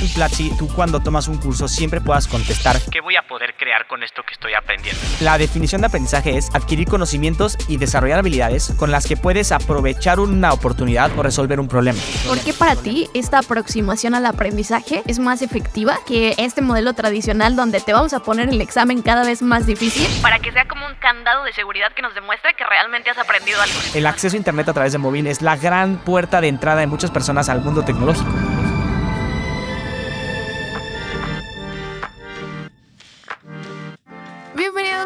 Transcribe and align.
en 0.00 0.08
Platzi 0.08 0.50
tú 0.58 0.68
cuando 0.68 1.00
tomas 1.00 1.28
un 1.28 1.38
curso 1.38 1.68
siempre 1.68 2.00
puedas 2.00 2.26
contestar 2.28 2.78
¿Qué 2.90 3.00
voy 3.00 3.16
a 3.16 3.22
poder 3.22 3.54
crear 3.56 3.86
con 3.86 4.02
esto 4.02 4.22
que 4.22 4.32
estoy 4.32 4.54
aprendiendo? 4.54 5.00
La 5.20 5.38
definición 5.38 5.80
de 5.80 5.88
aprendizaje 5.88 6.36
es 6.36 6.48
adquirir 6.54 6.88
conocimientos 6.88 7.56
y 7.68 7.76
desarrollar 7.76 8.18
habilidades 8.18 8.72
con 8.78 8.90
las 8.90 9.06
que 9.06 9.16
puedes 9.16 9.52
aprovechar 9.52 10.20
una 10.20 10.52
oportunidad 10.52 11.10
o 11.18 11.22
resolver 11.22 11.60
un 11.60 11.68
problema. 11.68 11.98
¿Por 12.26 12.38
qué 12.40 12.52
para 12.52 12.76
ti 12.76 13.08
esta 13.14 13.38
aproximación 13.38 14.14
al 14.14 14.26
aprendizaje 14.26 15.02
es 15.06 15.18
más 15.18 15.42
efectiva 15.42 15.98
que 16.06 16.34
este 16.38 16.60
modelo 16.60 16.92
tradicional 16.94 17.56
donde 17.56 17.80
te 17.80 17.92
vamos 17.92 18.12
a 18.12 18.20
poner 18.20 18.48
el 18.48 18.60
examen 18.60 19.02
cada 19.02 19.24
vez 19.24 19.42
más 19.42 19.66
difícil 19.66 20.06
para 20.22 20.38
que 20.38 20.52
sea 20.52 20.66
como 20.66 20.86
un 20.86 20.94
candado 20.96 21.44
de 21.44 21.52
seguridad 21.52 21.92
que 21.94 22.02
nos 22.02 22.14
demuestre 22.14 22.54
que 22.54 22.64
realmente 22.64 23.10
has 23.10 23.18
aprendido 23.18 23.60
algo? 23.60 23.74
El 23.94 24.06
acceso 24.06 24.36
a 24.36 24.38
Internet 24.38 24.68
a 24.68 24.72
través 24.72 24.92
de 24.92 24.98
móvil 24.98 25.26
es 25.26 25.42
la 25.42 25.56
gran 25.56 25.98
puerta 25.98 26.40
de 26.40 26.48
entrada 26.48 26.80
de 26.80 26.86
muchas 26.86 27.10
personas 27.10 27.48
al 27.48 27.60
mundo 27.60 27.84
tecnológico. 27.84 28.57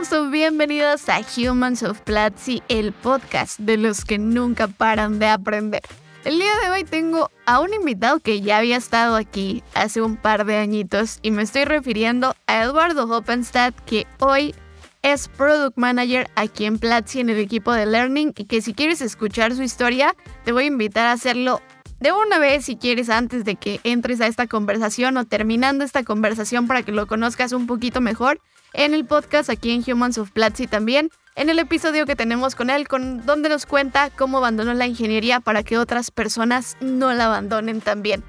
Bienvenidos 0.02 0.26
o 0.26 0.30
bienvenidas 0.32 1.08
a 1.08 1.20
Humans 1.20 1.84
of 1.84 2.00
Platzi, 2.00 2.60
el 2.68 2.90
podcast 2.92 3.60
de 3.60 3.76
los 3.76 4.04
que 4.04 4.18
nunca 4.18 4.66
paran 4.66 5.20
de 5.20 5.26
aprender. 5.26 5.80
El 6.24 6.40
día 6.40 6.50
de 6.64 6.70
hoy 6.72 6.82
tengo 6.82 7.30
a 7.46 7.60
un 7.60 7.72
invitado 7.72 8.18
que 8.18 8.40
ya 8.40 8.58
había 8.58 8.78
estado 8.78 9.14
aquí 9.14 9.62
hace 9.74 10.02
un 10.02 10.16
par 10.16 10.44
de 10.44 10.56
añitos 10.56 11.20
y 11.22 11.30
me 11.30 11.42
estoy 11.42 11.66
refiriendo 11.66 12.34
a 12.48 12.64
Eduardo 12.64 13.04
Hoppenstadt 13.04 13.76
que 13.86 14.08
hoy 14.18 14.56
es 15.02 15.28
Product 15.28 15.78
Manager 15.78 16.28
aquí 16.34 16.64
en 16.64 16.80
Platzi 16.80 17.20
en 17.20 17.30
el 17.30 17.38
equipo 17.38 17.72
de 17.72 17.86
Learning 17.86 18.32
y 18.36 18.46
que 18.46 18.60
si 18.60 18.74
quieres 18.74 19.02
escuchar 19.02 19.54
su 19.54 19.62
historia 19.62 20.16
te 20.44 20.50
voy 20.50 20.64
a 20.64 20.66
invitar 20.66 21.06
a 21.06 21.12
hacerlo 21.12 21.62
de 22.00 22.10
una 22.10 22.40
vez 22.40 22.64
si 22.64 22.74
quieres 22.74 23.08
antes 23.08 23.44
de 23.44 23.54
que 23.54 23.78
entres 23.84 24.20
a 24.20 24.26
esta 24.26 24.48
conversación 24.48 25.16
o 25.16 25.26
terminando 25.26 25.84
esta 25.84 26.02
conversación 26.02 26.66
para 26.66 26.82
que 26.82 26.90
lo 26.90 27.06
conozcas 27.06 27.52
un 27.52 27.68
poquito 27.68 28.00
mejor 28.00 28.40
en 28.74 28.94
el 28.94 29.04
podcast 29.04 29.50
aquí 29.50 29.70
en 29.70 29.84
Humans 29.86 30.18
of 30.18 30.30
Platzi 30.30 30.66
también, 30.66 31.10
en 31.34 31.48
el 31.48 31.58
episodio 31.58 32.06
que 32.06 32.16
tenemos 32.16 32.54
con 32.54 32.70
él, 32.70 32.88
con 32.88 33.24
donde 33.24 33.48
nos 33.48 33.66
cuenta 33.66 34.10
cómo 34.10 34.38
abandonó 34.38 34.74
la 34.74 34.86
ingeniería 34.86 35.40
para 35.40 35.62
que 35.62 35.78
otras 35.78 36.10
personas 36.10 36.76
no 36.80 37.12
la 37.12 37.26
abandonen 37.26 37.80
también. 37.80 38.22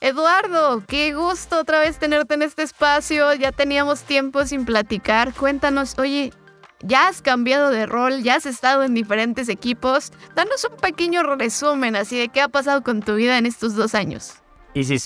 Eduardo, 0.00 0.82
qué 0.86 1.12
gusto 1.12 1.58
otra 1.58 1.80
vez 1.80 1.98
tenerte 1.98 2.34
en 2.34 2.42
este 2.42 2.62
espacio, 2.62 3.34
ya 3.34 3.50
teníamos 3.50 4.02
tiempo 4.02 4.46
sin 4.46 4.64
platicar, 4.64 5.34
cuéntanos, 5.34 5.98
oye, 5.98 6.32
ya 6.80 7.08
has 7.08 7.20
cambiado 7.20 7.70
de 7.70 7.86
rol, 7.86 8.22
ya 8.22 8.36
has 8.36 8.46
estado 8.46 8.84
en 8.84 8.94
diferentes 8.94 9.48
equipos, 9.48 10.12
danos 10.36 10.64
un 10.70 10.76
pequeño 10.76 11.22
resumen 11.24 11.96
así 11.96 12.16
de 12.16 12.28
qué 12.28 12.40
ha 12.40 12.48
pasado 12.48 12.82
con 12.82 13.02
tu 13.02 13.16
vida 13.16 13.38
en 13.38 13.46
estos 13.46 13.74
dos 13.74 13.96
años. 13.96 14.34
Sí, 14.74 14.98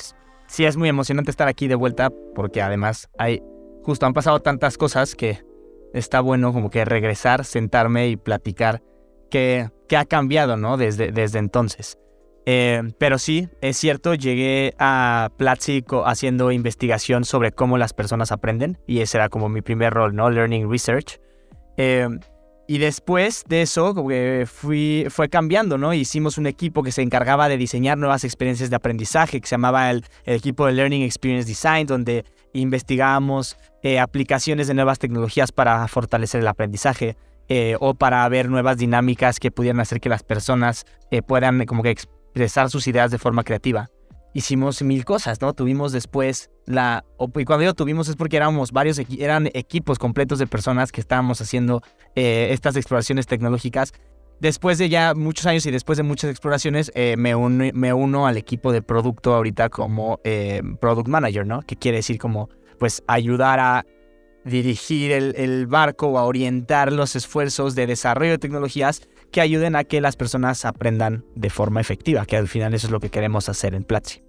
sí 0.47 0.65
es 0.67 0.77
muy 0.77 0.91
emocionante 0.91 1.31
estar 1.31 1.49
aquí 1.49 1.69
de 1.69 1.75
vuelta 1.75 2.11
porque 2.35 2.61
además 2.61 3.09
hay 3.19 3.41
justo 3.85 4.07
han 4.07 4.13
pasado 4.13 4.41
tantas 4.41 4.79
cosas 4.79 5.15
que 5.15 5.45
está 5.93 6.21
bueno 6.21 6.53
como 6.53 6.71
que 6.71 6.85
regresar, 6.85 7.45
sentarme 7.45 8.09
y 8.09 8.17
platicar 8.17 8.83
qué, 9.31 9.71
qué 9.89 9.97
ha 9.97 10.05
cambiado, 10.05 10.57
¿no? 10.57 10.77
Desde, 10.77 11.13
desde 11.13 11.39
entonces. 11.39 11.99
Eh, 12.45 12.83
pero 12.99 13.19
sí, 13.19 13.49
es 13.61 13.77
cierto, 13.77 14.15
llegué 14.15 14.75
a 14.79 15.31
Platzi 15.37 15.85
haciendo 16.05 16.51
investigación 16.51 17.25
sobre 17.25 17.53
cómo 17.53 17.79
las 17.79 17.93
personas 17.93 18.33
aprenden 18.33 18.79
y 18.87 19.01
ese 19.01 19.19
era 19.19 19.29
como 19.29 19.49
mi 19.49 19.63
primer 19.63 19.93
rol, 19.93 20.15
¿no? 20.15 20.29
Learning 20.31 20.71
Research. 20.71 21.21
Eh, 21.77 22.09
y 22.67 22.79
después 22.79 23.45
de 23.49 23.63
eso, 23.63 23.95
fui, 24.47 25.07
fue 25.11 25.29
cambiando, 25.29 25.79
¿no? 25.79 25.93
Hicimos 25.93 26.39
un 26.39 26.47
equipo 26.47 26.83
que 26.83 26.93
se 26.93 27.03
encargaba 27.03 27.49
de 27.49 27.59
diseñar 27.59 27.99
nuevas 27.99 28.25
experiencias 28.25 28.71
de 28.71 28.77
aprendizaje, 28.77 29.41
que 29.41 29.47
se 29.47 29.55
llamaba 29.55 29.91
el, 29.91 30.05
equipo 30.25 30.67
de 30.67 30.73
Learning 30.73 31.03
Experience 31.03 31.47
Design, 31.47 31.87
donde 31.87 32.25
investigábamos 32.53 33.57
eh, 33.85 33.99
aplicaciones 33.99 34.69
de 34.69 34.75
nuevas 34.75 35.01
tecnologías 35.01 35.51
para 35.51 35.89
fortalecer 35.89 36.41
el 36.41 36.47
aprendizaje 36.47 37.17
eh, 37.49 37.75
o 37.81 37.95
para 37.95 38.29
ver 38.29 38.49
nuevas 38.49 38.77
dinámicas 38.77 39.41
que 39.41 39.51
pudieran 39.51 39.81
hacer 39.81 40.01
que 40.01 40.09
las 40.09 40.23
personas 40.23 40.87
eh, 41.11 41.21
puedan 41.21 41.67
como 41.67 41.83
que 41.83 41.91
expresar 41.91 42.71
sus 42.71 42.87
ideas 42.87 43.11
de 43.11 43.19
forma 43.19 43.43
creativa 43.43 43.91
hicimos 44.35 44.81
mil 44.83 45.05
cosas, 45.05 45.43
¿no? 45.43 45.53
Tuvimos 45.53 45.93
después 45.93 46.51
la... 46.65 47.05
Y 47.35 47.45
cuando 47.45 47.65
yo 47.65 47.75
tuvimos 47.75 48.09
es 48.09 48.17
porque 48.17 48.39
éramos 48.39 48.73
varios, 48.73 48.99
eran 49.19 49.51
equipos 49.53 49.99
completos 49.99 50.39
de 50.39 50.47
personas 50.47 50.91
que 50.91 51.03
estábamos 51.03 51.43
haciendo 51.43 51.83
estas 52.15 52.77
exploraciones 52.77 53.27
tecnológicas. 53.27 53.93
Después 54.41 54.79
de 54.79 54.89
ya 54.89 55.13
muchos 55.13 55.45
años 55.45 55.67
y 55.67 55.71
después 55.71 55.99
de 55.99 56.05
muchas 56.05 56.31
exploraciones, 56.31 56.91
me, 57.19 57.35
uno, 57.35 57.67
me, 57.75 57.93
uno, 57.93 58.27
al 58.27 58.39
equipo 58.39 58.73
de 58.73 58.81
producto 58.81 59.35
ahorita 59.35 59.69
como 59.69 60.19
Product 60.81 61.09
Manager, 61.09 61.47
¿no? 61.47 61.61
Que 61.61 61.77
quiere 61.77 61.99
decir 61.99 62.17
como, 62.17 62.49
pues, 62.83 63.05
ayudar 63.07 63.61
a 63.61 63.87
dirigir 64.45 65.13
el, 65.13 65.69
barco 65.69 66.09
o 66.09 66.19
a 66.19 66.25
orientar 66.25 66.93
los 66.93 67.15
esfuerzos 67.15 67.77
de 67.77 67.87
desarrollo 67.87 68.33
de 68.33 68.39
tecnologías 68.39 69.03
que 69.31 69.41
ayuden 69.41 69.77
a 69.77 69.85
que 69.85 70.01
las 70.01 70.17
personas 70.17 70.65
aprendan 70.65 71.25
de 71.37 71.49
forma 71.49 71.81
efectiva, 71.81 72.27
que 72.27 72.37
al 72.37 72.49
final 72.49 72.75
eso 72.75 72.89
es 72.89 72.91
lo 72.91 72.99
que 72.99 73.09
queremos 73.09 73.49
hacer 73.49 73.77
en 73.77 73.85
Platzi. 73.85 74.25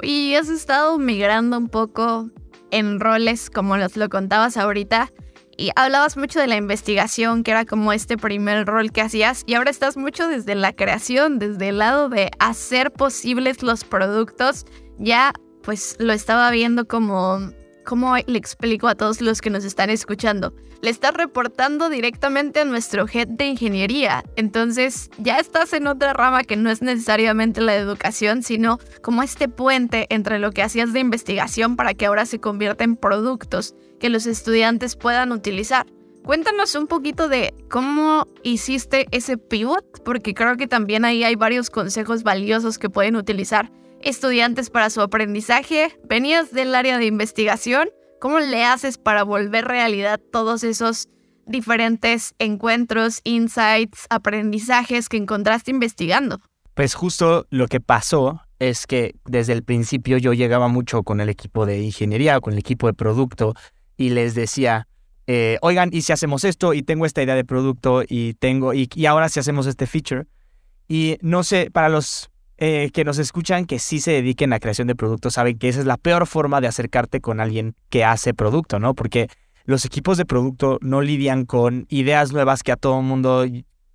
Y 0.00 0.36
has 0.36 0.48
estado 0.48 0.96
migrando 0.96 1.58
un 1.58 1.68
poco 1.68 2.30
en 2.70 2.98
roles, 2.98 3.50
como 3.50 3.76
nos 3.76 3.94
lo 3.98 4.08
contabas 4.08 4.56
ahorita, 4.56 5.12
y 5.58 5.70
hablabas 5.76 6.16
mucho 6.16 6.40
de 6.40 6.46
la 6.46 6.56
investigación, 6.56 7.42
que 7.42 7.50
era 7.50 7.66
como 7.66 7.92
este 7.92 8.16
primer 8.16 8.66
rol 8.66 8.90
que 8.90 9.02
hacías, 9.02 9.42
y 9.46 9.52
ahora 9.52 9.70
estás 9.70 9.98
mucho 9.98 10.28
desde 10.28 10.54
la 10.54 10.72
creación, 10.72 11.38
desde 11.38 11.68
el 11.68 11.76
lado 11.76 12.08
de 12.08 12.30
hacer 12.38 12.90
posibles 12.90 13.62
los 13.62 13.84
productos. 13.84 14.64
Ya 14.96 15.34
pues 15.62 15.96
lo 15.98 16.14
estaba 16.14 16.50
viendo 16.50 16.88
como 16.88 17.52
¿cómo 17.88 18.14
le 18.26 18.36
explico 18.36 18.86
a 18.86 18.94
todos 18.94 19.22
los 19.22 19.40
que 19.40 19.48
nos 19.48 19.64
están 19.64 19.88
escuchando? 19.88 20.52
Le 20.82 20.90
estás 20.90 21.14
reportando 21.14 21.88
directamente 21.88 22.60
a 22.60 22.66
nuestro 22.66 23.06
head 23.10 23.28
de 23.28 23.46
ingeniería. 23.46 24.24
Entonces 24.36 25.08
ya 25.16 25.38
estás 25.38 25.72
en 25.72 25.86
otra 25.86 26.12
rama 26.12 26.44
que 26.44 26.56
no 26.56 26.68
es 26.68 26.82
necesariamente 26.82 27.62
la 27.62 27.76
educación, 27.76 28.42
sino 28.42 28.78
como 29.00 29.22
este 29.22 29.48
puente 29.48 30.06
entre 30.10 30.38
lo 30.38 30.52
que 30.52 30.62
hacías 30.62 30.92
de 30.92 31.00
investigación 31.00 31.76
para 31.76 31.94
que 31.94 32.04
ahora 32.04 32.26
se 32.26 32.40
convierta 32.40 32.84
en 32.84 32.94
productos 32.94 33.74
que 33.98 34.10
los 34.10 34.26
estudiantes 34.26 34.94
puedan 34.94 35.32
utilizar. 35.32 35.86
Cuéntanos 36.24 36.74
un 36.74 36.88
poquito 36.88 37.30
de 37.30 37.54
cómo 37.70 38.26
hiciste 38.42 39.06
ese 39.12 39.38
pivot, 39.38 40.04
porque 40.04 40.34
creo 40.34 40.58
que 40.58 40.66
también 40.66 41.06
ahí 41.06 41.24
hay 41.24 41.36
varios 41.36 41.70
consejos 41.70 42.22
valiosos 42.22 42.78
que 42.78 42.90
pueden 42.90 43.16
utilizar 43.16 43.72
estudiantes 44.02 44.70
para 44.70 44.90
su 44.90 45.00
aprendizaje, 45.00 45.98
venías 46.04 46.52
del 46.52 46.74
área 46.74 46.98
de 46.98 47.06
investigación, 47.06 47.88
¿cómo 48.20 48.38
le 48.40 48.64
haces 48.64 48.98
para 48.98 49.22
volver 49.22 49.64
realidad 49.66 50.20
todos 50.32 50.64
esos 50.64 51.08
diferentes 51.46 52.34
encuentros, 52.38 53.20
insights, 53.24 54.06
aprendizajes 54.10 55.08
que 55.08 55.16
encontraste 55.16 55.70
investigando? 55.70 56.40
Pues 56.74 56.94
justo 56.94 57.46
lo 57.50 57.66
que 57.66 57.80
pasó 57.80 58.40
es 58.58 58.86
que 58.86 59.14
desde 59.24 59.52
el 59.52 59.64
principio 59.64 60.18
yo 60.18 60.32
llegaba 60.32 60.68
mucho 60.68 61.02
con 61.02 61.20
el 61.20 61.28
equipo 61.28 61.66
de 61.66 61.80
ingeniería, 61.80 62.40
con 62.40 62.52
el 62.52 62.58
equipo 62.58 62.86
de 62.86 62.94
producto 62.94 63.54
y 63.96 64.10
les 64.10 64.34
decía, 64.34 64.86
eh, 65.26 65.58
oigan, 65.60 65.90
¿y 65.92 66.02
si 66.02 66.12
hacemos 66.12 66.44
esto? 66.44 66.74
Y 66.74 66.82
tengo 66.82 67.06
esta 67.06 67.22
idea 67.22 67.34
de 67.34 67.44
producto 67.44 68.02
y 68.06 68.34
tengo, 68.34 68.72
y 68.74 69.06
ahora 69.06 69.28
si 69.28 69.40
hacemos 69.40 69.66
este 69.66 69.86
feature. 69.86 70.26
Y 70.88 71.18
no 71.20 71.44
sé, 71.44 71.70
para 71.70 71.88
los 71.88 72.30
eh, 72.60 72.90
que 72.92 73.04
nos 73.04 73.18
escuchan 73.18 73.66
que 73.66 73.78
sí 73.78 74.00
se 74.00 74.10
dediquen 74.10 74.52
a 74.52 74.58
creación 74.58 74.88
de 74.88 74.96
productos 74.96 75.34
saben 75.34 75.58
que 75.58 75.68
esa 75.68 75.78
es 75.78 75.86
la 75.86 75.96
peor 75.96 76.26
forma 76.26 76.60
de 76.60 76.66
acercarte 76.66 77.20
con 77.20 77.38
alguien 77.38 77.76
que 77.88 78.04
hace 78.04 78.34
producto, 78.34 78.80
¿no? 78.80 78.94
Porque 78.94 79.28
los 79.64 79.84
equipos 79.84 80.18
de 80.18 80.24
producto 80.24 80.78
no 80.80 81.00
lidian 81.00 81.44
con 81.44 81.86
ideas 81.88 82.32
nuevas 82.32 82.64
que 82.64 82.72
a 82.72 82.76
todo 82.76 83.00
mundo, 83.00 83.44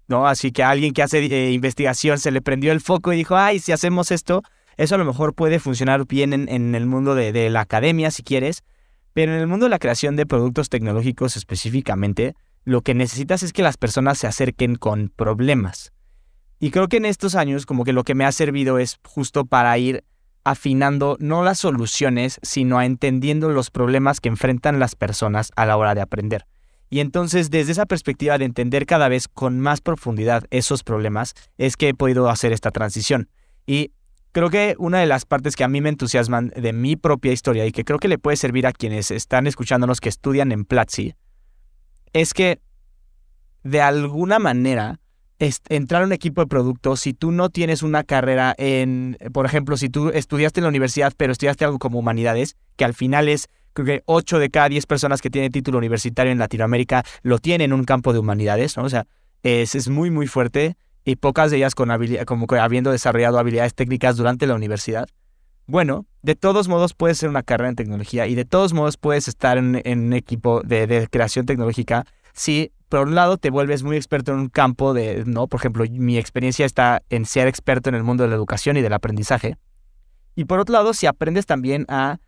¿no? 0.08 0.28
Así 0.28 0.54
que 0.54 0.64
a 0.64 0.70
alguien 0.70 0.94
que 0.94 1.04
hace 1.04 1.26
eh, 1.26 1.52
investigación 1.52 2.20
se 2.20 2.32
le 2.32 2.42
prendió 2.42 2.72
el 2.72 2.80
foco 2.80 3.12
y 3.12 3.18
dijo, 3.18 3.36
ay, 3.36 3.60
si 3.60 3.74
hacemos 3.74 4.12
esto, 4.12 4.44
eso 4.78 4.96
a 4.96 4.98
lo 4.98 5.04
mejor 5.04 5.34
puede 5.34 5.60
funcionar 5.60 6.06
bien 6.08 6.32
en, 6.32 6.76
el 6.76 6.86
mundo 6.86 7.16
de, 7.16 7.34
de 7.34 7.50
la 7.50 7.62
academia, 7.62 8.12
si 8.12 8.24
quieres, 8.24 8.64
pero 9.12 9.34
en 9.34 9.40
el 9.42 9.48
mundo 9.48 9.66
de 9.66 9.72
la 9.72 9.80
creación 9.80 10.16
de 10.16 10.26
productos 10.26 10.70
tecnológicos 10.70 11.36
específicamente, 11.36 12.34
lo 12.64 12.82
que 12.82 12.94
necesitas 12.94 13.44
es 13.44 13.52
que 13.52 13.62
las 13.62 13.76
personas 13.76 14.20
se 14.20 14.28
acerquen 14.28 14.76
con 14.76 15.12
problemas. 15.14 15.92
Y 16.64 16.72
creo 16.72 16.88
que 16.88 16.96
en 16.96 17.04
estos 17.04 17.36
años 17.36 17.66
como 17.66 17.84
que 17.84 17.92
lo 17.92 18.06
que 18.06 18.16
me 18.16 18.24
ha 18.24 18.32
servido 18.32 18.80
es 18.80 18.98
justo 19.04 19.44
para 19.44 19.78
ir 19.78 20.06
afinando 20.46 21.18
no 21.20 21.44
las 21.44 21.60
soluciones, 21.60 22.40
sino 22.42 22.78
a 22.80 22.86
entendiendo 22.86 23.50
los 23.50 23.70
problemas 23.70 24.22
que 24.22 24.30
enfrentan 24.30 24.80
las 24.80 24.96
personas 24.96 25.52
a 25.58 25.66
la 25.66 25.76
hora 25.76 25.94
de 25.94 26.00
aprender. 26.00 26.46
Y 26.90 27.02
entonces 27.02 27.50
desde 27.50 27.74
esa 27.74 27.86
perspectiva 27.86 28.38
de 28.38 28.46
entender 28.46 28.86
cada 28.86 29.10
vez 29.10 29.28
con 29.28 29.60
más 29.60 29.82
profundidad 29.82 30.46
esos 30.52 30.86
problemas 30.86 31.34
es 31.58 31.76
que 31.76 31.90
he 31.90 31.94
podido 31.94 32.30
hacer 32.30 32.54
esta 32.54 32.72
transición. 32.72 33.28
Y 33.66 33.92
creo 34.32 34.50
que 34.50 34.76
una 34.80 35.00
de 35.00 35.06
las 35.06 35.26
partes 35.26 35.58
que 35.58 35.66
a 35.66 35.68
mí 35.68 35.82
me 35.82 35.90
entusiasman 35.90 36.54
de 36.56 36.72
mi 36.72 36.96
propia 36.96 37.34
historia 37.34 37.66
y 37.66 37.74
que 37.74 37.84
creo 37.84 38.00
que 38.00 38.08
le 38.08 38.20
puede 38.20 38.38
servir 38.38 38.68
a 38.68 38.72
quienes 38.72 39.12
están 39.12 39.48
escuchándonos 39.48 40.00
que 40.00 40.08
estudian 40.08 40.54
en 40.54 40.64
Platzi 40.64 41.14
es 42.14 42.34
que 42.34 42.62
de 43.64 43.82
alguna 43.82 44.40
manera 44.40 45.02
entrar 45.40 46.04
a 46.04 46.06
un 46.06 46.14
equipo 46.14 46.42
de 46.42 46.48
producto 46.48 46.96
si 46.96 47.14
tú 47.14 47.32
no 47.32 47.50
tienes 47.50 47.84
una 47.84 48.04
carrera 48.04 48.56
en, 48.58 49.18
por 49.34 49.46
ejemplo, 49.46 49.78
si 49.78 49.90
tú 49.90 50.10
estudiaste 50.10 50.60
en 50.60 50.64
la 50.64 50.70
universidad, 50.70 51.14
pero 51.16 51.32
estudiaste 51.32 51.66
algo 51.66 51.80
como 51.80 52.00
humanidades, 52.00 52.56
que 52.76 52.86
al 52.86 52.94
final 52.94 53.28
es, 53.30 53.50
creo 53.74 53.86
que 53.86 54.04
8 54.06 54.40
de 54.40 54.50
cada 54.50 54.70
10 54.70 54.86
personas 54.86 55.22
que 55.22 55.30
tienen 55.30 55.52
título 55.52 55.78
universitario 55.78 56.32
en 56.32 56.40
Latinoamérica 56.40 57.04
lo 57.22 57.40
tienen 57.40 57.72
en 57.72 57.74
un 57.74 57.84
campo 57.84 58.14
de 58.14 58.20
humanidades, 58.20 58.78
¿no? 58.78 58.84
O 58.84 58.90
sea, 58.90 59.06
es, 59.44 59.76
es 59.76 59.90
muy, 59.90 60.10
muy 60.12 60.28
fuerte 60.28 60.78
y 61.06 61.18
pocas 61.18 61.52
de 61.52 61.58
ellas 61.58 61.76
con 61.76 61.92
habilidad, 61.92 62.24
como 62.24 62.48
que 62.48 62.58
habiendo 62.58 62.92
desarrollado 62.92 63.40
habilidades 63.40 63.74
técnicas 63.74 64.16
durante 64.16 64.48
la 64.48 64.56
universidad. 64.56 65.08
Bueno, 65.66 66.06
de 66.22 66.36
todos 66.36 66.68
modos 66.68 66.94
puedes 66.94 67.18
ser 67.18 67.30
una 67.30 67.44
carrera 67.44 67.70
en 67.70 67.76
tecnología 67.76 68.28
y 68.28 68.36
de 68.36 68.46
todos 68.46 68.74
modos 68.74 68.98
puedes 68.98 69.28
estar 69.28 69.58
en, 69.58 69.82
un 69.86 70.14
equipo 70.14 70.62
de, 70.62 70.88
de 70.88 71.08
creación 71.08 71.46
tecnológica 71.46 72.06
si 72.34 72.72
por 73.00 73.08
un 73.08 73.16
lado 73.16 73.38
te 73.38 73.50
vuelves 73.50 73.82
muy 73.82 73.96
experto 73.96 74.34
en 74.34 74.38
un 74.38 74.50
campo 74.50 74.94
de, 74.94 75.24
¿no? 75.26 75.48
Por 75.48 75.60
ejemplo, 75.60 75.84
mi 75.90 76.20
experiencia 76.20 76.64
está 76.64 77.02
en 77.10 77.26
ser 77.26 77.48
experto 77.48 77.90
en 77.90 77.96
el 77.96 78.04
mundo 78.04 78.24
de 78.24 78.30
la 78.30 78.36
educación 78.36 78.78
y 78.78 78.82
del 78.82 78.94
aprendizaje. 78.94 79.58
Y 80.36 80.46
por 80.46 80.60
otro 80.60 80.74
lado, 80.74 80.94
si 80.94 81.08
aprendes 81.08 81.48
también 81.48 81.88
a 81.90 82.20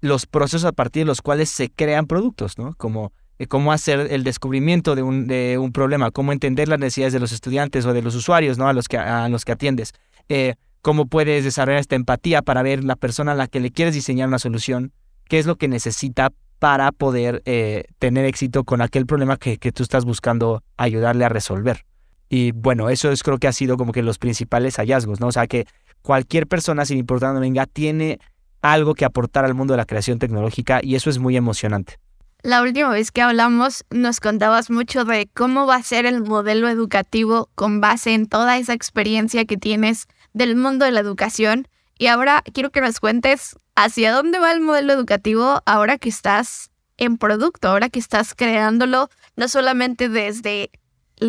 los 0.00 0.26
procesos 0.26 0.66
a 0.66 0.70
partir 0.70 1.00
de 1.02 1.06
los 1.06 1.20
cuales 1.20 1.50
se 1.50 1.68
crean 1.68 2.06
productos, 2.06 2.58
¿no? 2.58 2.74
Como 2.76 3.12
eh, 3.40 3.48
cómo 3.48 3.72
hacer 3.72 4.06
el 4.12 4.22
descubrimiento 4.22 4.94
de 4.94 5.02
un, 5.02 5.26
de 5.26 5.58
un, 5.58 5.72
problema, 5.72 6.12
cómo 6.12 6.30
entender 6.30 6.68
las 6.68 6.78
necesidades 6.78 7.12
de 7.12 7.18
los 7.18 7.32
estudiantes 7.32 7.84
o 7.84 7.92
de 7.92 8.02
los 8.02 8.14
usuarios, 8.14 8.56
¿no? 8.56 8.68
A 8.68 8.72
los 8.72 8.86
que, 8.86 8.98
a 8.98 9.28
los 9.28 9.44
que 9.44 9.50
atiendes. 9.50 9.94
Eh, 10.28 10.54
cómo 10.80 11.06
puedes 11.06 11.42
desarrollar 11.42 11.80
esta 11.80 11.96
empatía 11.96 12.40
para 12.40 12.62
ver 12.62 12.84
la 12.84 12.94
persona 12.94 13.32
a 13.32 13.34
la 13.34 13.48
que 13.48 13.58
le 13.58 13.72
quieres 13.72 13.94
diseñar 13.94 14.28
una 14.28 14.38
solución, 14.38 14.92
qué 15.28 15.40
es 15.40 15.46
lo 15.46 15.56
que 15.56 15.66
necesita 15.66 16.30
para 16.64 16.92
poder 16.92 17.42
eh, 17.44 17.84
tener 17.98 18.24
éxito 18.24 18.64
con 18.64 18.80
aquel 18.80 19.04
problema 19.04 19.36
que, 19.36 19.58
que, 19.58 19.70
tú 19.70 19.82
estás 19.82 20.06
buscando 20.06 20.62
ayudarle 20.78 21.26
a 21.26 21.28
resolver. 21.28 21.84
Y 22.30 22.52
bueno, 22.52 22.88
eso 22.88 23.12
es 23.12 23.22
creo 23.22 23.36
que 23.36 23.46
ha 23.46 23.52
sido 23.52 23.76
como 23.76 23.92
que 23.92 24.02
los 24.02 24.16
principales 24.16 24.76
hallazgos, 24.76 25.20
¿no? 25.20 25.26
O 25.26 25.32
sea, 25.32 25.46
que 25.46 25.66
cualquier 26.00 26.46
persona, 26.46 26.86
sin 26.86 26.96
importar 26.96 27.34
dónde 27.34 27.42
venga, 27.42 27.66
tiene 27.66 28.18
algo 28.62 28.94
que 28.94 29.04
aportar 29.04 29.44
al 29.44 29.52
mundo 29.52 29.74
de 29.74 29.76
la 29.76 29.84
creación 29.84 30.18
tecnológica 30.18 30.80
y 30.82 30.94
eso 30.94 31.10
es 31.10 31.18
muy 31.18 31.36
emocionante. 31.36 31.98
La 32.42 32.62
última 32.62 32.88
vez 32.88 33.12
que 33.12 33.20
hablamos 33.20 33.84
nos 33.90 34.20
contabas 34.20 34.70
mucho 34.70 35.04
de 35.04 35.28
cómo 35.34 35.66
va 35.66 35.74
a 35.74 35.82
ser 35.82 36.06
el 36.06 36.22
modelo 36.22 36.70
educativo 36.70 37.50
con 37.56 37.82
base 37.82 38.14
en 38.14 38.24
toda 38.24 38.56
esa 38.56 38.72
experiencia 38.72 39.44
que 39.44 39.58
tienes 39.58 40.06
del 40.32 40.56
mundo 40.56 40.86
de 40.86 40.92
la 40.92 41.00
educación. 41.00 41.68
Y 41.98 42.06
ahora 42.06 42.42
quiero 42.52 42.70
que 42.70 42.80
nos 42.80 43.00
cuentes 43.00 43.56
hacia 43.76 44.12
dónde 44.12 44.38
va 44.38 44.52
el 44.52 44.60
modelo 44.60 44.92
educativo 44.92 45.62
ahora 45.66 45.98
que 45.98 46.08
estás 46.08 46.70
en 46.96 47.18
producto, 47.18 47.68
ahora 47.68 47.88
que 47.88 47.98
estás 47.98 48.34
creándolo, 48.34 49.08
no 49.36 49.48
solamente 49.48 50.08
desde 50.08 50.70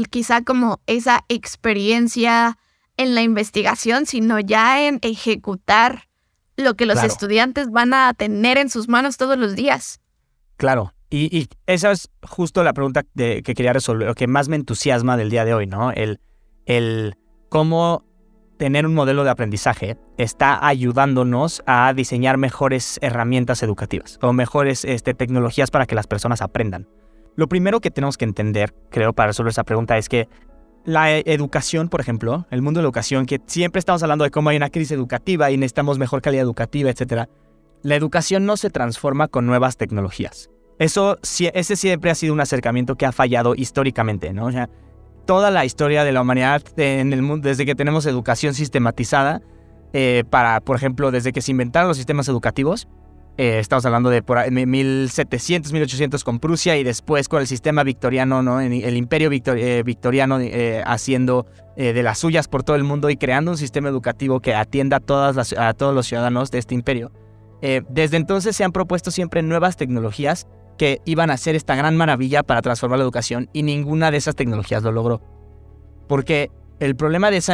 quizá 0.09 0.41
como 0.41 0.79
esa 0.87 1.23
experiencia 1.29 2.57
en 2.97 3.15
la 3.15 3.21
investigación, 3.21 4.05
sino 4.05 4.39
ya 4.39 4.87
en 4.87 4.99
ejecutar 5.01 6.07
lo 6.57 6.75
que 6.75 6.85
los 6.85 7.03
estudiantes 7.03 7.69
van 7.69 7.93
a 7.93 8.13
tener 8.13 8.57
en 8.57 8.69
sus 8.69 8.87
manos 8.87 9.17
todos 9.17 9.37
los 9.37 9.55
días. 9.55 9.99
Claro, 10.57 10.93
y, 11.09 11.49
esa 11.65 11.91
es 11.91 12.09
justo 12.23 12.63
la 12.63 12.73
pregunta 12.73 13.03
que 13.03 13.41
quería 13.43 13.73
resolver, 13.73 14.07
lo 14.07 14.15
que 14.15 14.27
más 14.27 14.47
me 14.47 14.55
entusiasma 14.55 15.17
del 15.17 15.29
día 15.29 15.45
de 15.45 15.53
hoy, 15.53 15.67
¿no? 15.67 15.91
El, 15.91 16.19
el 16.65 17.17
cómo 17.49 18.05
tener 18.57 18.85
un 18.85 18.93
modelo 18.93 19.23
de 19.23 19.29
aprendizaje 19.29 19.97
está 20.17 20.65
ayudándonos 20.65 21.63
a 21.65 21.93
diseñar 21.93 22.37
mejores 22.37 22.99
herramientas 23.01 23.63
educativas 23.63 24.17
o 24.21 24.33
mejores 24.33 24.85
este, 24.85 25.13
tecnologías 25.13 25.71
para 25.71 25.85
que 25.85 25.95
las 25.95 26.07
personas 26.07 26.41
aprendan. 26.41 26.87
Lo 27.35 27.47
primero 27.47 27.81
que 27.81 27.91
tenemos 27.91 28.17
que 28.17 28.25
entender, 28.25 28.73
creo, 28.89 29.13
para 29.13 29.27
resolver 29.27 29.51
esa 29.51 29.63
pregunta 29.63 29.97
es 29.97 30.07
que 30.07 30.29
la 30.85 31.11
e, 31.11 31.23
educación, 31.25 31.89
por 31.89 31.99
ejemplo, 31.99 32.45
el 32.49 32.61
mundo 32.61 32.79
de 32.79 32.83
la 32.83 32.87
educación, 32.87 33.25
que 33.25 33.41
siempre 33.45 33.79
estamos 33.79 34.03
hablando 34.03 34.23
de 34.23 34.31
cómo 34.31 34.49
hay 34.49 34.57
una 34.57 34.69
crisis 34.69 34.91
educativa 34.91 35.51
y 35.51 35.57
necesitamos 35.57 35.97
mejor 35.97 36.21
calidad 36.21 36.43
educativa, 36.43 36.89
etc. 36.89 37.27
La 37.81 37.95
educación 37.95 38.45
no 38.45 38.55
se 38.55 38.69
transforma 38.69 39.27
con 39.27 39.45
nuevas 39.45 39.77
tecnologías. 39.77 40.49
Eso, 40.79 41.17
ese 41.21 41.75
siempre 41.75 42.11
ha 42.11 42.15
sido 42.15 42.33
un 42.33 42.41
acercamiento 42.41 42.95
que 42.95 43.05
ha 43.05 43.11
fallado 43.11 43.55
históricamente, 43.55 44.33
¿no? 44.33 44.45
O 44.45 44.51
toda 45.25 45.51
la 45.51 45.65
historia 45.65 46.03
de 46.03 46.11
la 46.11 46.21
humanidad 46.21 46.61
en 46.77 47.13
el 47.13 47.21
mundo, 47.21 47.47
desde 47.47 47.65
que 47.65 47.75
tenemos 47.75 48.05
educación 48.05 48.53
sistematizada, 48.53 49.41
eh, 49.93 50.23
para, 50.29 50.59
por 50.61 50.75
ejemplo, 50.75 51.11
desde 51.11 51.31
que 51.31 51.41
se 51.41 51.51
inventaron 51.51 51.87
los 51.87 51.97
sistemas 51.97 52.27
educativos, 52.27 52.87
eh, 53.37 53.59
estamos 53.59 53.85
hablando 53.85 54.09
de 54.09 54.21
por 54.21 54.49
1700, 54.49 55.71
1800 55.71 56.23
con 56.23 56.39
Prusia 56.39 56.77
y 56.77 56.83
después 56.83 57.27
con 57.27 57.41
el 57.41 57.47
sistema 57.47 57.83
victoriano, 57.83 58.41
¿no? 58.41 58.61
el 58.61 58.97
imperio 58.97 59.29
eh, 59.31 59.83
victoriano 59.85 60.39
haciendo 60.85 61.45
de 61.75 62.03
las 62.03 62.19
suyas 62.19 62.47
por 62.47 62.63
todo 62.63 62.77
el 62.77 62.85
mundo 62.85 63.09
y 63.09 63.17
creando 63.17 63.51
un 63.51 63.57
sistema 63.57 63.89
educativo 63.89 64.39
que 64.39 64.55
atienda 64.55 64.97
a, 64.97 64.99
todas 65.01 65.53
a 65.53 65.73
todos 65.73 65.93
los 65.93 66.07
ciudadanos 66.07 66.49
de 66.49 66.59
este 66.59 66.73
imperio. 66.73 67.11
desde 67.89 68.15
entonces 68.15 68.55
se 68.55 68.63
han 68.63 68.71
propuesto 68.71 69.11
siempre 69.11 69.41
nuevas 69.41 69.75
tecnologías 69.75 70.47
que 70.77 71.01
iban 71.05 71.29
a 71.29 71.37
ser 71.37 71.55
esta 71.55 71.75
gran 71.75 71.95
maravilla 71.97 72.43
para 72.43 72.61
transformar 72.61 72.99
la 72.99 73.03
educación 73.03 73.49
y 73.53 73.63
ninguna 73.63 74.11
de 74.11 74.17
esas 74.17 74.35
tecnologías 74.35 74.83
lo 74.83 74.91
logró. 74.91 75.21
Porque 76.07 76.51
el 76.79 76.95
problema 76.95 77.31
de, 77.31 77.37
ese 77.37 77.53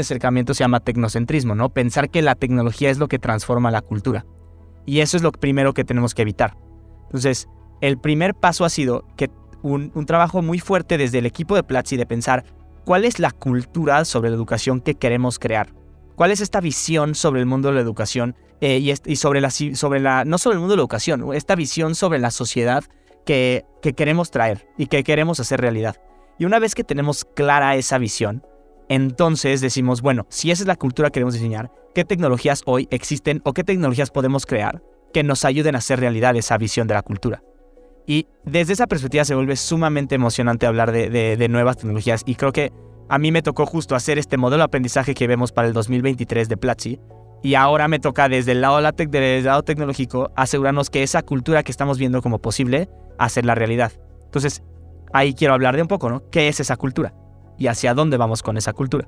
acercamiento 0.00 0.54
se 0.54 0.64
llama 0.64 0.80
tecnocentrismo, 0.80 1.54
¿no? 1.54 1.70
Pensar 1.70 2.10
que 2.10 2.22
la 2.22 2.34
tecnología 2.34 2.90
es 2.90 2.98
lo 2.98 3.08
que 3.08 3.18
transforma 3.18 3.70
la 3.70 3.82
cultura. 3.82 4.26
Y 4.84 5.00
eso 5.00 5.16
es 5.16 5.22
lo 5.22 5.32
primero 5.32 5.74
que 5.74 5.84
tenemos 5.84 6.14
que 6.14 6.22
evitar. 6.22 6.56
Entonces, 7.04 7.48
el 7.80 7.98
primer 7.98 8.34
paso 8.34 8.64
ha 8.64 8.70
sido 8.70 9.06
que 9.16 9.30
un, 9.62 9.92
un 9.94 10.06
trabajo 10.06 10.42
muy 10.42 10.58
fuerte 10.58 10.98
desde 10.98 11.18
el 11.18 11.26
equipo 11.26 11.54
de 11.54 11.62
Platzi 11.62 11.96
de 11.96 12.06
pensar 12.06 12.44
cuál 12.84 13.04
es 13.04 13.18
la 13.18 13.30
cultura 13.30 14.04
sobre 14.04 14.30
la 14.30 14.36
educación 14.36 14.80
que 14.80 14.94
queremos 14.94 15.38
crear. 15.38 15.72
¿Cuál 16.14 16.30
es 16.30 16.40
esta 16.40 16.60
visión 16.60 17.14
sobre 17.14 17.40
el 17.40 17.46
mundo 17.46 17.68
de 17.68 17.74
la 17.74 17.80
educación 17.80 18.36
eh, 18.60 18.78
y, 18.78 19.16
sobre, 19.16 19.40
la, 19.40 19.50
sobre 19.50 20.00
la, 20.00 20.24
no 20.24 20.38
sobre 20.38 20.54
el 20.54 20.60
mundo 20.60 20.72
de 20.72 20.76
la 20.76 20.82
educación, 20.82 21.34
esta 21.34 21.54
visión 21.54 21.94
sobre 21.94 22.18
la 22.18 22.30
sociedad 22.30 22.84
que, 23.24 23.64
que 23.82 23.92
queremos 23.92 24.30
traer 24.30 24.68
y 24.78 24.86
que 24.86 25.04
queremos 25.04 25.40
hacer 25.40 25.60
realidad? 25.60 25.96
Y 26.38 26.44
una 26.44 26.58
vez 26.58 26.74
que 26.74 26.84
tenemos 26.84 27.24
clara 27.24 27.76
esa 27.76 27.98
visión, 27.98 28.44
entonces 28.88 29.60
decimos, 29.60 30.02
bueno, 30.02 30.26
si 30.28 30.50
esa 30.50 30.62
es 30.62 30.66
la 30.66 30.76
cultura 30.76 31.08
que 31.08 31.14
queremos 31.14 31.34
diseñar, 31.34 31.70
¿qué 31.94 32.04
tecnologías 32.04 32.62
hoy 32.66 32.88
existen 32.90 33.40
o 33.44 33.52
qué 33.52 33.64
tecnologías 33.64 34.10
podemos 34.10 34.46
crear 34.46 34.82
que 35.12 35.22
nos 35.22 35.44
ayuden 35.44 35.74
a 35.74 35.78
hacer 35.78 36.00
realidad 36.00 36.36
esa 36.36 36.56
visión 36.58 36.86
de 36.86 36.94
la 36.94 37.02
cultura? 37.02 37.42
Y 38.06 38.28
desde 38.44 38.74
esa 38.74 38.86
perspectiva 38.86 39.24
se 39.24 39.34
vuelve 39.34 39.56
sumamente 39.56 40.14
emocionante 40.14 40.66
hablar 40.66 40.92
de, 40.92 41.08
de 41.36 41.48
nuevas 41.48 41.76
tecnologías 41.78 42.22
y 42.24 42.36
creo 42.36 42.52
que 42.52 42.70
a 43.08 43.18
mí 43.18 43.30
me 43.30 43.42
tocó 43.42 43.66
justo 43.66 43.94
hacer 43.94 44.18
este 44.18 44.36
modelo 44.36 44.58
de 44.60 44.64
aprendizaje 44.64 45.14
que 45.14 45.26
vemos 45.26 45.52
para 45.52 45.68
el 45.68 45.74
2023 45.74 46.48
de 46.48 46.56
Platzi. 46.56 47.00
Y 47.46 47.54
ahora 47.54 47.86
me 47.86 48.00
toca 48.00 48.28
desde 48.28 48.50
el 48.50 48.60
lado, 48.60 48.82
tecnológico 49.62 50.32
asegurarnos 50.34 50.90
que 50.90 51.04
esa 51.04 51.22
cultura 51.22 51.62
que 51.62 51.70
estamos 51.70 51.96
viendo 51.96 52.20
como 52.20 52.40
posible, 52.40 52.88
hacer 53.18 53.46
la 53.46 53.54
realidad. 53.54 53.92
Entonces, 54.24 54.64
ahí 55.12 55.32
quiero 55.32 55.54
hablar 55.54 55.76
de 55.76 55.82
un 55.82 55.86
poco, 55.86 56.10
¿no? 56.10 56.28
¿Qué 56.30 56.48
es 56.48 56.58
esa 56.58 56.76
cultura? 56.76 57.14
¿Y 57.56 57.68
hacia 57.68 57.94
dónde 57.94 58.16
vamos 58.16 58.42
con 58.42 58.56
esa 58.56 58.72
cultura? 58.72 59.06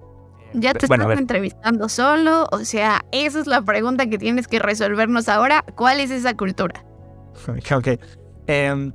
Ya 0.55 0.73
te 0.73 0.87
bueno, 0.87 1.07
estás 1.07 1.19
entrevistando 1.19 1.89
solo, 1.89 2.47
o 2.53 2.61
sea, 2.61 3.05
esa 3.11 3.41
es 3.41 3.49
la 3.49 3.63
pregunta 3.63 4.07
que 4.07 4.19
tienes 4.19 4.47
que 4.47 4.61
resolvernos 4.61 5.29
ahora. 5.29 5.65
¿Cuál 5.75 5.99
es 5.99 6.13
esa 6.13 6.37
cultura? 6.37 6.85
ok. 7.75 7.89
Em, 8.47 8.93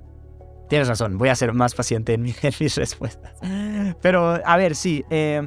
Tienes 0.70 0.88
razón, 0.88 1.18
voy 1.18 1.28
a 1.28 1.36
ser 1.36 1.52
más 1.52 1.76
paciente 1.76 2.14
en, 2.14 2.22
mis 2.62 2.76
respuestas. 2.78 3.34
Pero, 4.02 4.40
a 4.46 4.56
ver, 4.56 4.74
sí, 4.74 5.04
eh, 5.10 5.46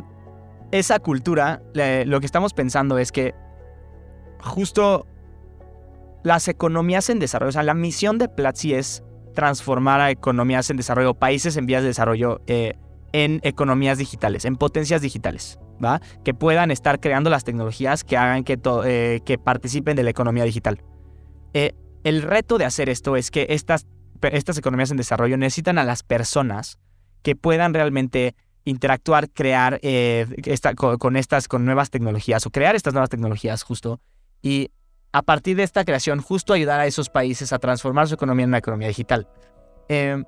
esa 0.70 0.98
cultura, 0.98 1.62
lo 1.72 2.20
que 2.20 2.26
estamos 2.26 2.52
pensando 2.52 2.98
es 2.98 3.10
que 3.10 3.34
justo 4.40 5.06
las 6.22 6.48
economías 6.48 7.08
en 7.10 7.18
desarrollo, 7.18 7.50
o 7.50 7.52
sea, 7.52 7.62
la 7.62 7.74
misión 7.74 8.18
de 8.18 8.28
Platzi 8.28 8.74
es 8.74 9.02
transformar 9.34 10.00
a 10.00 10.10
economías 10.10 10.70
en 10.70 10.76
desarrollo, 10.76 11.14
países 11.14 11.56
en 11.56 11.66
vías 11.66 11.82
de 11.82 11.88
desarrollo, 11.88 12.40
eh, 12.46 12.74
en 13.12 13.40
economías 13.44 13.98
digitales, 13.98 14.44
en 14.44 14.56
potencias 14.56 15.00
digitales, 15.00 15.58
¿va? 15.82 16.00
Que 16.24 16.34
puedan 16.34 16.70
estar 16.70 17.00
creando 17.00 17.30
las 17.30 17.44
tecnologías 17.44 18.02
que 18.02 18.16
hagan 18.16 18.44
que, 18.44 18.58
eh, 18.84 19.20
que 19.24 19.38
participen 19.38 19.96
de 19.96 20.02
la 20.02 20.10
economía 20.10 20.44
digital. 20.44 20.82
el 22.04 22.22
reto 22.22 22.58
de 22.58 22.64
hacer 22.64 22.88
esto 22.88 23.16
es 23.16 23.30
que 23.32 23.46
estas 23.50 23.86
estas 24.22 24.58
economías 24.58 24.90
en 24.90 24.96
desarrollo 24.96 25.36
necesitan 25.36 25.78
a 25.78 25.84
las 25.84 26.02
personas 26.02 26.78
que 27.22 27.36
puedan 27.36 27.74
realmente 27.74 28.34
interactuar, 28.64 29.30
crear 29.30 29.78
eh, 29.82 30.26
con, 30.98 31.16
estas, 31.16 31.48
con 31.48 31.64
nuevas 31.64 31.90
tecnologías 31.90 32.46
o 32.46 32.50
crear 32.50 32.74
estas 32.74 32.94
nuevas 32.94 33.10
tecnologías 33.10 33.62
justo 33.62 34.00
y 34.42 34.70
a 35.12 35.22
partir 35.22 35.56
de 35.56 35.62
esta 35.62 35.84
creación 35.84 36.20
justo 36.20 36.52
ayudar 36.52 36.80
a 36.80 36.86
esos 36.86 37.08
países 37.08 37.52
a 37.52 37.58
transformar 37.58 38.08
su 38.08 38.14
economía 38.14 38.44
en 38.44 38.50
una 38.50 38.58
economía 38.58 38.88
digital. 38.88 39.28
Em, 39.88 40.24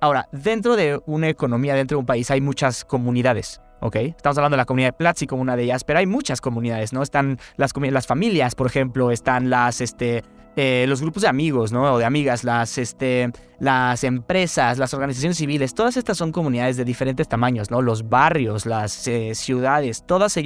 ahora, 0.00 0.28
dentro 0.32 0.76
de 0.76 1.00
una 1.06 1.28
economía, 1.28 1.74
dentro 1.74 1.96
de 1.96 2.00
un 2.00 2.06
país 2.06 2.30
hay 2.30 2.40
muchas 2.40 2.84
comunidades. 2.84 3.60
¿ok? 3.80 3.96
Estamos 3.96 4.38
hablando 4.38 4.56
de 4.56 4.58
la 4.58 4.64
comunidad 4.64 4.88
de 4.88 4.92
Platzi 4.94 5.26
como 5.26 5.42
una 5.42 5.56
de 5.56 5.64
ellas, 5.64 5.84
pero 5.84 5.98
hay 5.98 6.06
muchas 6.06 6.40
comunidades, 6.40 6.92
¿no? 6.92 7.02
Están 7.02 7.38
las, 7.56 7.72
las 7.76 8.06
familias, 8.06 8.54
por 8.54 8.66
ejemplo, 8.66 9.10
están 9.10 9.50
las, 9.50 9.80
este, 9.80 10.22
eh, 10.56 10.86
los 10.88 11.00
grupos 11.00 11.22
de 11.22 11.28
amigos, 11.28 11.72
¿no? 11.72 11.94
O 11.94 11.98
de 11.98 12.04
amigas, 12.04 12.44
las, 12.44 12.78
este, 12.78 13.30
las 13.60 14.04
empresas, 14.04 14.78
las 14.78 14.94
organizaciones 14.94 15.38
civiles, 15.38 15.74
todas 15.74 15.96
estas 15.96 16.16
son 16.16 16.32
comunidades 16.32 16.76
de 16.76 16.84
diferentes 16.84 17.28
tamaños, 17.28 17.70
¿no? 17.70 17.82
Los 17.82 18.08
barrios, 18.08 18.66
las 18.66 19.06
eh, 19.06 19.34
ciudades, 19.34 20.04
todas, 20.06 20.36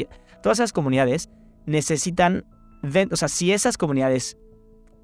todas 0.42 0.58
esas 0.58 0.72
comunidades 0.72 1.30
necesitan, 1.66 2.44
o 2.82 3.16
sea, 3.16 3.28
si 3.28 3.52
esas 3.52 3.78
comunidades 3.78 4.36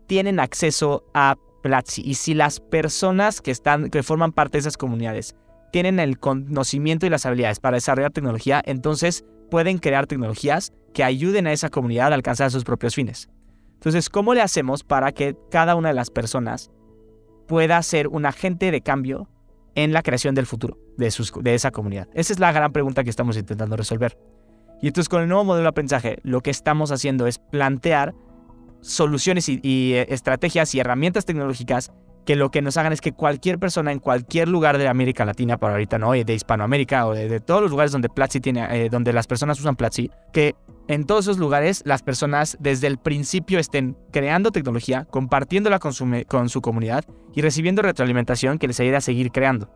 tienen 0.07 0.41
acceso 0.41 1.05
a 1.15 1.37
Platzi 1.63 2.03
y 2.05 2.15
si 2.15 2.35
las 2.35 2.61
personas 2.61 3.41
que, 3.41 3.51
están, 3.51 3.91
que 3.91 4.03
forman 4.03 4.33
parte 4.33 4.59
de 4.59 4.61
esas 4.61 4.77
comunidades 4.77 5.37
tienen 5.73 6.01
el 6.01 6.19
conocimiento 6.19 7.07
y 7.07 7.11
las 7.11 7.27
habilidades 7.27 7.61
para 7.61 7.77
desarrollar 7.77 8.13
tecnología, 8.13 8.63
entonces 8.65 9.25
pueden 9.51 9.79
crear 9.79 10.07
tecnologías 10.07 10.73
que 10.95 11.05
ayuden 11.05 11.47
a 11.47 11.53
esa 11.53 11.69
comunidad 11.69 12.13
a 12.13 12.15
alcanzar 12.15 12.51
sus 12.51 12.65
propios 12.65 12.95
fines. 12.95 13.29
Entonces, 13.75 14.11
¿cómo 14.11 14.35
le 14.35 14.41
hacemos 14.41 14.83
para 14.83 15.13
que 15.13 15.37
cada 15.51 15.77
una 15.77 15.89
de 15.89 15.95
las 15.95 16.11
personas 16.11 16.71
pueda 17.47 17.81
ser 17.83 18.09
un 18.09 18.27
agente 18.27 18.71
de 18.71 18.81
cambio 18.81 19.29
en 19.75 19.93
la 19.93 20.03
creación 20.03 20.35
del 20.35 20.47
futuro 20.47 20.79
de, 20.97 21.13
de 21.43 21.55
esa 21.55 21.71
comunidad? 21.71 22.09
Esa 22.15 22.33
es 22.33 22.41
la 22.41 22.51
gran 22.51 22.73
pregunta 22.73 23.05
que 23.05 23.11
estamos 23.11 23.37
intentando 23.37 23.77
resolver. 23.77 24.19
Y 24.81 24.89
entonces 24.89 25.09
con 25.09 25.23
el 25.23 25.29
nuevo 25.29 25.45
modelo 25.45 25.65
de 25.65 25.69
aprendizaje, 25.69 26.19
lo 26.23 26.41
que 26.41 26.51
estamos 26.51 26.93
haciendo 26.93 27.27
es 27.27 27.39
plantear 27.39 28.15
soluciones 28.81 29.49
y, 29.49 29.59
eh, 29.95 30.07
estrategias 30.11 30.75
y 30.75 30.81
herramientas 30.81 31.25
tecnológicas 31.25 31.93
que 32.25 32.37
lo 32.37 32.51
que 32.51 32.61
nos 32.61 32.77
hagan 32.77 32.93
es 32.93 33.01
que 33.01 33.13
cualquier 33.13 33.59
persona 33.59 33.91
en 33.91 34.01
cualquier 34.01 34.49
lugar 34.49 34.77
de 34.77 34.87
América 34.87 35.25
Latina, 35.25 35.57
para 35.57 35.73
ahorita 35.73 35.99
no, 35.99 36.13
de 36.13 36.35
Hispanoamérica 36.35 37.07
o 37.07 37.15
de, 37.15 37.41
todos 37.41 37.63
los 37.63 37.71
lugares 37.71 37.91
donde 37.91 38.11
Platzi 38.11 38.39
tiene, 38.39 38.67
eh, 38.71 38.91
donde 38.91 39.15
las 39.15 39.27
personas 39.27 39.59
usan 39.59 39.77
Platzi, 39.77 40.11
que 40.33 40.55
en 40.89 41.07
todos 41.07 41.25
esos 41.25 41.39
lugares 41.39 41.83
las 41.87 42.03
personas 42.03 42.59
desde 42.61 42.87
el 42.87 42.99
principio 42.99 43.59
estén 43.59 43.97
creando 44.13 44.51
tecnología, 44.53 45.07
compartiéndola 45.07 45.79
con 45.79 45.95
su, 45.95 46.07
con 46.29 46.51
su 46.51 46.61
comunidad 46.61 47.05
y 47.35 47.41
recibiendo 47.41 47.81
retroalimentación 47.81 48.59
que 48.59 48.67
les 48.69 48.79
ayude 48.81 48.97
a 48.97 49.01
seguir 49.01 49.33
creando. 49.33 49.71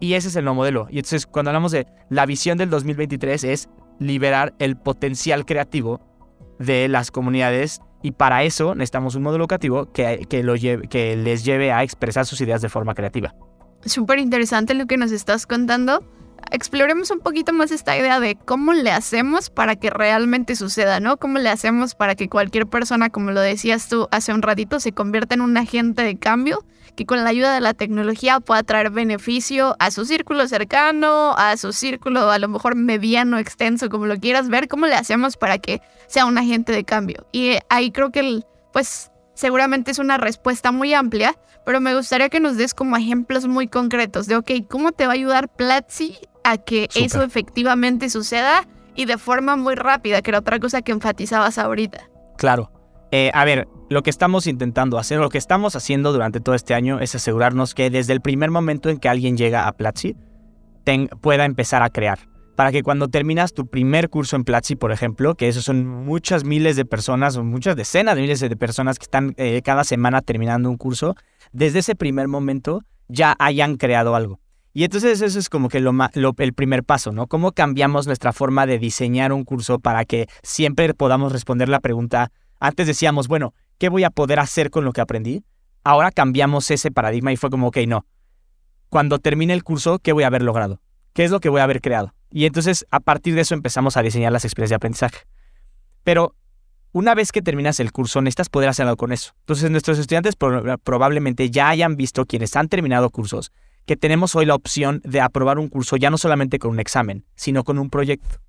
Y 0.00 0.14
ese 0.14 0.28
es 0.28 0.36
el 0.36 0.44
nuevo 0.44 0.56
modelo. 0.56 0.86
Y 0.90 0.96
entonces 0.98 1.26
cuando 1.26 1.50
hablamos 1.50 1.72
de 1.72 1.86
la 2.08 2.24
visión 2.24 2.56
del 2.56 2.70
2023 2.70 3.44
es 3.44 3.68
liberar 4.00 4.54
el 4.58 4.76
potencial 4.76 5.46
creativo 5.46 6.00
de 6.58 6.88
las 6.88 7.12
comunidades 7.12 7.80
y 8.02 8.12
para 8.12 8.42
eso 8.42 8.74
necesitamos 8.74 9.14
un 9.14 9.22
modelo 9.22 9.44
educativo 9.44 9.92
que, 9.92 10.26
que, 10.28 11.16
les 11.16 11.44
lleve 11.44 11.70
a 11.70 11.82
expresar 11.82 12.26
sus 12.26 12.40
ideas 12.40 12.62
de 12.62 12.68
forma 12.68 12.94
creativa. 12.94 13.34
Súper 13.84 14.18
interesante 14.18 14.74
lo 14.74 14.86
que 14.86 14.96
nos 14.96 15.12
estás 15.12 15.46
contando. 15.46 16.02
Exploremos 16.50 17.10
un 17.10 17.20
poquito 17.20 17.52
más 17.52 17.70
esta 17.70 17.96
idea 17.96 18.18
de 18.18 18.36
cómo 18.36 18.72
le 18.72 18.90
hacemos 18.90 19.50
para 19.50 19.76
que 19.76 19.90
realmente 19.90 20.56
suceda, 20.56 20.98
¿no? 20.98 21.18
¿Cómo 21.18 21.38
le 21.38 21.50
hacemos 21.50 21.94
para 21.94 22.14
que 22.14 22.28
cualquier 22.28 22.66
persona, 22.66 23.10
como 23.10 23.30
lo 23.30 23.40
decías 23.40 23.88
tú 23.88 24.08
hace 24.10 24.32
un 24.32 24.40
ratito, 24.40 24.80
se 24.80 24.92
convierta 24.92 25.34
en 25.34 25.42
un 25.42 25.56
agente 25.58 26.02
de 26.02 26.18
cambio 26.18 26.64
que 27.00 27.06
con 27.06 27.24
la 27.24 27.30
ayuda 27.30 27.54
de 27.54 27.62
la 27.62 27.72
tecnología 27.72 28.40
pueda 28.40 28.62
traer 28.62 28.90
beneficio 28.90 29.74
a 29.78 29.90
su 29.90 30.04
círculo 30.04 30.46
cercano, 30.46 31.32
a 31.38 31.56
su 31.56 31.72
círculo 31.72 32.30
a 32.30 32.38
lo 32.38 32.46
mejor 32.46 32.74
mediano, 32.74 33.38
extenso, 33.38 33.88
como 33.88 34.04
lo 34.04 34.18
quieras 34.18 34.50
ver, 34.50 34.68
cómo 34.68 34.84
le 34.84 34.96
hacemos 34.96 35.38
para 35.38 35.56
que 35.56 35.80
sea 36.08 36.26
un 36.26 36.36
agente 36.36 36.72
de 36.72 36.84
cambio. 36.84 37.26
Y 37.32 37.56
ahí 37.70 37.90
creo 37.90 38.10
que, 38.12 38.42
pues, 38.74 39.10
seguramente 39.32 39.90
es 39.92 39.98
una 39.98 40.18
respuesta 40.18 40.72
muy 40.72 40.92
amplia, 40.92 41.38
pero 41.64 41.80
me 41.80 41.96
gustaría 41.96 42.28
que 42.28 42.38
nos 42.38 42.58
des 42.58 42.74
como 42.74 42.98
ejemplos 42.98 43.46
muy 43.46 43.66
concretos 43.66 44.26
de, 44.26 44.36
ok, 44.36 44.50
¿cómo 44.68 44.92
te 44.92 45.06
va 45.06 45.12
a 45.12 45.14
ayudar 45.14 45.48
Platzi 45.48 46.18
a 46.44 46.58
que 46.58 46.90
eso 46.94 47.22
efectivamente 47.22 48.10
suceda 48.10 48.68
y 48.94 49.06
de 49.06 49.16
forma 49.16 49.56
muy 49.56 49.74
rápida, 49.74 50.20
que 50.20 50.32
era 50.32 50.40
otra 50.40 50.60
cosa 50.60 50.82
que 50.82 50.92
enfatizabas 50.92 51.56
ahorita? 51.56 52.10
Claro. 52.36 52.70
Eh, 53.12 53.30
a 53.34 53.44
ver, 53.44 53.66
lo 53.88 54.02
que 54.02 54.10
estamos 54.10 54.46
intentando 54.46 54.98
hacer, 54.98 55.18
lo 55.18 55.30
que 55.30 55.38
estamos 55.38 55.74
haciendo 55.74 56.12
durante 56.12 56.40
todo 56.40 56.54
este 56.54 56.74
año 56.74 57.00
es 57.00 57.14
asegurarnos 57.14 57.74
que 57.74 57.90
desde 57.90 58.12
el 58.12 58.20
primer 58.20 58.50
momento 58.50 58.88
en 58.88 58.98
que 58.98 59.08
alguien 59.08 59.36
llega 59.36 59.66
a 59.66 59.72
Platzi, 59.72 60.16
pueda 61.20 61.44
empezar 61.44 61.82
a 61.82 61.90
crear. 61.90 62.18
Para 62.56 62.72
que 62.72 62.82
cuando 62.82 63.08
terminas 63.08 63.54
tu 63.54 63.66
primer 63.66 64.10
curso 64.10 64.36
en 64.36 64.44
Platzi, 64.44 64.76
por 64.76 64.92
ejemplo, 64.92 65.34
que 65.34 65.48
esos 65.48 65.64
son 65.64 65.86
muchas 65.86 66.44
miles 66.44 66.76
de 66.76 66.84
personas 66.84 67.36
o 67.36 67.44
muchas 67.44 67.76
decenas 67.76 68.16
de 68.16 68.22
miles 68.22 68.40
de 68.40 68.56
personas 68.56 68.98
que 68.98 69.04
están 69.04 69.34
eh, 69.38 69.62
cada 69.64 69.84
semana 69.84 70.20
terminando 70.20 70.68
un 70.68 70.76
curso, 70.76 71.14
desde 71.52 71.78
ese 71.78 71.94
primer 71.94 72.28
momento 72.28 72.82
ya 73.08 73.34
hayan 73.38 73.76
creado 73.76 74.14
algo. 74.14 74.40
Y 74.72 74.84
entonces 74.84 75.20
eso 75.20 75.38
es 75.38 75.48
como 75.48 75.68
que 75.68 75.80
lo, 75.80 75.92
el 76.38 76.52
primer 76.52 76.84
paso, 76.84 77.12
¿no? 77.12 77.26
¿Cómo 77.26 77.52
cambiamos 77.52 78.06
nuestra 78.06 78.32
forma 78.32 78.66
de 78.66 78.78
diseñar 78.78 79.32
un 79.32 79.44
curso 79.44 79.80
para 79.80 80.04
que 80.04 80.28
siempre 80.42 80.92
podamos 80.94 81.32
responder 81.32 81.68
la 81.68 81.80
pregunta 81.80 82.30
antes 82.60 82.86
decíamos, 82.86 83.26
bueno, 83.26 83.54
¿qué 83.78 83.88
voy 83.88 84.04
a 84.04 84.10
poder 84.10 84.38
hacer 84.38 84.70
con 84.70 84.84
lo 84.84 84.92
que 84.92 85.00
aprendí? 85.00 85.42
Ahora 85.82 86.12
cambiamos 86.12 86.70
ese 86.70 86.90
paradigma 86.90 87.32
y 87.32 87.36
fue 87.36 87.50
como, 87.50 87.68
ok, 87.68 87.78
no. 87.88 88.06
Cuando 88.90 89.18
termine 89.18 89.54
el 89.54 89.64
curso, 89.64 89.98
¿qué 89.98 90.12
voy 90.12 90.24
a 90.24 90.28
haber 90.28 90.42
logrado? 90.42 90.82
¿Qué 91.14 91.24
es 91.24 91.30
lo 91.30 91.40
que 91.40 91.48
voy 91.48 91.60
a 91.60 91.64
haber 91.64 91.80
creado? 91.80 92.14
Y 92.30 92.44
entonces 92.44 92.86
a 92.90 93.00
partir 93.00 93.34
de 93.34 93.40
eso 93.40 93.54
empezamos 93.54 93.96
a 93.96 94.02
diseñar 94.02 94.30
las 94.30 94.44
experiencias 94.44 94.70
de 94.70 94.76
aprendizaje. 94.76 95.26
Pero 96.04 96.36
una 96.92 97.14
vez 97.14 97.32
que 97.32 97.40
terminas 97.40 97.80
el 97.80 97.92
curso, 97.92 98.20
necesitas 98.20 98.48
poder 98.48 98.68
hacer 98.68 98.86
algo 98.86 98.96
con 98.96 99.12
eso. 99.12 99.32
Entonces 99.40 99.70
nuestros 99.70 99.98
estudiantes 99.98 100.34
probablemente 100.36 101.50
ya 101.50 101.68
hayan 101.68 101.96
visto, 101.96 102.26
quienes 102.26 102.54
han 102.56 102.68
terminado 102.68 103.10
cursos, 103.10 103.52
que 103.86 103.96
tenemos 103.96 104.34
hoy 104.36 104.44
la 104.44 104.54
opción 104.54 105.00
de 105.04 105.20
aprobar 105.20 105.58
un 105.58 105.68
curso 105.68 105.96
ya 105.96 106.10
no 106.10 106.18
solamente 106.18 106.58
con 106.58 106.72
un 106.72 106.80
examen, 106.80 107.24
sino 107.36 107.64
con 107.64 107.78
un 107.78 107.90
proyecto. 107.90 108.40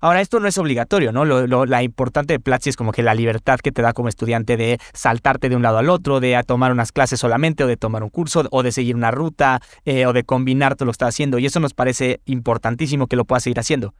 Ahora, 0.00 0.20
esto 0.20 0.38
no 0.38 0.46
es 0.46 0.56
obligatorio, 0.58 1.10
¿no? 1.10 1.24
Lo, 1.24 1.66
la 1.66 1.82
importante 1.82 2.34
de 2.34 2.40
Platzi 2.40 2.70
es 2.70 2.76
como 2.76 2.92
que 2.92 3.02
la 3.02 3.14
libertad 3.14 3.58
que 3.58 3.72
te 3.72 3.82
da 3.82 3.92
como 3.92 4.08
estudiante 4.08 4.56
de 4.56 4.78
saltarte 4.92 5.48
de 5.48 5.56
un 5.56 5.62
lado 5.62 5.78
al 5.78 5.90
otro, 5.90 6.20
de 6.20 6.40
tomar 6.46 6.70
unas 6.70 6.92
clases 6.92 7.18
solamente, 7.18 7.64
o 7.64 7.66
de 7.66 7.76
tomar 7.76 8.04
un 8.04 8.10
curso, 8.10 8.44
o 8.50 8.62
de 8.62 8.70
seguir 8.70 8.94
una 8.94 9.10
ruta, 9.10 9.60
eh, 9.84 10.06
o 10.06 10.12
de 10.12 10.22
combinar 10.22 10.76
todo 10.76 10.86
lo 10.86 10.92
que 10.92 10.94
estás 10.94 11.08
haciendo. 11.10 11.38
Y 11.38 11.46
eso 11.46 11.58
nos 11.58 11.74
parece 11.74 12.20
importantísimo 12.26 13.08
que 13.08 13.16
lo 13.16 13.24
puedas 13.24 13.42
seguir 13.42 13.58
haciendo. 13.58 13.94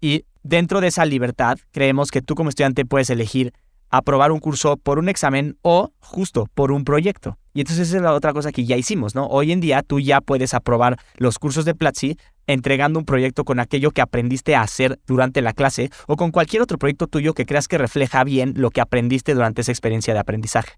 Y 0.00 0.24
dentro 0.42 0.80
de 0.80 0.88
esa 0.88 1.04
libertad, 1.04 1.58
creemos 1.70 2.10
que 2.10 2.22
tú 2.22 2.34
como 2.34 2.48
estudiante 2.48 2.84
puedes 2.84 3.10
elegir 3.10 3.52
aprobar 3.90 4.32
un 4.32 4.40
curso 4.40 4.76
por 4.76 4.98
un 4.98 5.08
examen 5.08 5.56
o 5.62 5.92
justo 5.98 6.46
por 6.54 6.72
un 6.72 6.84
proyecto. 6.84 7.38
Y 7.54 7.60
entonces 7.60 7.88
esa 7.88 7.96
es 7.96 8.02
la 8.02 8.12
otra 8.12 8.32
cosa 8.32 8.52
que 8.52 8.64
ya 8.64 8.76
hicimos, 8.76 9.14
¿no? 9.14 9.26
Hoy 9.26 9.52
en 9.52 9.60
día 9.60 9.82
tú 9.82 9.98
ya 10.00 10.20
puedes 10.20 10.54
aprobar 10.54 10.98
los 11.16 11.38
cursos 11.38 11.64
de 11.64 11.74
Platzi 11.74 12.16
entregando 12.48 12.98
un 12.98 13.04
proyecto 13.04 13.44
con 13.44 13.60
aquello 13.60 13.92
que 13.92 14.00
aprendiste 14.00 14.56
a 14.56 14.62
hacer 14.62 14.98
durante 15.06 15.40
la 15.42 15.52
clase 15.52 15.90
o 16.08 16.16
con 16.16 16.32
cualquier 16.32 16.62
otro 16.62 16.78
proyecto 16.78 17.06
tuyo 17.06 17.34
que 17.34 17.46
creas 17.46 17.68
que 17.68 17.78
refleja 17.78 18.24
bien 18.24 18.54
lo 18.56 18.70
que 18.70 18.80
aprendiste 18.80 19.34
durante 19.34 19.60
esa 19.60 19.70
experiencia 19.70 20.14
de 20.14 20.20
aprendizaje. 20.20 20.72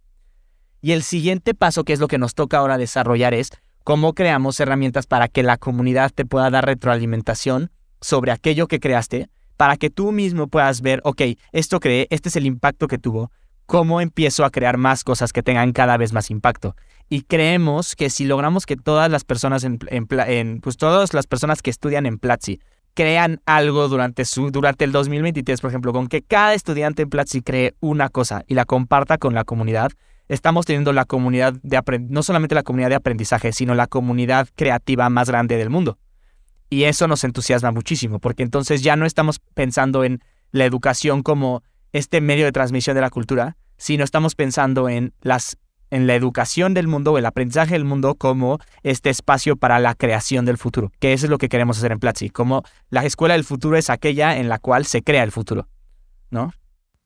Y 0.83 0.93
el 0.93 1.03
siguiente 1.03 1.55
paso, 1.55 1.85
que 1.85 1.93
es 1.93 2.01
lo 2.01 2.09
que 2.09 2.19
nos 2.19 2.35
toca 2.35 2.59
ahora 2.59 2.77
desarrollar, 2.77 3.33
es 3.33 3.51
cómo 3.85 4.15
creamos 4.15 4.59
herramientas 4.61 5.07
para 5.07 5.29
que 5.29 5.43
la 5.43 5.57
comunidad 5.57 6.11
te 6.15 6.27
pueda 6.27 6.51
dar 6.51 6.67
retroalimentación 6.67 7.71
sobre 8.01 8.33
aquello 8.33 8.67
que 8.67 8.81
creaste, 8.81 9.29
para 9.57 9.77
que 9.77 9.91
tú 9.91 10.11
mismo 10.11 10.49
puedas 10.49 10.81
ver, 10.81 11.01
ok, 11.05 11.23
esto 11.53 11.81
creé, 11.81 12.07
este 12.11 12.31
es 12.31 12.37
el 12.37 12.47
impacto 12.47 12.89
que 12.89 12.99
tuvo, 12.99 13.31
cómo 13.71 14.01
empiezo 14.01 14.45
a 14.45 14.51
crear 14.51 14.79
más 14.79 15.05
cosas 15.05 15.33
que 15.33 15.45
tengan 15.45 15.71
cada 15.71 15.97
vez 15.97 16.13
más 16.13 16.29
impacto. 16.33 16.75
Y 17.09 17.23
creemos 17.23 17.95
que 17.95 18.11
si 18.11 18.25
logramos 18.25 18.67
que 18.67 18.77
todas 18.77 19.09
las 19.09 19.23
personas 19.23 19.63
en, 19.63 19.79
pues 20.61 20.77
todas 20.77 21.15
las 21.15 21.29
personas 21.29 21.63
que 21.63 21.71
estudian 21.71 22.05
en 22.05 22.19
Platzi 22.19 22.59
crean 22.95 23.41
algo 23.47 23.87
durante 23.87 24.25
su 24.25 24.51
durante 24.51 24.85
el 24.85 24.91
2023, 24.91 25.61
por 25.61 25.71
ejemplo, 25.71 25.93
con 25.93 26.09
que 26.09 26.21
cada 26.21 26.55
estudiante 26.55 27.03
en 27.03 27.11
Platzi 27.11 27.43
cree 27.43 27.77
una 27.79 28.09
cosa 28.09 28.43
y 28.49 28.55
la 28.55 28.65
comparta 28.65 29.19
con 29.19 29.35
la 29.35 29.45
comunidad, 29.45 29.93
estamos 30.27 30.67
teniendo 30.67 30.93
la 30.93 31.05
comunidad 31.05 31.55
de 31.63 31.81
no 32.09 32.25
solamente 32.25 32.57
la 32.57 32.65
comunidad 32.65 32.89
de 32.89 32.97
aprendizaje, 32.97 33.53
sino 33.53 33.77
la 33.77 33.87
comunidad 33.87 34.49
creativa 34.57 35.09
más 35.11 35.29
grande 35.29 35.57
del 35.57 35.71
mundo. 35.71 35.97
Y 36.71 36.85
eso 36.85 37.07
nos 37.07 37.23
entusiasma 37.23 37.71
muchísimo, 37.71 38.19
porque 38.19 38.43
entonces 38.43 38.83
ya 38.83 38.97
no 38.97 39.07
estamos 39.07 39.39
pensando 39.55 40.03
en 40.03 40.19
la 40.51 40.65
educación 40.65 41.23
como 41.23 41.63
este 41.93 42.21
medio 42.21 42.45
de 42.45 42.53
transmisión 42.53 42.95
de 42.95 43.01
la 43.01 43.11
cultura, 43.11 43.57
sino 43.77 44.05
estamos 44.05 44.35
pensando 44.35 44.89
en 44.89 45.13
la 45.23 46.15
educación 46.15 46.75
del 46.75 46.87
mundo 46.87 47.13
o 47.13 47.19
el 47.19 47.27
aprendizaje 47.27 47.73
del 47.73 47.85
mundo 47.85 48.15
como 48.15 48.59
este 48.83 49.11
espacio 49.11 49.57
para 49.57 49.79
la 49.79 49.95
creación 49.95 50.45
del 50.45 50.59
futuro, 50.59 50.93
que 50.99 51.13
eso 51.13 51.27
es 51.27 51.31
lo 51.31 51.39
que 51.39 51.49
queremos 51.49 51.79
hacer 51.79 51.93
en 51.93 51.99
Platzi, 51.99 52.31
como 52.31 52.63
la 52.91 53.05
escuela 53.05 53.35
del 53.35 53.45
futuro 53.45 53.77
es 53.77 53.91
aquella 53.91 54.37
en 54.37 54.49
la 54.49 54.59
cual 54.59 54.87
se 54.87 55.03
crea 55.03 55.23
el 55.23 55.33
futuro, 55.33 55.69
¿no? 56.31 56.53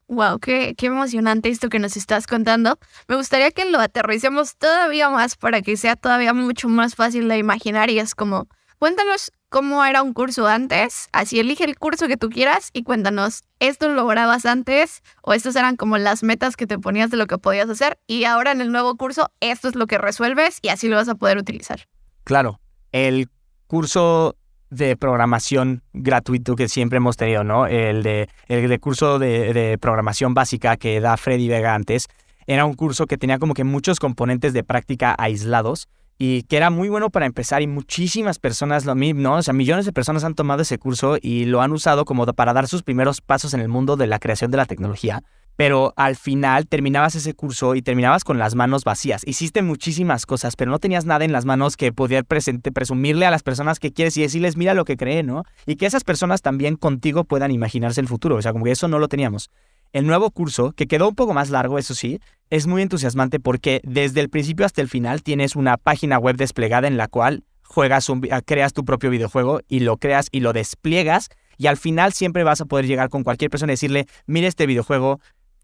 Wow, 0.07 0.37
qué, 0.37 0.75
qué 0.77 0.85
emocionante 0.85 1.49
esto 1.49 1.67
que 1.67 1.79
nos 1.79 1.97
estás 1.97 2.27
contando. 2.27 2.77
Me 3.07 3.15
gustaría 3.15 3.49
que 3.49 3.65
lo 3.65 3.79
aterricemos 3.79 4.55
todavía 4.55 5.09
más 5.09 5.35
para 5.35 5.63
que 5.63 5.77
sea 5.77 5.95
todavía 5.95 6.31
mucho 6.31 6.69
más 6.69 6.93
fácil 6.93 7.27
de 7.27 7.39
imaginar 7.39 7.89
y 7.89 7.97
es 7.97 8.13
como, 8.13 8.47
cuéntanos 8.77 9.31
cómo 9.55 9.85
era 9.85 10.03
un 10.03 10.11
curso 10.11 10.47
antes, 10.47 11.07
así 11.13 11.39
elige 11.39 11.63
el 11.63 11.77
curso 11.77 12.09
que 12.09 12.17
tú 12.17 12.29
quieras 12.29 12.71
y 12.73 12.83
cuéntanos, 12.83 13.45
¿esto 13.61 13.87
lo 13.87 13.93
lograbas 13.93 14.45
antes 14.45 15.01
o 15.21 15.31
estas 15.31 15.55
eran 15.55 15.77
como 15.77 15.97
las 15.97 16.23
metas 16.23 16.57
que 16.57 16.67
te 16.67 16.77
ponías 16.77 17.09
de 17.09 17.15
lo 17.15 17.25
que 17.25 17.37
podías 17.37 17.69
hacer 17.69 17.97
y 18.05 18.25
ahora 18.25 18.51
en 18.51 18.59
el 18.59 18.69
nuevo 18.69 18.97
curso 18.97 19.31
esto 19.39 19.69
es 19.69 19.75
lo 19.75 19.87
que 19.87 19.97
resuelves 19.97 20.59
y 20.61 20.67
así 20.67 20.89
lo 20.89 20.97
vas 20.97 21.07
a 21.07 21.15
poder 21.15 21.37
utilizar? 21.37 21.87
Claro, 22.25 22.59
el 22.91 23.29
curso 23.67 24.35
de 24.71 24.97
programación 24.97 25.83
gratuito 25.93 26.57
que 26.57 26.67
siempre 26.67 26.97
hemos 26.97 27.15
tenido, 27.15 27.45
¿no? 27.45 27.65
El 27.65 28.03
de, 28.03 28.27
el 28.47 28.67
de 28.67 28.79
curso 28.79 29.19
de, 29.19 29.53
de 29.53 29.77
programación 29.77 30.33
básica 30.33 30.75
que 30.75 30.99
da 30.99 31.15
Freddy 31.15 31.47
Vega 31.47 31.73
antes, 31.73 32.07
Era 32.45 32.65
un 32.65 32.73
curso 32.73 33.05
que 33.05 33.17
tenía 33.17 33.39
como 33.39 33.53
que 33.53 33.63
muchos 33.63 33.99
componentes 34.01 34.51
de 34.51 34.65
práctica 34.65 35.15
aislados 35.17 35.87
y 36.17 36.43
que 36.43 36.57
era 36.57 36.69
muy 36.69 36.89
bueno 36.89 37.09
para 37.09 37.25
empezar 37.25 37.61
y 37.61 37.67
muchísimas 37.67 38.39
personas, 38.39 38.85
lo 38.85 38.95
mismo, 38.95 39.21
¿no? 39.21 39.35
O 39.35 39.43
sea, 39.43 39.53
millones 39.53 39.85
de 39.85 39.93
personas 39.93 40.23
han 40.23 40.35
tomado 40.35 40.61
ese 40.61 40.77
curso 40.77 41.17
y 41.21 41.45
lo 41.45 41.61
han 41.61 41.71
usado 41.73 42.05
como 42.05 42.25
para 42.25 42.53
dar 42.53 42.67
sus 42.67 42.83
primeros 42.83 43.21
pasos 43.21 43.53
en 43.53 43.59
el 43.59 43.67
mundo 43.67 43.97
de 43.97 44.07
la 44.07 44.19
creación 44.19 44.51
de 44.51 44.57
la 44.57 44.65
tecnología. 44.65 45.23
Pero 45.57 45.93
al 45.95 46.17
final 46.17 46.67
terminabas 46.67 47.15
ese 47.15 47.33
curso 47.33 47.75
y 47.75 47.81
terminabas 47.81 48.25
con 48.25 48.37
las 48.37 48.55
manos 48.55 48.83
vacías. 48.83 49.21
Hiciste 49.25 49.61
muchísimas 49.61 50.25
cosas, 50.25 50.57
pero 50.57 50.69
no 50.69 50.79
tenías 50.79 51.05
nada 51.05 51.23
en 51.23 51.31
las 51.31 51.45
manos 51.45 51.77
que 51.77 51.93
poder 51.93 52.25
presente, 52.25 52.73
presumirle 52.73 53.25
a 53.25 53.31
las 53.31 53.41
personas 53.41 53.79
que 53.79 53.93
quieres 53.93 54.17
y 54.17 54.21
decirles, 54.21 54.57
mira 54.57 54.73
lo 54.73 54.83
que 54.83 54.97
cree, 54.97 55.23
¿no? 55.23 55.43
Y 55.65 55.77
que 55.77 55.85
esas 55.85 56.03
personas 56.03 56.41
también 56.41 56.75
contigo 56.75 57.23
puedan 57.23 57.51
imaginarse 57.51 58.01
el 58.01 58.07
futuro. 58.07 58.35
O 58.35 58.41
sea, 58.41 58.51
como 58.51 58.65
que 58.65 58.71
eso 58.71 58.89
no 58.89 58.99
lo 58.99 59.07
teníamos. 59.07 59.49
El 59.95 60.07
nuevo 60.07 60.29
curso, 60.29 60.73
que 60.73 60.87
quedó 60.87 61.07
un 61.07 61.15
poco 61.15 61.33
más 61.33 61.51
largo, 61.51 61.79
eso 61.79 61.95
sí, 61.95 62.19
es 62.49 62.67
muy 62.67 62.81
entusiasmante 62.81 63.39
porque 63.39 63.79
desde 63.85 64.19
el 64.19 64.27
principio 64.27 64.65
hasta 64.65 64.81
el 64.81 64.89
final 64.89 65.23
tienes 65.23 65.55
una 65.55 65.77
página 65.77 66.19
web 66.19 66.35
desplegada 66.35 66.89
en 66.89 66.97
la 66.97 67.07
cual 67.07 67.45
juegas 67.63 68.09
un, 68.09 68.27
ah, 68.29 68.41
creas 68.41 68.73
tu 68.73 68.83
propio 68.83 69.09
videojuego 69.09 69.61
y 69.69 69.79
lo 69.79 69.95
creas 69.95 70.27
y 70.33 70.41
lo 70.41 70.51
despliegas 70.51 71.29
y 71.57 71.67
al 71.67 71.77
final 71.77 72.11
siempre 72.11 72.43
vas 72.43 72.59
a 72.59 72.65
poder 72.65 72.87
llegar 72.87 73.07
con 73.07 73.23
cualquier 73.23 73.49
persona 73.49 73.71
y 73.71 73.75
decirle, 73.75 74.05
mire 74.25 74.47
este 74.47 74.65
videojuego, 74.65 75.21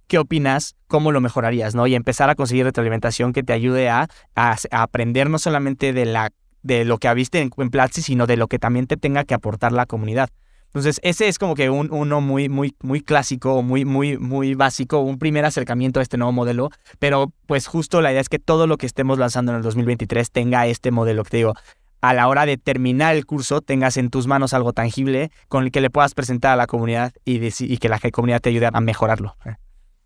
¿qué 0.08 0.18
opinas? 0.18 0.78
¿Cómo 0.88 1.12
lo 1.12 1.20
mejorarías? 1.20 1.76
¿no? 1.76 1.86
Y 1.86 1.96
empezar 1.96 2.30
a 2.30 2.36
conseguir 2.36 2.64
retroalimentación 2.64 3.34
que 3.34 3.44
te 3.44 3.52
ayude 3.52 3.90
a, 3.90 4.08
aprender 4.36 5.30
no 5.30 5.40
solamente 5.40 5.92
de, 5.92 6.06
la, 6.06 6.32
de 6.62 6.86
lo 6.86 7.00
que 7.00 7.14
viste 7.14 7.42
en, 7.42 7.52
en 7.58 7.70
Platzi, 7.70 8.02
sino 8.02 8.28
de 8.28 8.38
lo 8.38 8.48
que 8.48 8.60
también 8.60 8.88
te 8.88 8.96
tenga 8.96 9.26
que 9.26 9.34
aportar 9.34 9.74
la 9.74 9.86
comunidad. 9.88 10.30
Entonces, 10.74 11.02
ese 11.04 11.28
es 11.28 11.38
como 11.38 11.54
que 11.54 11.70
un, 11.70 11.92
uno 11.92 12.22
muy, 12.22 12.48
muy, 12.48 12.76
muy 12.82 13.02
clásico, 13.02 13.62
muy, 13.62 13.84
muy, 13.84 14.18
muy 14.18 14.56
básico, 14.56 15.00
un 15.00 15.20
primer 15.20 15.44
acercamiento 15.44 16.00
a 16.00 16.04
este 16.04 16.18
nuevo 16.18 16.32
modelo. 16.32 16.70
Pero, 16.98 17.34
pues, 17.46 17.68
justo 17.68 18.00
la 18.00 18.12
idea 18.12 18.22
es 18.22 18.30
que 18.30 18.40
todo 18.40 18.68
lo 18.68 18.78
que 18.78 18.86
estemos 18.86 19.20
lanzando 19.20 19.52
en 19.52 19.58
el 19.58 19.64
2023 19.64 20.32
tenga 20.32 20.68
este 20.68 20.92
modelo 20.92 21.24
te 21.24 21.38
digo. 21.38 21.54
A 22.00 22.14
la 22.14 22.28
hora 22.28 22.46
de 22.46 22.58
terminar 22.58 23.16
el 23.16 23.26
curso, 23.26 23.62
tengas 23.62 23.98
en 23.98 24.10
tus 24.10 24.28
manos 24.28 24.54
algo 24.54 24.74
tangible 24.74 25.30
con 25.50 25.66
el 25.66 25.72
que 25.72 25.82
le 25.82 25.90
puedas 25.90 26.16
presentar 26.16 26.54
a 26.54 26.56
la 26.56 26.68
comunidad 26.68 27.14
y, 27.26 27.46
y 27.46 27.78
que 27.78 27.90
la 27.90 28.00
comunidad 28.00 28.42
te 28.42 28.50
ayude 28.50 28.70
a 28.72 28.82
mejorarlo. 28.82 29.36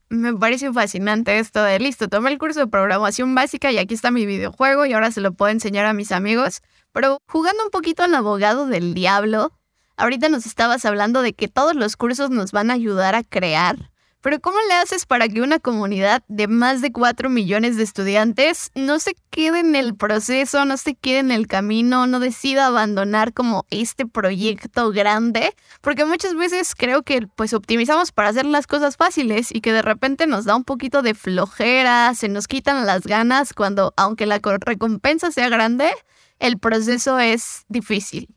Me 0.10 0.34
parece 0.34 0.72
fascinante 0.74 1.40
esto 1.40 1.64
de 1.64 1.80
listo, 1.80 2.08
tomé 2.08 2.32
el 2.32 2.38
curso 2.38 2.60
de 2.60 2.68
programación 2.68 3.34
básica 3.34 3.72
y 3.72 3.78
aquí 3.78 3.94
está 3.94 4.12
mi 4.12 4.26
videojuego 4.26 4.86
y 4.86 4.94
ahora 4.94 5.10
se 5.12 5.22
lo 5.22 5.34
puedo 5.34 5.52
enseñar 5.52 5.86
a 5.86 5.94
mis 5.94 6.12
amigos. 6.12 6.62
Pero 6.92 7.18
jugando 7.28 7.64
un 7.64 7.72
poquito 7.72 8.04
al 8.04 8.14
abogado 8.14 8.68
del 8.68 8.94
diablo, 8.94 9.52
Ahorita 9.98 10.30
nos 10.30 10.46
estabas 10.46 10.86
hablando 10.86 11.22
de 11.22 11.34
que 11.34 11.48
todos 11.48 11.76
los 11.76 11.96
cursos 11.96 12.30
nos 12.30 12.52
van 12.52 12.70
a 12.70 12.74
ayudar 12.74 13.16
a 13.16 13.24
crear, 13.24 13.92
pero 14.26 14.42
¿cómo 14.42 14.58
le 14.68 14.74
haces 14.74 15.06
para 15.06 15.30
que 15.30 15.44
una 15.44 15.60
comunidad 15.60 16.24
de 16.28 16.48
más 16.48 16.82
de 16.82 16.92
4 16.92 17.30
millones 17.30 17.78
de 17.78 17.84
estudiantes 17.84 18.72
no 18.74 18.98
se 18.98 19.16
quede 19.30 19.60
en 19.60 19.76
el 19.76 19.94
proceso, 19.94 20.66
no 20.66 20.78
se 20.78 20.96
quede 20.96 21.20
en 21.20 21.30
el 21.30 21.46
camino, 21.46 22.08
no 22.08 22.20
decida 22.20 22.66
abandonar 22.66 23.34
como 23.34 23.68
este 23.70 24.08
proyecto 24.08 24.90
grande? 24.90 25.54
Porque 25.82 26.06
muchas 26.06 26.34
veces 26.34 26.74
creo 26.76 27.04
que 27.04 27.28
pues 27.36 27.54
optimizamos 27.54 28.12
para 28.12 28.30
hacer 28.30 28.48
las 28.48 28.66
cosas 28.66 28.98
fáciles 28.98 29.50
y 29.54 29.62
que 29.62 29.72
de 29.72 29.84
repente 29.84 30.26
nos 30.26 30.46
da 30.46 30.56
un 30.56 30.64
poquito 30.64 31.04
de 31.04 31.14
flojera, 31.14 32.12
se 32.16 32.28
nos 32.28 32.48
quitan 32.48 32.84
las 32.88 33.04
ganas 33.04 33.54
cuando 33.54 33.94
aunque 33.96 34.26
la 34.26 34.40
recompensa 34.42 35.32
sea 35.32 35.50
grande, 35.50 35.92
el 36.40 36.58
proceso 36.58 37.20
es 37.20 37.66
difícil. 37.70 38.35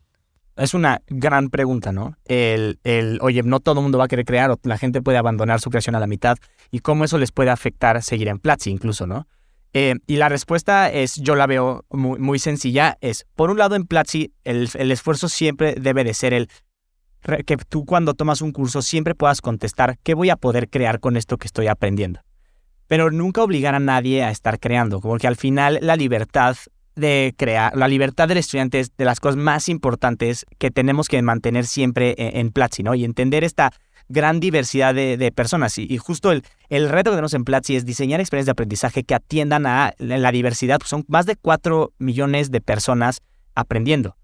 Es 0.59 0.73
una 0.73 1.01
gran 1.07 1.49
pregunta, 1.49 1.91
¿no? 1.91 2.17
El, 2.25 2.79
el, 2.83 3.19
oye, 3.21 3.43
no 3.43 3.61
todo 3.61 3.79
el 3.79 3.83
mundo 3.83 3.97
va 3.97 4.05
a 4.05 4.07
querer 4.09 4.25
crear 4.25 4.51
o 4.51 4.59
la 4.63 4.77
gente 4.77 5.01
puede 5.01 5.17
abandonar 5.17 5.61
su 5.61 5.69
creación 5.69 5.95
a 5.95 5.99
la 5.99 6.07
mitad 6.07 6.37
y 6.69 6.79
cómo 6.79 7.05
eso 7.05 7.17
les 7.17 7.31
puede 7.31 7.49
afectar 7.49 8.03
seguir 8.03 8.27
en 8.27 8.39
Platzi 8.39 8.69
incluso, 8.69 9.07
¿no? 9.07 9.25
Eh, 9.73 9.95
y 10.07 10.17
la 10.17 10.29
respuesta 10.29 10.91
es, 10.91 11.15
yo 11.15 11.35
la 11.35 11.45
veo 11.45 11.85
muy, 11.91 12.19
muy 12.19 12.39
sencilla, 12.39 12.97
es, 13.01 13.25
por 13.35 13.51
un 13.51 13.59
lado 13.59 13.75
en 13.75 13.85
Platzi 13.85 14.33
el, 14.43 14.67
el, 14.73 14.91
esfuerzo 14.91 15.29
siempre 15.29 15.75
debe 15.75 16.03
de 16.03 16.13
ser 16.15 16.33
el 16.33 16.49
que 17.45 17.57
tú 17.57 17.85
cuando 17.85 18.13
tomas 18.13 18.41
un 18.41 18.51
curso 18.51 18.81
siempre 18.81 19.13
puedas 19.13 19.41
contestar 19.41 19.97
qué 20.03 20.13
voy 20.13 20.29
a 20.29 20.37
poder 20.37 20.69
crear 20.69 20.99
con 20.99 21.17
esto 21.17 21.37
que 21.37 21.47
estoy 21.47 21.67
aprendiendo. 21.67 22.21
Pero 22.87 23.11
nunca 23.11 23.43
obligar 23.43 23.75
a 23.75 23.79
nadie 23.79 24.23
a 24.23 24.31
estar 24.31 24.59
creando, 24.59 24.99
porque 24.99 25.27
al 25.27 25.35
final 25.35 25.77
la 25.81 25.95
libertad 25.95 26.57
de 26.99 27.33
crear, 27.37 27.75
la 27.75 27.87
libertad 27.87 28.27
del 28.27 28.37
estudiante 28.37 28.79
es 28.79 28.95
de 28.95 29.05
las 29.05 29.19
cosas 29.19 29.37
más 29.37 29.69
importantes 29.69 30.45
que 30.57 30.71
tenemos 30.71 31.07
que 31.07 31.21
mantener 31.21 31.65
siempre 31.65 32.15
e-, 32.17 32.39
en, 32.39 32.51
Platzi, 32.51 32.83
¿no? 32.83 32.95
Y 32.95 33.05
entender 33.05 33.43
esta 33.43 33.71
gran 34.07 34.39
diversidad 34.39 34.93
de, 34.93 35.31
personas. 35.35 35.77
Y, 35.77 35.97
justo 35.97 36.31
el, 36.31 36.43
el, 36.69 36.89
reto 36.89 37.11
que 37.11 37.15
tenemos 37.15 37.33
en 37.33 37.45
Platzi 37.45 37.75
es 37.75 37.85
diseñar 37.85 38.19
experiencias 38.19 38.47
de 38.47 38.51
aprendizaje 38.51 39.03
que 39.03 39.13
atiendan 39.13 39.65
a 39.65 39.93
la 39.99 40.31
diversidad. 40.31 40.79
Pues 40.79 40.89
son 40.89 41.05
más 41.07 41.25
de 41.25 41.35
4 41.35 41.93
millones 41.99 42.49
de 42.49 42.59
personas 42.59 43.21
aprendiendo. 43.55 44.15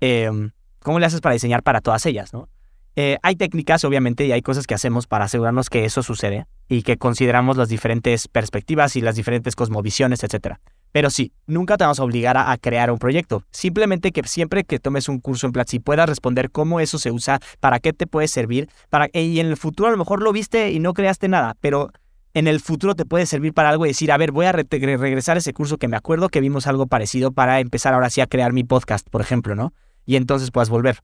Em, 0.00 0.52
¿Cómo 0.80 0.98
le 0.98 1.06
haces 1.06 1.20
para 1.20 1.32
diseñar 1.32 1.62
para 1.62 1.80
todas 1.80 2.04
ellas, 2.06 2.32
no? 2.32 2.48
Eh, 2.96 3.18
hay 3.22 3.34
técnicas, 3.34 3.84
obviamente, 3.84 4.24
y 4.26 4.32
hay 4.32 4.42
cosas 4.42 4.66
que 4.66 4.74
hacemos 4.74 5.06
para 5.06 5.24
asegurarnos 5.24 5.68
que 5.68 5.84
eso 5.84 6.02
sucede 6.02 6.46
y 6.68 6.82
que 6.82 6.96
consideramos 6.96 7.56
las 7.56 7.68
diferentes 7.68 8.28
perspectivas 8.28 8.94
y 8.94 9.00
las 9.00 9.16
diferentes 9.16 9.56
cosmovisiones, 9.56 10.22
etc. 10.22 10.58
Pero 10.94 11.10
sí, 11.10 11.32
nunca 11.48 11.76
te 11.76 11.82
vamos 11.82 11.98
a 11.98 12.04
obligar 12.04 12.36
a, 12.36 12.56
crear 12.56 12.92
un 12.92 12.98
proyecto. 12.98 13.42
Simplemente 13.50 14.12
que 14.12 14.22
siempre 14.28 14.62
que 14.62 14.78
tomes 14.78 15.08
un 15.08 15.18
curso 15.18 15.44
en 15.44 15.52
Platzi 15.52 15.80
puedas 15.80 16.08
responder 16.08 16.52
cómo 16.52 16.78
eso 16.78 17.00
se 17.00 17.10
usa, 17.10 17.40
para 17.58 17.80
qué 17.80 17.92
te 17.92 18.06
puede 18.06 18.28
servir, 18.28 18.68
para, 18.90 19.08
y 19.12 19.40
en 19.40 19.48
el 19.48 19.56
futuro 19.56 19.88
a 19.88 19.90
lo 19.90 19.96
mejor 19.96 20.22
lo 20.22 20.30
viste 20.30 20.70
y 20.70 20.78
no 20.78 20.94
creaste 20.94 21.26
nada, 21.26 21.56
pero 21.60 21.90
en 22.32 22.46
el 22.46 22.60
futuro 22.60 22.94
te 22.94 23.04
puede 23.04 23.26
servir 23.26 23.52
para 23.52 23.70
algo 23.70 23.86
y 23.86 23.88
decir, 23.88 24.12
a 24.12 24.16
ver, 24.16 24.30
voy 24.30 24.46
a 24.46 24.52
regresar 24.52 25.36
a 25.36 25.40
ese 25.40 25.52
curso 25.52 25.78
que 25.78 25.88
me 25.88 25.96
acuerdo 25.96 26.28
que 26.28 26.40
vimos 26.40 26.68
algo 26.68 26.86
parecido 26.86 27.32
para 27.32 27.58
empezar 27.58 27.92
ahora 27.92 28.08
sí 28.08 28.20
a 28.20 28.28
crear 28.28 28.52
mi 28.52 28.62
podcast, 28.62 29.10
por 29.10 29.20
ejemplo, 29.20 29.56
¿no? 29.56 29.72
Y 30.06 30.14
entonces 30.14 30.52
puedas 30.52 30.70
volver. 30.70 31.00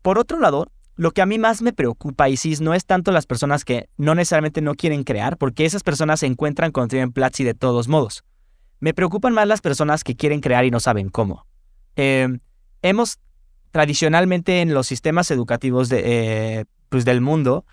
Por 0.00 0.18
otro 0.18 0.40
lado, 0.40 0.72
lo 0.96 1.10
que 1.10 1.20
a 1.20 1.26
mí 1.26 1.38
más 1.38 1.60
me 1.60 1.74
preocupa, 1.74 2.30
Isis, 2.30 2.62
no 2.62 2.72
es 2.72 2.86
tanto 2.86 3.12
las 3.12 3.26
personas 3.26 3.66
que 3.66 3.90
no 3.98 4.14
necesariamente 4.14 4.62
no 4.62 4.76
quieren 4.76 5.04
crear, 5.04 5.36
porque 5.36 5.66
esas 5.66 5.82
personas 5.82 6.20
se 6.20 6.26
encuentran 6.26 6.72
contenido 6.72 7.04
en 7.04 7.12
Platzi 7.12 7.44
de 7.44 7.52
todos 7.52 7.86
modos. 7.86 8.24
Me 8.80 8.94
preocupan 8.94 9.34
más 9.34 9.46
las 9.46 9.60
personas 9.60 10.04
que 10.04 10.16
quieren 10.16 10.40
crear 10.40 10.64
y 10.64 10.70
no 10.70 10.80
saben 10.80 11.10
cómo. 11.10 11.46
Em, 11.96 12.40
hemos 12.82 13.18
tradicionalmente 13.70 14.62
en 14.62 14.74
los 14.74 14.86
sistemas 14.86 15.30
educativos 15.30 15.88
de, 15.88 16.02
eh, 16.04 16.64
pues 16.88 17.04
del 17.04 17.20
mundo 17.20 17.64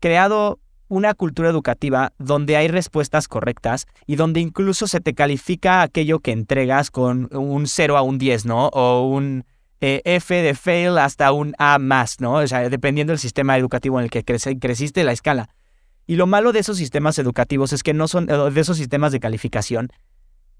creado 0.00 0.60
una 0.88 1.14
cultura 1.14 1.50
educativa 1.50 2.12
donde 2.18 2.56
hay 2.56 2.68
respuestas 2.68 3.28
correctas 3.28 3.86
y 4.06 4.16
donde 4.16 4.40
incluso 4.40 4.86
se 4.86 5.00
te 5.00 5.14
califica 5.14 5.82
aquello 5.82 6.20
que 6.20 6.32
entregas 6.32 6.90
con 6.90 7.28
un 7.34 7.66
0 7.66 7.96
a 7.96 8.02
un 8.02 8.18
10, 8.18 8.46
¿no? 8.46 8.68
O 8.68 9.06
un 9.06 9.44
eh, 9.80 10.00
F 10.04 10.34
de 10.34 10.54
fail 10.54 10.98
hasta 10.98 11.30
un 11.32 11.54
A 11.58 11.78
más, 11.78 12.20
¿no? 12.20 12.34
O 12.34 12.46
sea, 12.46 12.68
dependiendo 12.68 13.12
del 13.12 13.20
sistema 13.20 13.58
educativo 13.58 13.98
en 13.98 14.04
el 14.04 14.10
que 14.10 14.24
creciste 14.24 15.04
la 15.04 15.12
escala. 15.12 15.50
Y 16.06 16.16
lo 16.16 16.26
malo 16.26 16.52
de 16.52 16.60
esos 16.60 16.78
sistemas 16.78 17.18
educativos 17.18 17.74
es 17.74 17.82
que 17.82 17.92
no 17.92 18.08
son, 18.08 18.30
eh, 18.30 18.50
de 18.50 18.60
esos 18.60 18.78
sistemas 18.78 19.12
de 19.12 19.20
calificación, 19.20 19.90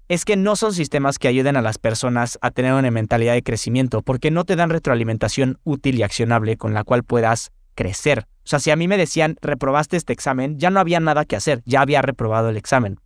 es 0.09 0.25
que 0.25 0.35
no 0.35 0.55
son 0.55 0.73
sistemas 0.73 1.19
que 1.19 1.27
ayuden 1.27 1.55
a 1.55 1.61
las 1.61 1.77
personas 1.77 2.39
a 2.41 2.49
tener 2.49 2.73
una 2.73 2.89
mentalidad 2.89 3.33
de 3.33 3.43
crecimiento, 3.43 4.01
porque 4.01 4.31
no 4.31 4.43
te 4.43 4.55
dan 4.55 4.71
retroalimentación 4.71 5.59
útil 5.63 5.99
y 5.99 6.03
accionable 6.03 6.57
con 6.57 6.73
la 6.73 6.83
cual 6.83 7.03
puedas 7.03 7.51
crecer. 7.75 8.25
O 8.43 8.47
sea, 8.49 8.57
si 8.57 8.71
a 8.71 8.75
mí 8.75 8.87
me 8.87 8.97
decían, 8.97 9.37
reprobaste 9.39 9.97
este 9.97 10.11
examen, 10.11 10.57
ya 10.57 10.71
no 10.71 10.79
había 10.79 10.99
nada 10.99 11.25
que 11.25 11.35
hacer, 11.35 11.61
ya 11.65 11.81
había 11.81 12.01
reprobado 12.01 12.49
el 12.49 12.57
examen. 12.57 12.99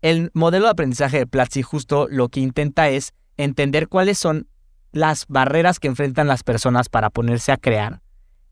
El 0.00 0.30
modelo 0.32 0.64
de 0.64 0.70
aprendizaje 0.70 1.18
de 1.18 1.26
Platzi 1.26 1.60
justo 1.60 2.08
lo 2.08 2.30
que 2.30 2.40
intenta 2.40 2.88
es 2.88 3.12
entender 3.36 3.88
cuáles 3.88 4.18
son 4.18 4.48
las 4.92 5.26
barreras 5.28 5.78
que 5.78 5.88
enfrentan 5.88 6.26
las 6.26 6.42
personas 6.42 6.88
para 6.88 7.10
ponerse 7.10 7.52
a 7.52 7.58
crear 7.58 8.00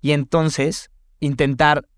y 0.02 0.12
entonces 0.12 0.90
intentar 1.20 1.88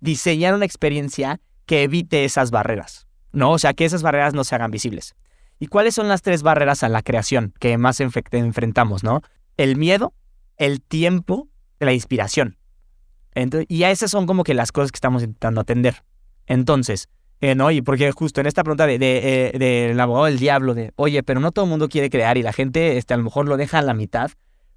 diseñar 0.00 0.54
una 0.54 0.66
experiencia 0.66 1.40
que 1.64 1.82
evite 1.82 2.26
esas 2.26 2.50
barreras. 2.50 3.09
¿No? 3.32 3.52
O 3.52 3.58
sea, 3.58 3.74
que 3.74 3.84
esas 3.84 4.02
barreras 4.02 4.34
no 4.34 4.44
se 4.44 4.54
hagan 4.54 4.70
visibles. 4.70 5.14
¿Y 5.58 5.66
cuáles 5.66 5.94
son 5.94 6.08
las 6.08 6.22
tres 6.22 6.42
barreras 6.42 6.82
a 6.82 6.88
la 6.88 7.02
creación 7.02 7.52
que 7.60 7.76
más 7.76 8.00
enfrentamos, 8.00 9.04
no? 9.04 9.22
El 9.56 9.76
miedo, 9.76 10.14
el 10.56 10.80
tiempo, 10.80 11.48
la 11.78 11.92
inspiración. 11.92 12.56
y 13.68 13.82
a 13.84 13.90
esas 13.90 14.10
son 14.10 14.26
como 14.26 14.42
que 14.42 14.54
las 14.54 14.72
cosas 14.72 14.90
que 14.90 14.96
estamos 14.96 15.22
intentando 15.22 15.60
atender. 15.60 16.02
Entonces, 16.46 17.08
eh, 17.40 17.54
¿no? 17.54 17.70
Y 17.70 17.80
porque 17.80 18.10
justo 18.12 18.40
en 18.40 18.46
esta 18.46 18.62
pregunta 18.62 18.86
del 18.86 18.98
de, 18.98 19.52
de, 19.58 19.90
eh, 19.90 20.00
abogado 20.00 20.26
del 20.26 20.38
diablo, 20.38 20.74
de, 20.74 20.92
oye, 20.96 21.22
pero 21.22 21.40
no 21.40 21.52
todo 21.52 21.64
el 21.64 21.70
mundo 21.70 21.88
quiere 21.88 22.10
crear 22.10 22.36
y 22.36 22.42
la 22.42 22.52
gente 22.52 22.98
este, 22.98 23.14
a 23.14 23.16
lo 23.16 23.24
mejor 23.24 23.46
lo 23.46 23.56
deja 23.56 23.78
a 23.78 23.82
la 23.82 23.94
mitad. 23.94 24.30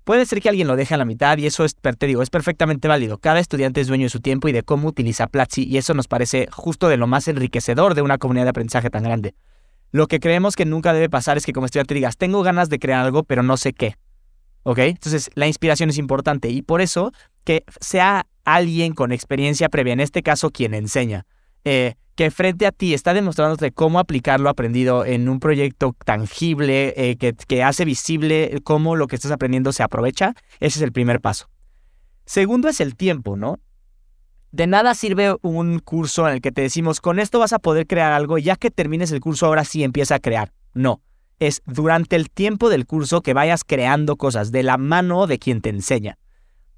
Puede 0.04 0.26
ser 0.26 0.42
que 0.42 0.50
alguien 0.50 0.68
lo 0.68 0.76
deje 0.76 0.94
a 0.94 0.98
la 0.98 1.06
mitad 1.06 1.38
y 1.38 1.46
eso 1.46 1.64
es, 1.64 1.76
te 1.76 2.08
digo, 2.08 2.22
es 2.22 2.30
perfectamente 2.30 2.88
válido. 2.88 3.20
Cada 3.20 3.40
estudiante 3.40 3.80
es 3.80 3.88
dueño 3.88 4.04
de 4.04 4.10
su 4.10 4.20
tiempo 4.20 4.50
y 4.50 4.52
de 4.52 4.64
cómo 4.64 4.90
utiliza 4.90 5.28
Platzi 5.28 5.64
y 5.64 5.78
eso 5.78 5.94
nos 5.94 6.08
parece 6.08 6.48
justo 6.52 6.90
de 6.90 6.98
lo 6.98 7.08
más 7.08 7.28
enriquecedor 7.28 7.96
de 7.96 8.02
una 8.02 8.18
comunidad 8.18 8.46
de 8.46 8.50
aprendizaje 8.50 8.90
tan 8.90 9.04
grande. 9.04 9.34
Lo 9.92 10.08
que 10.08 10.20
creemos 10.20 10.56
que 10.56 10.66
nunca 10.66 10.92
debe 10.92 11.10
pasar 11.10 11.38
es 11.38 11.46
que 11.46 11.54
como 11.54 11.68
estudiante 11.68 11.94
digas, 11.94 12.18
tengo 12.18 12.42
ganas 12.44 12.68
de 12.68 12.80
crear 12.80 13.06
algo, 13.06 13.24
pero 13.24 13.44
no 13.44 13.56
sé 13.56 13.74
qué. 13.74 13.96
¿Ok? 14.64 14.80
Entonces, 14.80 15.30
la 15.36 15.48
inspiración 15.48 15.90
es 15.90 15.98
importante 15.98 16.50
y 16.50 16.62
por 16.64 16.82
eso 16.82 17.12
que 17.44 17.64
sea 17.80 18.26
alguien 18.44 18.94
con 18.94 19.12
experiencia 19.12 19.70
previa, 19.70 19.94
en 19.94 20.00
este 20.00 20.24
caso 20.24 20.50
quien 20.50 20.74
enseña. 20.74 21.26
Eh, 21.66 21.96
que 22.16 22.30
frente 22.30 22.66
a 22.68 22.72
ti 22.72 22.94
está 22.94 23.14
demostrándote 23.14 23.72
cómo 23.72 24.00
aplicar 24.00 24.40
lo 24.40 24.50
aprendido 24.50 25.06
en 25.06 25.30
un 25.30 25.40
proyecto 25.40 25.96
tangible, 26.06 26.94
eh, 26.96 27.18
que, 27.18 27.34
que 27.34 27.64
hace 27.64 27.86
visible 27.86 28.60
cómo 28.64 28.96
lo 28.96 29.08
que 29.08 29.16
estás 29.16 29.32
aprendiendo 29.32 29.72
se 29.72 29.84
aprovecha, 29.84 30.36
ese 30.60 30.80
es 30.80 30.82
el 30.84 30.92
primer 30.92 31.22
paso. 31.22 31.50
Segundo 32.26 32.70
es 32.70 32.80
el 32.80 32.96
tiempo, 32.96 33.36
¿no? 33.36 33.60
De 34.52 34.68
nada 34.68 34.94
sirve 34.94 35.36
un 35.42 35.80
curso 35.80 36.28
en 36.28 36.36
el 36.36 36.42
que 36.42 36.52
te 36.52 36.62
decimos, 36.62 37.02
con 37.02 37.20
esto 37.20 37.40
vas 37.40 37.54
a 37.54 37.60
poder 37.60 37.88
crear 37.88 38.12
algo, 38.12 38.38
ya 38.38 38.56
que 38.56 38.70
termines 38.70 39.12
el 39.12 39.20
curso 39.20 39.48
ahora 39.48 39.66
sí 39.66 39.84
empieza 39.84 40.16
a 40.16 40.20
crear. 40.20 40.54
No, 40.76 41.02
es 41.40 41.62
durante 41.66 42.16
el 42.16 42.30
tiempo 42.30 42.70
del 42.70 42.86
curso 42.86 43.22
que 43.22 43.34
vayas 43.34 43.64
creando 43.64 44.16
cosas 44.16 44.52
de 44.52 44.64
la 44.64 44.78
mano 44.78 45.26
de 45.28 45.40
quien 45.40 45.62
te 45.62 45.70
enseña. 45.70 46.20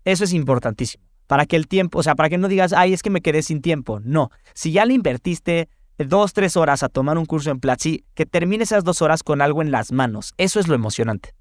Eso 0.06 0.24
es 0.24 0.34
importantísimo. 0.34 1.05
Para 1.28 1.46
que 1.46 1.56
el 1.56 1.68
tiempo, 1.68 2.00
o 2.00 2.04
sea, 2.04 2.16
para 2.16 2.30
que 2.30 2.38
no 2.38 2.48
digas, 2.48 2.74
ay, 2.74 2.94
es 2.94 3.02
que 3.02 3.10
me 3.10 3.22
quedé 3.22 3.42
sin 3.42 3.62
tiempo. 3.62 4.00
No, 4.04 4.30
si 4.54 4.72
ya 4.72 4.86
le 4.86 4.94
invertiste 4.94 5.70
dos, 5.98 6.34
tres 6.34 6.58
horas 6.58 6.84
a 6.84 6.90
tomar 6.90 7.18
un 7.18 7.26
curso 7.26 7.52
en 7.52 7.60
Platzi, 7.60 8.04
que 8.14 8.26
termine 8.26 8.64
esas 8.64 8.84
dos 8.84 9.02
horas 9.02 9.24
con 9.24 9.42
algo 9.42 9.62
en 9.62 9.72
las 9.72 9.92
manos. 9.92 10.34
Eso 10.38 10.60
es 10.60 10.68
lo 10.68 10.76
emocionante. 10.76 11.34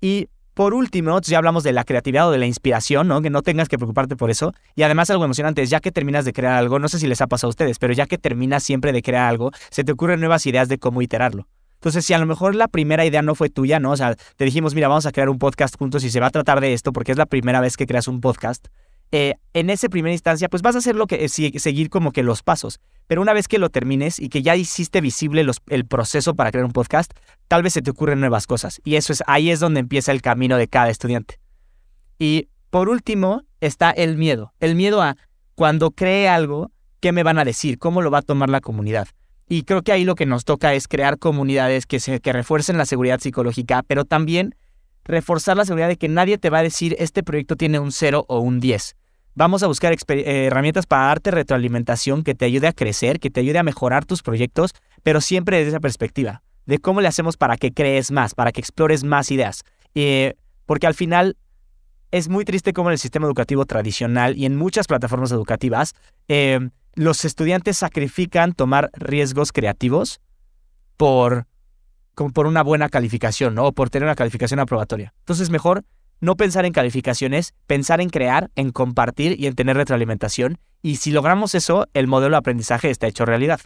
Y 0.00 0.28
por 0.54 0.74
último, 0.74 1.18
ya 1.22 1.38
hablamos 1.38 1.62
de 1.64 1.72
la 1.72 1.84
creatividad 1.84 2.28
o 2.28 2.30
de 2.30 2.38
la 2.38 2.46
inspiración, 2.46 3.08
¿no? 3.08 3.22
Que 3.22 3.30
no 3.30 3.40
tengas 3.40 3.68
que 3.68 3.78
preocuparte 3.78 4.16
por 4.16 4.30
eso. 4.30 4.52
Y 4.74 4.82
además 4.82 5.08
algo 5.08 5.24
emocionante 5.24 5.62
es, 5.62 5.70
ya 5.70 5.80
que 5.80 5.90
terminas 5.90 6.26
de 6.26 6.34
crear 6.34 6.54
algo, 6.54 6.78
no 6.78 6.88
sé 6.88 6.98
si 6.98 7.06
les 7.06 7.22
ha 7.22 7.26
pasado 7.26 7.48
a 7.48 7.50
ustedes, 7.50 7.78
pero 7.78 7.94
ya 7.94 8.06
que 8.06 8.18
terminas 8.18 8.62
siempre 8.62 8.92
de 8.92 9.00
crear 9.00 9.28
algo, 9.28 9.50
se 9.70 9.82
te 9.82 9.92
ocurren 9.92 10.20
nuevas 10.20 10.44
ideas 10.46 10.68
de 10.68 10.78
cómo 10.78 11.00
iterarlo. 11.00 11.48
Entonces, 11.76 12.04
si 12.04 12.12
a 12.12 12.18
lo 12.18 12.26
mejor 12.26 12.54
la 12.54 12.68
primera 12.68 13.04
idea 13.04 13.22
no 13.22 13.34
fue 13.34 13.48
tuya, 13.48 13.80
¿no? 13.80 13.92
O 13.92 13.96
sea, 13.96 14.14
te 14.36 14.44
dijimos, 14.44 14.74
mira, 14.74 14.88
vamos 14.88 15.06
a 15.06 15.10
crear 15.10 15.28
un 15.28 15.38
podcast 15.38 15.76
juntos 15.76 16.04
y 16.04 16.10
se 16.10 16.20
va 16.20 16.26
a 16.26 16.30
tratar 16.30 16.60
de 16.60 16.74
esto 16.74 16.92
porque 16.92 17.12
es 17.12 17.18
la 17.18 17.26
primera 17.26 17.60
vez 17.60 17.76
que 17.76 17.86
creas 17.86 18.06
un 18.06 18.20
podcast. 18.20 18.68
Eh, 19.14 19.34
en 19.52 19.68
esa 19.68 19.90
primera 19.90 20.12
instancia, 20.12 20.48
pues 20.48 20.62
vas 20.62 20.74
a 20.74 20.78
hacer 20.78 20.96
lo 20.96 21.06
que 21.06 21.24
es 21.24 21.32
seguir 21.32 21.90
como 21.90 22.12
que 22.12 22.22
los 22.22 22.42
pasos. 22.42 22.80
Pero 23.06 23.20
una 23.20 23.34
vez 23.34 23.46
que 23.46 23.58
lo 23.58 23.68
termines 23.68 24.18
y 24.18 24.30
que 24.30 24.42
ya 24.42 24.56
hiciste 24.56 25.02
visible 25.02 25.46
el 25.68 25.86
proceso 25.86 26.34
para 26.34 26.50
crear 26.50 26.64
un 26.64 26.72
podcast, 26.72 27.12
tal 27.46 27.62
vez 27.62 27.74
se 27.74 27.82
te 27.82 27.90
ocurren 27.90 28.20
nuevas 28.20 28.46
cosas. 28.46 28.80
Y 28.84 28.96
eso 28.96 29.12
es 29.12 29.22
ahí 29.26 29.50
es 29.50 29.60
donde 29.60 29.80
empieza 29.80 30.12
el 30.12 30.22
camino 30.22 30.56
de 30.56 30.66
cada 30.66 30.88
estudiante. 30.88 31.38
Y 32.18 32.48
por 32.70 32.88
último 32.88 33.42
está 33.60 33.90
el 33.90 34.16
miedo. 34.16 34.54
El 34.60 34.76
miedo 34.76 35.02
a 35.02 35.18
cuando 35.54 35.90
cree 35.90 36.28
algo, 36.28 36.70
¿qué 37.00 37.12
me 37.12 37.22
van 37.22 37.38
a 37.38 37.44
decir? 37.44 37.78
¿Cómo 37.78 38.00
lo 38.00 38.10
va 38.10 38.18
a 38.18 38.22
tomar 38.22 38.48
la 38.48 38.62
comunidad? 38.62 39.08
Y 39.46 39.64
creo 39.64 39.82
que 39.82 39.92
ahí 39.92 40.04
lo 40.04 40.14
que 40.14 40.24
nos 40.24 40.46
toca 40.46 40.72
es 40.72 40.88
crear 40.88 41.18
comunidades 41.18 41.84
que, 41.84 42.00
se, 42.00 42.20
que 42.20 42.32
refuercen 42.32 42.78
la 42.78 42.86
seguridad 42.86 43.20
psicológica, 43.20 43.82
pero 43.86 44.06
también 44.06 44.54
reforzar 45.04 45.58
la 45.58 45.66
seguridad 45.66 45.88
de 45.88 45.98
que 45.98 46.08
nadie 46.08 46.38
te 46.38 46.48
va 46.48 46.60
a 46.60 46.62
decir 46.62 46.96
este 46.98 47.22
proyecto 47.22 47.56
tiene 47.56 47.78
un 47.78 47.92
0 47.92 48.24
o 48.26 48.40
un 48.40 48.60
10. 48.60 48.96
Vamos 49.34 49.62
a 49.62 49.66
buscar 49.66 49.92
eh, 49.92 50.46
herramientas 50.46 50.86
para 50.86 51.06
darte 51.06 51.30
retroalimentación 51.30 52.22
que 52.22 52.34
te 52.34 52.44
ayude 52.44 52.68
a 52.68 52.72
crecer, 52.72 53.18
que 53.18 53.30
te 53.30 53.40
ayude 53.40 53.58
a 53.58 53.62
mejorar 53.62 54.04
tus 54.04 54.22
proyectos, 54.22 54.72
pero 55.02 55.22
siempre 55.22 55.56
desde 55.56 55.70
esa 55.70 55.80
perspectiva, 55.80 56.42
de 56.66 56.78
cómo 56.78 57.00
le 57.00 57.08
hacemos 57.08 57.38
para 57.38 57.56
que 57.56 57.72
crees 57.72 58.10
más, 58.10 58.34
para 58.34 58.52
que 58.52 58.60
explores 58.60 59.04
más 59.04 59.30
ideas. 59.30 59.62
Eh, 59.94 60.34
porque 60.66 60.86
al 60.86 60.94
final 60.94 61.36
es 62.10 62.28
muy 62.28 62.44
triste 62.44 62.74
como 62.74 62.90
en 62.90 62.92
el 62.92 62.98
sistema 62.98 63.26
educativo 63.26 63.64
tradicional 63.64 64.36
y 64.36 64.44
en 64.44 64.54
muchas 64.54 64.86
plataformas 64.86 65.32
educativas, 65.32 65.94
eh, 66.28 66.68
los 66.94 67.24
estudiantes 67.24 67.78
sacrifican 67.78 68.52
tomar 68.52 68.90
riesgos 68.92 69.50
creativos 69.50 70.20
por, 70.98 71.46
por 72.34 72.46
una 72.46 72.62
buena 72.62 72.90
calificación. 72.90 73.58
O 73.58 73.72
por 73.72 73.88
tener 73.88 74.06
una 74.06 74.14
calificación 74.14 74.60
aprobatoria. 74.60 75.14
Entonces, 75.20 75.48
mejor 75.48 75.84
no 76.22 76.36
pensar 76.36 76.64
en 76.64 76.72
calificaciones, 76.72 77.52
pensar 77.66 78.00
en 78.00 78.08
crear, 78.08 78.50
en 78.54 78.70
compartir 78.70 79.38
y 79.38 79.48
en 79.48 79.56
tener 79.56 79.76
retroalimentación. 79.76 80.56
Y 80.80 80.96
si 80.96 81.10
logramos 81.10 81.54
eso, 81.56 81.88
el 81.94 82.06
modelo 82.06 82.36
de 82.36 82.38
aprendizaje 82.38 82.90
está 82.90 83.08
hecho 83.08 83.26
realidad. 83.26 83.60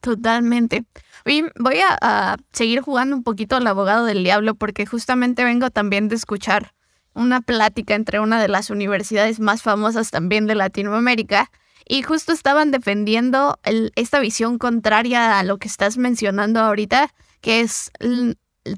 Totalmente. 0.00 0.84
voy 1.24 1.80
a, 2.00 2.36
seguir 2.52 2.80
jugando 2.82 3.16
un 3.16 3.24
poquito 3.24 3.56
al 3.56 3.66
abogado 3.66 4.06
del 4.06 4.22
diablo 4.22 4.54
porque 4.54 4.86
justamente 4.86 5.44
vengo 5.44 5.70
también 5.70 6.08
de 6.08 6.14
escuchar 6.14 6.72
una 7.14 7.40
plática 7.40 7.96
entre 7.96 8.20
una 8.20 8.40
de 8.40 8.48
las 8.48 8.70
universidades 8.70 9.40
más 9.40 9.62
famosas 9.62 10.12
también 10.12 10.46
de 10.46 10.54
Latinoamérica 10.54 11.50
y 11.88 12.02
justo 12.02 12.32
estaban 12.32 12.70
defendiendo 12.70 13.58
esta 13.96 14.20
visión 14.20 14.56
contraria 14.58 15.40
a 15.40 15.42
lo 15.42 15.58
que 15.58 15.66
estás 15.66 15.98
mencionando 15.98 16.60
ahorita, 16.60 17.12
que 17.40 17.60
es 17.60 17.90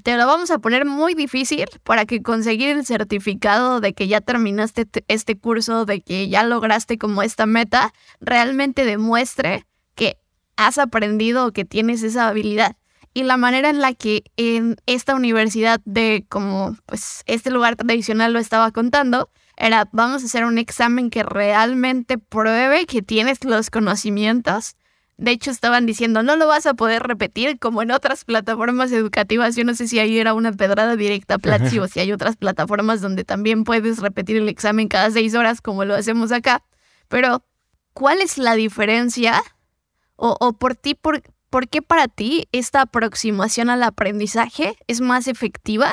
te 0.02 0.16
lo 0.16 0.26
vamos 0.26 0.50
a 0.50 0.58
poner 0.58 0.84
muy 0.84 1.14
difícil 1.14 1.66
para 1.82 2.06
que 2.06 2.22
conseguir 2.22 2.70
el 2.70 2.86
certificado 2.86 3.80
de 3.80 3.92
que 3.92 4.08
ya 4.08 4.20
terminaste 4.20 4.86
este 5.08 5.36
curso, 5.36 5.84
de 5.84 6.00
que 6.00 6.28
ya 6.28 6.42
lograste 6.42 6.96
como 6.98 7.22
esta 7.22 7.46
meta, 7.46 7.92
realmente 8.20 8.84
demuestre 8.84 9.66
que 9.94 10.18
has 10.56 10.78
aprendido 10.78 11.46
o 11.46 11.52
que 11.52 11.64
tienes 11.64 12.02
esa 12.02 12.28
habilidad. 12.28 12.76
Y 13.12 13.22
la 13.24 13.36
manera 13.36 13.70
en 13.70 13.80
la 13.80 13.92
que 13.94 14.24
en 14.36 14.76
esta 14.86 15.14
universidad 15.14 15.80
de 15.84 16.24
como 16.28 16.76
pues 16.86 17.22
este 17.26 17.50
lugar 17.50 17.76
tradicional 17.76 18.32
lo 18.32 18.38
estaba 18.38 18.72
contando, 18.72 19.30
era 19.56 19.88
vamos 19.92 20.22
a 20.22 20.26
hacer 20.26 20.44
un 20.44 20.58
examen 20.58 21.10
que 21.10 21.22
realmente 21.22 22.18
pruebe 22.18 22.86
que 22.86 23.02
tienes 23.02 23.44
los 23.44 23.70
conocimientos 23.70 24.76
de 25.16 25.30
hecho, 25.30 25.50
estaban 25.50 25.86
diciendo, 25.86 26.22
no 26.24 26.34
lo 26.36 26.48
vas 26.48 26.66
a 26.66 26.74
poder 26.74 27.02
repetir 27.04 27.58
como 27.60 27.82
en 27.82 27.92
otras 27.92 28.24
plataformas 28.24 28.90
educativas. 28.90 29.54
Yo 29.54 29.64
no 29.64 29.74
sé 29.74 29.86
si 29.86 30.00
ahí 30.00 30.18
era 30.18 30.34
una 30.34 30.52
pedrada 30.52 30.96
directa 30.96 31.34
a 31.34 31.38
Platzi 31.38 31.78
o 31.80 31.86
si 31.86 32.00
hay 32.00 32.12
otras 32.12 32.36
plataformas 32.36 33.00
donde 33.00 33.24
también 33.24 33.62
puedes 33.64 33.98
repetir 34.00 34.36
el 34.36 34.48
examen 34.48 34.88
cada 34.88 35.10
seis 35.10 35.34
horas 35.34 35.60
como 35.60 35.84
lo 35.84 35.94
hacemos 35.94 36.32
acá. 36.32 36.64
Pero, 37.08 37.44
¿cuál 37.92 38.20
es 38.20 38.38
la 38.38 38.54
diferencia? 38.54 39.40
O, 40.16 40.36
o 40.40 40.52
por 40.54 40.74
ti, 40.74 40.94
por, 40.94 41.22
¿por 41.48 41.68
qué 41.68 41.80
para 41.80 42.08
ti 42.08 42.48
esta 42.50 42.80
aproximación 42.80 43.70
al 43.70 43.84
aprendizaje 43.84 44.76
es 44.88 45.00
más 45.00 45.28
efectiva 45.28 45.92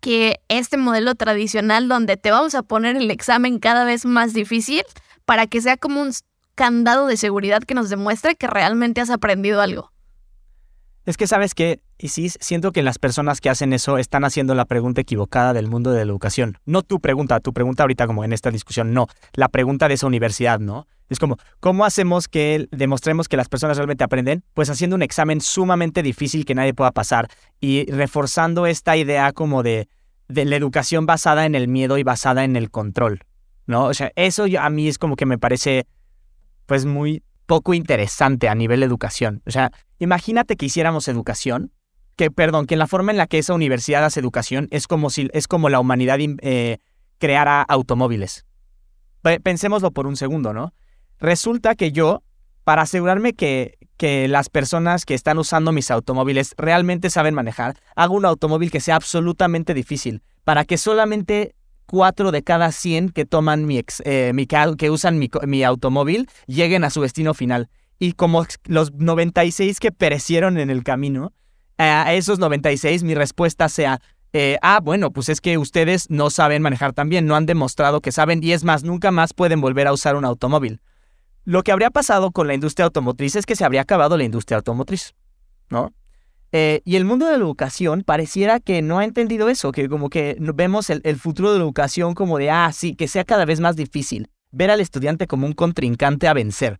que 0.00 0.40
este 0.48 0.76
modelo 0.76 1.14
tradicional 1.14 1.88
donde 1.88 2.16
te 2.16 2.30
vamos 2.30 2.54
a 2.54 2.62
poner 2.62 2.96
el 2.96 3.10
examen 3.10 3.58
cada 3.58 3.84
vez 3.84 4.04
más 4.04 4.32
difícil 4.32 4.82
para 5.24 5.46
que 5.46 5.60
sea 5.60 5.76
como 5.76 6.02
un 6.02 6.12
candado 6.54 7.06
de 7.06 7.16
seguridad 7.16 7.62
que 7.62 7.74
nos 7.74 7.90
demuestre 7.90 8.36
que 8.36 8.46
realmente 8.46 9.00
has 9.00 9.10
aprendido 9.10 9.60
algo. 9.60 9.92
Es 11.04 11.16
que 11.16 11.26
sabes 11.26 11.54
que, 11.54 11.80
sí, 11.98 12.28
siento 12.28 12.70
que 12.70 12.82
las 12.82 12.98
personas 12.98 13.40
que 13.40 13.50
hacen 13.50 13.72
eso 13.72 13.98
están 13.98 14.24
haciendo 14.24 14.54
la 14.54 14.66
pregunta 14.66 15.00
equivocada 15.00 15.52
del 15.52 15.66
mundo 15.66 15.90
de 15.90 16.04
la 16.04 16.10
educación. 16.10 16.58
No 16.64 16.82
tu 16.82 17.00
pregunta, 17.00 17.40
tu 17.40 17.52
pregunta 17.52 17.82
ahorita 17.82 18.06
como 18.06 18.22
en 18.22 18.32
esta 18.32 18.52
discusión, 18.52 18.94
no, 18.94 19.08
la 19.32 19.48
pregunta 19.48 19.88
de 19.88 19.94
esa 19.94 20.06
universidad, 20.06 20.60
¿no? 20.60 20.86
Es 21.08 21.18
como, 21.18 21.38
¿cómo 21.58 21.84
hacemos 21.84 22.28
que 22.28 22.68
demostremos 22.70 23.28
que 23.28 23.36
las 23.36 23.48
personas 23.48 23.76
realmente 23.76 24.04
aprenden? 24.04 24.44
Pues 24.54 24.70
haciendo 24.70 24.94
un 24.94 25.02
examen 25.02 25.40
sumamente 25.40 26.02
difícil 26.02 26.44
que 26.44 26.54
nadie 26.54 26.72
pueda 26.72 26.92
pasar 26.92 27.28
y 27.60 27.90
reforzando 27.90 28.66
esta 28.66 28.96
idea 28.96 29.32
como 29.32 29.64
de, 29.64 29.88
de 30.28 30.44
la 30.44 30.54
educación 30.54 31.04
basada 31.04 31.46
en 31.46 31.56
el 31.56 31.66
miedo 31.66 31.98
y 31.98 32.04
basada 32.04 32.44
en 32.44 32.54
el 32.54 32.70
control, 32.70 33.24
¿no? 33.66 33.86
O 33.86 33.94
sea, 33.94 34.12
eso 34.14 34.46
a 34.58 34.70
mí 34.70 34.86
es 34.86 34.98
como 34.98 35.16
que 35.16 35.26
me 35.26 35.36
parece 35.36 35.86
pues 36.72 36.86
muy 36.86 37.22
poco 37.44 37.74
interesante 37.74 38.48
a 38.48 38.54
nivel 38.54 38.80
de 38.80 38.86
educación. 38.86 39.42
O 39.44 39.50
sea, 39.50 39.72
imagínate 39.98 40.56
que 40.56 40.64
hiciéramos 40.64 41.06
educación, 41.06 41.70
que, 42.16 42.30
perdón, 42.30 42.66
que 42.66 42.76
en 42.76 42.78
la 42.78 42.86
forma 42.86 43.12
en 43.12 43.18
la 43.18 43.26
que 43.26 43.36
esa 43.36 43.52
universidad 43.52 44.02
hace 44.06 44.20
educación 44.20 44.68
es 44.70 44.86
como 44.86 45.10
si 45.10 45.28
es 45.34 45.48
como 45.48 45.68
la 45.68 45.80
humanidad 45.80 46.16
eh, 46.18 46.78
creara 47.18 47.60
automóviles. 47.60 48.46
Pensémoslo 49.42 49.90
por 49.90 50.06
un 50.06 50.16
segundo, 50.16 50.54
¿no? 50.54 50.72
Resulta 51.18 51.74
que 51.74 51.92
yo, 51.92 52.22
para 52.64 52.80
asegurarme 52.80 53.34
que, 53.34 53.76
que 53.98 54.26
las 54.26 54.48
personas 54.48 55.04
que 55.04 55.12
están 55.12 55.36
usando 55.36 55.72
mis 55.72 55.90
automóviles 55.90 56.54
realmente 56.56 57.10
saben 57.10 57.34
manejar, 57.34 57.76
hago 57.96 58.14
un 58.14 58.24
automóvil 58.24 58.70
que 58.70 58.80
sea 58.80 58.96
absolutamente 58.96 59.74
difícil, 59.74 60.22
para 60.42 60.64
que 60.64 60.78
solamente 60.78 61.54
4 61.86 62.32
de 62.32 62.42
cada 62.42 62.72
100 62.72 63.10
que 63.10 63.24
toman 63.24 63.66
mi, 63.66 63.82
eh, 64.04 64.46
que 64.78 64.90
usan 64.90 65.18
mi, 65.18 65.64
automóvil 65.64 66.28
lleguen 66.46 66.84
a 66.84 66.90
su 66.90 67.02
destino 67.02 67.34
final. 67.34 67.68
Y 67.98 68.12
como 68.12 68.44
los 68.64 68.92
96 68.92 69.78
que 69.78 69.92
perecieron 69.92 70.58
en 70.58 70.70
el 70.70 70.82
camino, 70.82 71.32
a 71.78 72.12
esos 72.14 72.38
96 72.38 73.02
mi 73.02 73.14
respuesta 73.14 73.68
sea, 73.68 74.00
eh, 74.32 74.56
ah, 74.62 74.80
bueno, 74.82 75.10
pues 75.10 75.28
es 75.28 75.40
que 75.40 75.58
ustedes 75.58 76.08
no 76.08 76.30
saben 76.30 76.62
manejar 76.62 76.94
tan 76.94 77.08
bien, 77.10 77.26
no 77.26 77.36
han 77.36 77.44
demostrado 77.44 78.00
que 78.00 78.12
saben 78.12 78.42
y 78.42 78.52
es 78.52 78.64
más, 78.64 78.82
nunca 78.82 79.10
más 79.10 79.34
pueden 79.34 79.60
volver 79.60 79.86
a 79.86 79.92
usar 79.92 80.16
un 80.16 80.24
automóvil. 80.24 80.80
Lo 81.44 81.62
que 81.62 81.72
habría 81.72 81.90
pasado 81.90 82.30
con 82.30 82.46
la 82.46 82.54
industria 82.54 82.86
automotriz 82.86 83.36
es 83.36 83.44
que 83.44 83.56
se 83.56 83.64
habría 83.64 83.82
acabado 83.82 84.16
la 84.16 84.24
industria 84.24 84.56
automotriz, 84.56 85.14
¿no? 85.68 85.92
Eh, 86.52 86.82
y 86.84 86.96
el 86.96 87.06
mundo 87.06 87.26
de 87.26 87.32
la 87.32 87.38
educación 87.38 88.02
pareciera 88.04 88.60
que 88.60 88.82
no 88.82 88.98
ha 88.98 89.04
entendido 89.04 89.48
eso, 89.48 89.72
que 89.72 89.88
como 89.88 90.10
que 90.10 90.36
vemos 90.38 90.90
el, 90.90 91.16
futuro 91.16 91.50
de 91.52 91.58
la 91.58 91.64
educación 91.64 92.14
como 92.14 92.36
de, 92.36 92.50
ah, 92.50 92.70
sí, 92.72 92.94
que 92.94 93.08
sea 93.08 93.24
cada 93.24 93.46
vez 93.46 93.60
más 93.60 93.74
difícil, 93.74 94.28
ver 94.50 94.70
al 94.70 94.80
estudiante 94.80 95.26
como 95.26 95.46
un 95.46 95.54
contrincante 95.54 96.28
a 96.28 96.34
vencer, 96.34 96.78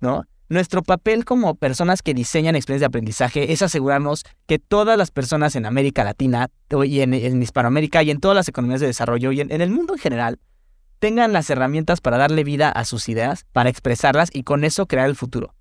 ¿no? 0.00 0.24
Nuestro 0.48 0.82
papel 0.82 1.24
como 1.24 1.54
personas 1.54 2.02
que 2.02 2.14
diseñan 2.14 2.54
experiencias 2.56 2.80
de 2.80 2.92
aprendizaje 2.92 3.52
es 3.52 3.62
asegurarnos 3.62 4.24
que 4.46 4.58
todas 4.58 4.96
las 4.96 5.10
personas 5.10 5.56
en 5.56 5.66
América 5.66 6.04
Latina 6.04 6.48
y 6.86 7.00
en, 7.00 7.42
Hispanoamérica 7.42 8.02
y 8.02 8.10
en 8.10 8.20
todas 8.20 8.34
las 8.34 8.48
economías 8.48 8.80
de 8.80 8.86
desarrollo 8.86 9.32
y 9.32 9.40
en 9.40 9.50
el 9.50 9.70
mundo 9.70 9.94
en 9.94 10.00
general 10.00 10.38
tengan 10.98 11.32
las 11.32 11.50
herramientas 11.50 12.00
para 12.00 12.18
darle 12.18 12.44
vida 12.44 12.70
a 12.70 12.84
sus 12.84 13.08
ideas, 13.08 13.44
para 13.52 13.70
expresarlas 13.70 14.30
y 14.32 14.42
con 14.42 14.64
eso 14.64 14.86
crear 14.86 15.08
el 15.08 15.16
futuro. 15.16 15.54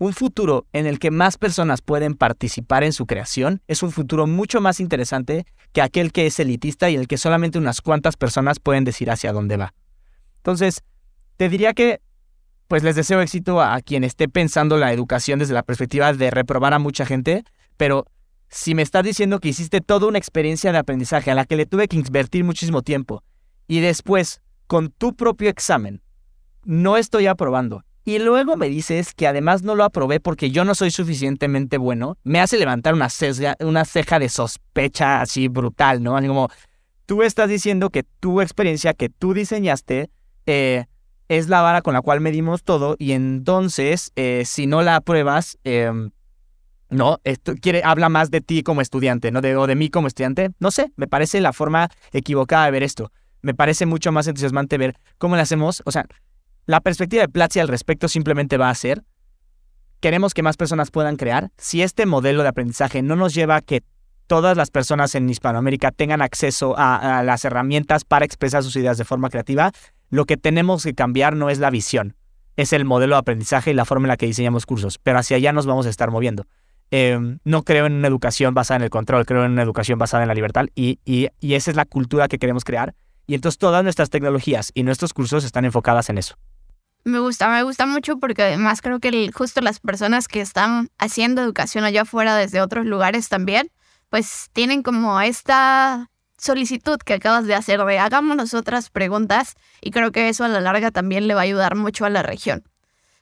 Un 0.00 0.14
futuro 0.14 0.66
en 0.72 0.86
el 0.86 0.98
que 0.98 1.10
más 1.10 1.36
personas 1.36 1.82
pueden 1.82 2.14
participar 2.14 2.84
en 2.84 2.94
su 2.94 3.04
creación 3.04 3.60
es 3.68 3.82
un 3.82 3.92
futuro 3.92 4.26
mucho 4.26 4.62
más 4.62 4.80
interesante 4.80 5.44
que 5.74 5.82
aquel 5.82 6.10
que 6.10 6.24
es 6.24 6.40
elitista 6.40 6.88
y 6.88 6.96
el 6.96 7.06
que 7.06 7.18
solamente 7.18 7.58
unas 7.58 7.82
cuantas 7.82 8.16
personas 8.16 8.60
pueden 8.60 8.84
decir 8.84 9.10
hacia 9.10 9.34
dónde 9.34 9.58
va. 9.58 9.74
Entonces, 10.38 10.84
te 11.36 11.50
diría 11.50 11.74
que 11.74 12.00
pues 12.66 12.82
les 12.82 12.96
deseo 12.96 13.20
éxito 13.20 13.60
a 13.60 13.78
quien 13.82 14.02
esté 14.02 14.26
pensando 14.26 14.78
la 14.78 14.90
educación 14.90 15.38
desde 15.38 15.52
la 15.52 15.64
perspectiva 15.64 16.14
de 16.14 16.30
reprobar 16.30 16.72
a 16.72 16.78
mucha 16.78 17.04
gente, 17.04 17.44
pero 17.76 18.06
si 18.48 18.74
me 18.74 18.80
estás 18.80 19.04
diciendo 19.04 19.38
que 19.38 19.50
hiciste 19.50 19.82
toda 19.82 20.06
una 20.06 20.16
experiencia 20.16 20.72
de 20.72 20.78
aprendizaje 20.78 21.30
a 21.30 21.34
la 21.34 21.44
que 21.44 21.56
le 21.56 21.66
tuve 21.66 21.88
que 21.88 21.96
invertir 21.98 22.42
muchísimo 22.42 22.80
tiempo 22.80 23.22
y 23.66 23.80
después, 23.80 24.40
con 24.66 24.92
tu 24.92 25.14
propio 25.14 25.50
examen, 25.50 26.00
no 26.64 26.96
estoy 26.96 27.26
aprobando 27.26 27.84
y 28.10 28.18
luego 28.18 28.56
me 28.56 28.68
dices 28.68 29.14
que 29.14 29.28
además 29.28 29.62
no 29.62 29.76
lo 29.76 29.84
aprobé 29.84 30.18
porque 30.18 30.50
yo 30.50 30.64
no 30.64 30.74
soy 30.74 30.90
suficientemente 30.90 31.78
bueno, 31.78 32.18
me 32.24 32.40
hace 32.40 32.58
levantar 32.58 32.92
una, 32.94 33.06
una 33.60 33.84
ceja 33.84 34.18
de 34.18 34.28
sospecha 34.28 35.20
así 35.20 35.46
brutal, 35.46 36.02
¿no? 36.02 36.16
Así 36.16 36.26
como, 36.26 36.48
tú 37.06 37.22
estás 37.22 37.48
diciendo 37.48 37.90
que 37.90 38.02
tu 38.02 38.40
experiencia 38.40 38.94
que 38.94 39.10
tú 39.10 39.32
diseñaste 39.32 40.10
eh, 40.46 40.86
es 41.28 41.48
la 41.48 41.62
vara 41.62 41.82
con 41.82 41.94
la 41.94 42.02
cual 42.02 42.20
medimos 42.20 42.64
todo 42.64 42.96
y 42.98 43.12
entonces, 43.12 44.10
eh, 44.16 44.42
si 44.44 44.66
no 44.66 44.82
la 44.82 44.96
apruebas, 44.96 45.56
em, 45.62 46.10
no, 46.88 47.20
esto 47.22 47.54
quiere, 47.60 47.82
habla 47.84 48.08
más 48.08 48.32
de 48.32 48.40
ti 48.40 48.64
como 48.64 48.80
estudiante, 48.80 49.30
¿no? 49.30 49.38
O 49.38 49.66
de 49.68 49.76
mí 49.76 49.88
como 49.88 50.08
estudiante. 50.08 50.50
No 50.58 50.72
sé, 50.72 50.90
me 50.96 51.06
parece 51.06 51.40
la 51.40 51.52
forma 51.52 51.88
equivocada 52.10 52.64
de 52.64 52.72
ver 52.72 52.82
esto. 52.82 53.12
Me 53.40 53.54
parece 53.54 53.86
mucho 53.86 54.10
más 54.10 54.26
entusiasmante 54.26 54.78
ver 54.78 54.96
cómo 55.16 55.36
le 55.36 55.42
hacemos, 55.42 55.80
o 55.84 55.92
sea, 55.92 56.06
la 56.70 56.80
perspectiva 56.80 57.22
de 57.22 57.28
Platzi 57.28 57.58
al 57.58 57.66
respecto 57.66 58.06
simplemente 58.06 58.56
va 58.56 58.70
a 58.70 58.74
ser, 58.76 59.02
queremos 59.98 60.34
que 60.34 60.44
más 60.44 60.56
personas 60.56 60.92
puedan 60.92 61.16
crear. 61.16 61.50
Si 61.56 61.82
este 61.82 62.06
modelo 62.06 62.44
de 62.44 62.48
aprendizaje 62.48 63.02
no 63.02 63.16
nos 63.16 63.34
lleva 63.34 63.56
a 63.56 63.60
que 63.60 63.82
todas 64.28 64.56
las 64.56 64.70
personas 64.70 65.16
en 65.16 65.28
Hispanoamérica 65.28 65.90
tengan 65.90 66.22
acceso 66.22 66.76
a, 66.78 67.24
las 67.24 67.44
herramientas 67.44 68.04
para 68.04 68.24
expresar 68.24 68.62
sus 68.62 68.76
ideas 68.76 68.98
de 68.98 69.04
forma 69.04 69.30
creativa, 69.30 69.72
lo 70.10 70.26
que 70.26 70.36
tenemos 70.36 70.84
que 70.84 70.94
cambiar 70.94 71.34
no 71.34 71.50
es 71.50 71.58
la 71.58 71.70
visión, 71.70 72.14
es 72.54 72.72
el 72.72 72.84
modelo 72.84 73.16
de 73.16 73.18
aprendizaje 73.18 73.72
y 73.72 73.74
la 73.74 73.84
forma 73.84 74.06
en 74.06 74.10
la 74.10 74.16
que 74.16 74.26
diseñamos 74.26 74.64
cursos, 74.64 74.98
pero 75.02 75.18
hacia 75.18 75.38
allá 75.38 75.52
nos 75.52 75.66
vamos 75.66 75.86
a 75.86 75.90
estar 75.90 76.12
moviendo. 76.12 76.46
Em, 76.92 77.40
no 77.42 77.64
creo 77.64 77.86
en 77.86 77.94
una 77.94 78.06
educación 78.06 78.54
basada 78.54 78.76
en 78.76 78.82
el 78.84 78.90
control, 78.90 79.26
creo 79.26 79.44
en 79.44 79.50
una 79.50 79.62
educación 79.62 79.98
basada 79.98 80.22
en 80.22 80.28
la 80.28 80.34
libertad 80.34 80.66
y, 80.76 81.00
y 81.04 81.54
esa 81.54 81.72
es 81.72 81.76
la 81.76 81.84
cultura 81.84 82.28
que 82.28 82.38
queremos 82.38 82.62
crear. 82.62 82.94
Y 83.26 83.34
entonces 83.34 83.58
todas 83.58 83.82
nuestras 83.82 84.08
tecnologías 84.08 84.70
y 84.72 84.84
nuestros 84.84 85.12
cursos 85.12 85.42
están 85.42 85.64
enfocadas 85.64 86.08
en 86.10 86.18
eso. 86.18 86.36
Me 87.04 87.18
gusta, 87.18 87.48
me 87.48 87.62
gusta 87.62 87.86
mucho 87.86 88.18
porque 88.18 88.42
además 88.42 88.82
creo 88.82 89.00
que 89.00 89.30
justo 89.32 89.60
las 89.60 89.80
personas 89.80 90.28
que 90.28 90.40
están 90.40 90.90
haciendo 90.98 91.42
educación 91.42 91.84
allá 91.84 92.02
afuera 92.02 92.36
desde 92.36 92.60
otros 92.60 92.84
lugares 92.84 93.28
también, 93.28 93.70
pues 94.10 94.50
tienen 94.52 94.82
como 94.82 95.20
esta 95.20 96.10
solicitud 96.36 96.98
que 96.98 97.14
acabas 97.14 97.46
de 97.46 97.54
hacer 97.54 97.84
de 97.84 97.98
hagámonos 97.98 98.54
otras 98.54 98.90
preguntas 98.90 99.54
y 99.80 99.90
creo 99.90 100.12
que 100.12 100.28
eso 100.28 100.44
a 100.44 100.48
la 100.48 100.60
larga 100.60 100.90
también 100.90 101.26
le 101.26 101.34
va 101.34 101.40
a 101.40 101.44
ayudar 101.44 101.74
mucho 101.74 102.04
a 102.04 102.10
la 102.10 102.22
región. 102.22 102.64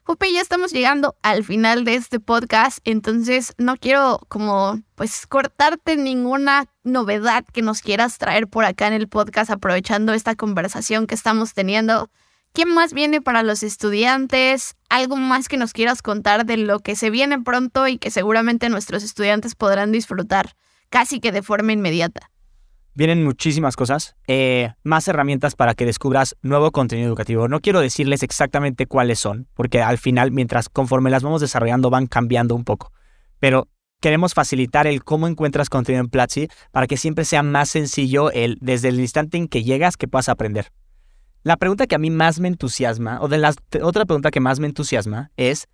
Jupe, 0.04 0.32
ya 0.32 0.40
estamos 0.40 0.72
llegando 0.72 1.16
al 1.22 1.44
final 1.44 1.84
de 1.84 1.94
este 1.94 2.18
podcast, 2.18 2.78
entonces 2.84 3.52
no 3.58 3.76
quiero 3.76 4.20
como 4.28 4.80
pues 4.94 5.26
cortarte 5.26 5.96
ninguna 5.96 6.64
novedad 6.82 7.44
que 7.44 7.60
nos 7.60 7.82
quieras 7.82 8.16
traer 8.16 8.48
por 8.48 8.64
acá 8.64 8.86
en 8.86 8.94
el 8.94 9.06
podcast 9.08 9.50
aprovechando 9.50 10.14
esta 10.14 10.34
conversación 10.34 11.06
que 11.06 11.14
estamos 11.14 11.52
teniendo. 11.52 12.10
¿Qué 12.58 12.66
más 12.66 12.92
viene 12.92 13.20
para 13.20 13.44
los 13.44 13.62
estudiantes? 13.62 14.74
¿Algo 14.88 15.14
más 15.14 15.46
que 15.46 15.56
nos 15.56 15.72
quieras 15.72 16.02
contar 16.02 16.44
de 16.44 16.56
lo 16.56 16.80
que 16.80 16.96
se 16.96 17.08
viene 17.08 17.40
pronto 17.40 17.86
y 17.86 17.98
que 17.98 18.10
seguramente 18.10 18.68
nuestros 18.68 19.04
estudiantes 19.04 19.54
podrán 19.54 19.92
disfrutar 19.92 20.56
casi 20.88 21.20
que 21.20 21.30
de 21.30 21.42
forma 21.42 21.72
inmediata? 21.72 22.32
Vienen 22.94 23.22
muchísimas 23.22 23.76
cosas, 23.76 24.16
eh, 24.26 24.72
más 24.82 25.06
herramientas 25.06 25.54
para 25.54 25.74
que 25.74 25.86
descubras 25.86 26.34
nuevo 26.42 26.72
contenido 26.72 27.06
educativo. 27.06 27.46
No 27.46 27.60
quiero 27.60 27.78
decirles 27.78 28.24
exactamente 28.24 28.86
cuáles 28.86 29.20
son, 29.20 29.46
porque 29.54 29.80
al 29.80 29.98
final, 29.98 30.32
mientras 30.32 30.68
conforme 30.68 31.10
las 31.10 31.22
vamos 31.22 31.40
desarrollando, 31.40 31.90
van 31.90 32.08
cambiando 32.08 32.56
un 32.56 32.64
poco. 32.64 32.90
Pero 33.38 33.68
queremos 34.00 34.34
facilitar 34.34 34.88
el 34.88 35.04
cómo 35.04 35.28
encuentras 35.28 35.70
contenido 35.70 36.02
en 36.02 36.10
Platzi 36.10 36.48
para 36.72 36.88
que 36.88 36.96
siempre 36.96 37.24
sea 37.24 37.44
más 37.44 37.68
sencillo 37.68 38.32
el, 38.32 38.58
desde 38.60 38.88
el 38.88 38.98
instante 38.98 39.36
en 39.36 39.46
que 39.46 39.62
llegas 39.62 39.96
que 39.96 40.08
puedas 40.08 40.28
aprender. 40.28 40.72
La 41.48 41.56
pregunta 41.56 41.86
que 41.86 41.94
a 41.94 41.98
mí 41.98 42.10
más 42.10 42.40
me 42.40 42.48
entusiasma, 42.48 43.22
o 43.22 43.28
de 43.28 43.38
la 43.38 43.54
otra 43.82 44.04
pregunta 44.04 44.30
que 44.30 44.38
más 44.38 44.60
me 44.60 44.66
entusiasma, 44.66 45.30
es 45.38 45.66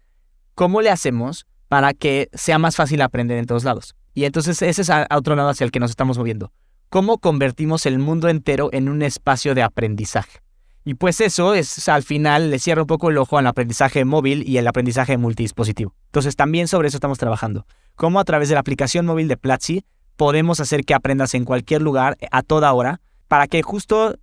¿cómo 0.54 0.82
le 0.82 0.88
hacemos 0.88 1.48
para 1.66 1.94
que 1.94 2.28
sea 2.32 2.60
más 2.60 2.76
fácil 2.76 3.02
aprender 3.02 3.38
en 3.38 3.46
todos 3.46 3.64
lados? 3.64 3.96
Y 4.14 4.22
entonces 4.22 4.62
ese 4.62 4.82
es 4.82 4.90
a, 4.90 5.08
otro 5.10 5.34
lado 5.34 5.48
hacia 5.48 5.64
el 5.64 5.72
que 5.72 5.80
nos 5.80 5.90
estamos 5.90 6.16
moviendo. 6.16 6.52
¿Cómo 6.90 7.18
convertimos 7.18 7.86
el 7.86 7.98
mundo 7.98 8.28
entero 8.28 8.68
en 8.72 8.88
un 8.88 9.02
espacio 9.02 9.56
de 9.56 9.64
aprendizaje? 9.64 10.38
Y 10.84 10.94
pues 10.94 11.20
eso 11.20 11.54
es 11.54 11.88
al 11.88 12.04
final 12.04 12.50
le 12.50 12.60
cierra 12.60 12.82
un 12.82 12.86
poco 12.86 13.10
el 13.10 13.18
ojo 13.18 13.36
al 13.36 13.48
aprendizaje 13.48 14.04
móvil 14.04 14.48
y 14.48 14.58
el 14.58 14.68
aprendizaje 14.68 15.18
multidispositivo. 15.18 15.92
Entonces 16.04 16.36
también 16.36 16.68
sobre 16.68 16.86
eso 16.86 16.98
estamos 16.98 17.18
trabajando. 17.18 17.66
Cómo 17.96 18.20
a 18.20 18.24
través 18.24 18.48
de 18.48 18.54
la 18.54 18.60
aplicación 18.60 19.06
móvil 19.06 19.26
de 19.26 19.36
Platzi 19.36 19.84
podemos 20.14 20.60
hacer 20.60 20.84
que 20.84 20.94
aprendas 20.94 21.34
en 21.34 21.44
cualquier 21.44 21.82
lugar 21.82 22.16
a 22.30 22.42
toda 22.42 22.72
hora 22.72 23.00
para 23.26 23.48
que 23.48 23.62
justo 23.62 24.14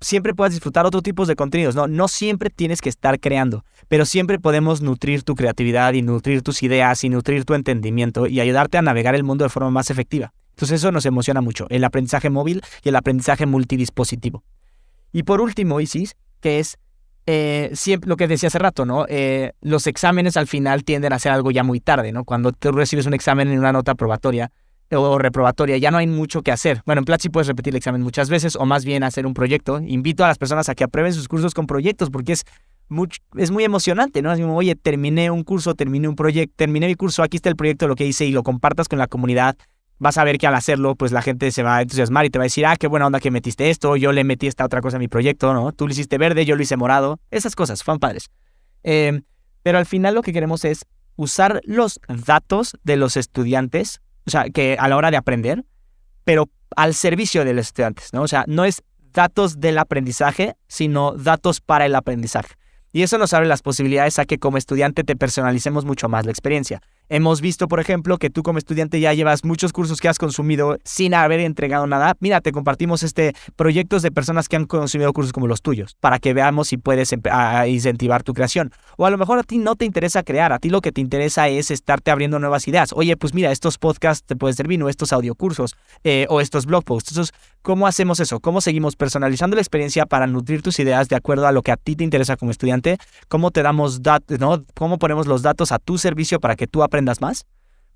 siempre 0.00 0.34
puedas 0.34 0.52
disfrutar 0.52 0.86
otro 0.86 1.02
tipos 1.02 1.28
de 1.28 1.36
contenidos. 1.36 1.74
No, 1.74 1.86
no 1.86 2.08
siempre 2.08 2.50
tienes 2.50 2.80
que 2.80 2.88
estar 2.88 3.20
creando, 3.20 3.64
pero 3.88 4.06
siempre 4.06 4.38
podemos 4.38 4.80
nutrir 4.80 5.22
tu 5.22 5.34
creatividad 5.34 5.92
y 5.92 6.02
nutrir 6.02 6.42
tus 6.42 6.62
ideas 6.62 7.04
y 7.04 7.08
nutrir 7.08 7.44
tu 7.44 7.54
entendimiento 7.54 8.26
y 8.26 8.40
ayudarte 8.40 8.78
a 8.78 8.82
navegar 8.82 9.14
el 9.14 9.24
mundo 9.24 9.44
de 9.44 9.50
forma 9.50 9.70
más 9.70 9.90
efectiva. 9.90 10.32
Entonces 10.50 10.80
eso 10.80 10.92
nos 10.92 11.06
emociona 11.06 11.40
mucho, 11.40 11.66
el 11.70 11.84
aprendizaje 11.84 12.28
móvil 12.28 12.62
y 12.82 12.90
el 12.90 12.96
aprendizaje 12.96 13.46
multidispositivo. 13.46 14.44
Y 15.12 15.22
por 15.22 15.40
último, 15.40 15.80
Isis, 15.80 16.16
que 16.40 16.58
es 16.58 16.78
eh, 17.26 17.70
siempre 17.74 18.08
lo 18.08 18.16
que 18.16 18.28
decía 18.28 18.48
hace 18.48 18.58
rato, 18.58 18.84
¿no? 18.84 19.06
Eh, 19.08 19.52
los 19.60 19.86
exámenes 19.86 20.36
al 20.36 20.46
final 20.46 20.84
tienden 20.84 21.12
a 21.12 21.18
ser 21.18 21.32
algo 21.32 21.50
ya 21.50 21.62
muy 21.62 21.80
tarde, 21.80 22.12
¿no? 22.12 22.24
Cuando 22.24 22.52
tú 22.52 22.72
recibes 22.72 23.06
un 23.06 23.14
examen 23.14 23.48
en 23.48 23.58
una 23.58 23.72
nota 23.72 23.94
probatoria, 23.94 24.50
o 24.92 25.18
reprobatoria, 25.18 25.76
ya 25.76 25.90
no 25.90 25.98
hay 25.98 26.06
mucho 26.06 26.42
que 26.42 26.52
hacer. 26.52 26.82
Bueno, 26.84 27.00
en 27.00 27.04
Platzi 27.04 27.28
puedes 27.28 27.46
repetir 27.46 27.72
el 27.72 27.76
examen 27.78 28.02
muchas 28.02 28.28
veces 28.28 28.56
o 28.56 28.66
más 28.66 28.84
bien 28.84 29.02
hacer 29.02 29.26
un 29.26 29.34
proyecto. 29.34 29.80
Invito 29.80 30.24
a 30.24 30.28
las 30.28 30.38
personas 30.38 30.68
a 30.68 30.74
que 30.74 30.84
aprueben 30.84 31.12
sus 31.12 31.28
cursos 31.28 31.54
con 31.54 31.66
proyectos 31.66 32.10
porque 32.10 32.32
es, 32.32 32.44
es 33.36 33.50
muy 33.50 33.64
emocionante, 33.64 34.22
¿no? 34.22 34.30
Así 34.30 34.42
como, 34.42 34.56
oye, 34.56 34.74
terminé 34.74 35.30
un 35.30 35.44
curso, 35.44 35.74
terminé 35.74 36.08
un 36.08 36.16
proyecto, 36.16 36.54
terminé 36.56 36.88
mi 36.88 36.94
curso, 36.94 37.22
aquí 37.22 37.36
está 37.36 37.48
el 37.48 37.56
proyecto, 37.56 37.86
lo 37.86 37.94
que 37.94 38.06
hice 38.06 38.24
y 38.26 38.32
lo 38.32 38.42
compartas 38.42 38.88
con 38.88 38.98
la 38.98 39.06
comunidad. 39.06 39.56
Vas 39.98 40.16
a 40.16 40.24
ver 40.24 40.38
que 40.38 40.46
al 40.46 40.54
hacerlo, 40.54 40.96
pues 40.96 41.12
la 41.12 41.22
gente 41.22 41.50
se 41.50 41.62
va 41.62 41.76
a 41.76 41.82
entusiasmar 41.82 42.24
y 42.24 42.30
te 42.30 42.38
va 42.38 42.44
a 42.44 42.46
decir, 42.46 42.64
ah, 42.66 42.76
qué 42.76 42.86
buena 42.86 43.06
onda 43.06 43.20
que 43.20 43.30
metiste 43.30 43.68
esto, 43.68 43.96
yo 43.96 44.12
le 44.12 44.24
metí 44.24 44.46
esta 44.46 44.64
otra 44.64 44.80
cosa 44.80 44.96
a 44.96 45.00
mi 45.00 45.08
proyecto, 45.08 45.52
¿no? 45.52 45.72
Tú 45.72 45.86
lo 45.86 45.92
hiciste 45.92 46.16
verde, 46.16 46.46
yo 46.46 46.56
lo 46.56 46.62
hice 46.62 46.76
morado. 46.76 47.20
Esas 47.30 47.54
cosas, 47.54 47.84
fan 47.84 47.98
padres. 47.98 48.30
Em, 48.82 49.22
pero 49.62 49.78
al 49.78 49.86
final 49.86 50.14
lo 50.14 50.22
que 50.22 50.32
queremos 50.32 50.64
es 50.64 50.86
usar 51.16 51.60
los 51.64 52.00
datos 52.08 52.78
de 52.82 52.96
los 52.96 53.18
estudiantes 53.18 54.00
o 54.30 54.32
sea, 54.32 54.44
que 54.48 54.76
a 54.78 54.86
la 54.86 54.96
hora 54.96 55.10
de 55.10 55.16
aprender, 55.16 55.64
pero 56.22 56.48
al 56.76 56.94
servicio 56.94 57.44
de 57.44 57.52
los 57.52 57.66
estudiantes, 57.66 58.12
¿no? 58.12 58.22
O 58.22 58.28
sea, 58.28 58.44
no 58.46 58.64
es 58.64 58.84
datos 59.12 59.58
del 59.58 59.76
aprendizaje, 59.76 60.54
sino 60.68 61.12
datos 61.16 61.60
para 61.60 61.84
el 61.84 61.96
aprendizaje. 61.96 62.54
Y 62.92 63.02
eso 63.02 63.18
nos 63.18 63.32
abre 63.34 63.46
las 63.46 63.62
posibilidades 63.62 64.18
a 64.18 64.24
que 64.24 64.38
como 64.38 64.56
estudiante 64.56 65.04
te 65.04 65.14
personalicemos 65.14 65.84
mucho 65.84 66.08
más 66.08 66.24
la 66.24 66.32
experiencia. 66.32 66.82
Hemos 67.12 67.40
visto, 67.40 67.66
por 67.66 67.80
ejemplo, 67.80 68.18
que 68.18 68.30
tú 68.30 68.44
como 68.44 68.58
estudiante 68.58 69.00
ya 69.00 69.12
llevas 69.12 69.44
muchos 69.44 69.72
cursos 69.72 70.00
que 70.00 70.08
has 70.08 70.18
consumido 70.18 70.78
sin 70.84 71.12
haber 71.12 71.40
entregado 71.40 71.88
nada. 71.88 72.16
Mira, 72.20 72.40
te 72.40 72.52
compartimos 72.52 73.02
este 73.02 73.34
proyectos 73.56 74.02
de 74.02 74.12
personas 74.12 74.48
que 74.48 74.54
han 74.54 74.64
consumido 74.64 75.12
cursos 75.12 75.32
como 75.32 75.48
los 75.48 75.60
tuyos, 75.60 75.96
para 75.98 76.20
que 76.20 76.34
veamos 76.34 76.68
si 76.68 76.76
puedes 76.76 77.12
incentivar 77.66 78.22
tu 78.22 78.32
creación. 78.32 78.72
O 78.96 79.06
a 79.06 79.10
lo 79.10 79.18
mejor 79.18 79.40
a 79.40 79.42
ti 79.42 79.58
no 79.58 79.74
te 79.74 79.84
interesa 79.84 80.22
crear, 80.22 80.52
a 80.52 80.60
ti 80.60 80.70
lo 80.70 80.80
que 80.80 80.92
te 80.92 81.00
interesa 81.00 81.48
es 81.48 81.72
estarte 81.72 82.12
abriendo 82.12 82.38
nuevas 82.38 82.68
ideas. 82.68 82.92
Oye, 82.92 83.16
pues 83.16 83.34
mira, 83.34 83.50
estos 83.50 83.76
podcasts 83.78 84.24
te 84.24 84.36
pueden 84.36 84.54
servir, 84.54 84.80
o 84.80 84.88
estos 84.88 85.12
audiocursos, 85.12 85.74
eh, 86.04 86.26
o 86.28 86.40
estos 86.40 86.64
blog 86.64 86.84
posts. 86.84 87.10
Entonces, 87.10 87.34
¿cómo 87.62 87.88
hacemos 87.88 88.20
eso? 88.20 88.38
¿Cómo 88.38 88.60
seguimos 88.60 88.94
personalizando 88.94 89.56
la 89.56 89.62
experiencia 89.62 90.06
para 90.06 90.28
nutrir 90.28 90.62
tus 90.62 90.78
ideas 90.78 91.08
de 91.08 91.16
acuerdo 91.16 91.48
a 91.48 91.52
lo 91.52 91.62
que 91.62 91.72
a 91.72 91.76
ti 91.76 91.96
te 91.96 92.04
interesa 92.04 92.36
como 92.36 92.52
estudiante? 92.52 92.79
¿Cómo 93.28 93.50
te 93.50 93.62
damos 93.62 94.02
datos, 94.02 94.38
no? 94.38 94.64
¿Cómo 94.74 94.98
ponemos 94.98 95.26
los 95.26 95.42
datos 95.42 95.72
a 95.72 95.78
tu 95.78 95.98
servicio 95.98 96.40
para 96.40 96.56
que 96.56 96.66
tú 96.66 96.82
aprendas 96.82 97.20
más? 97.20 97.44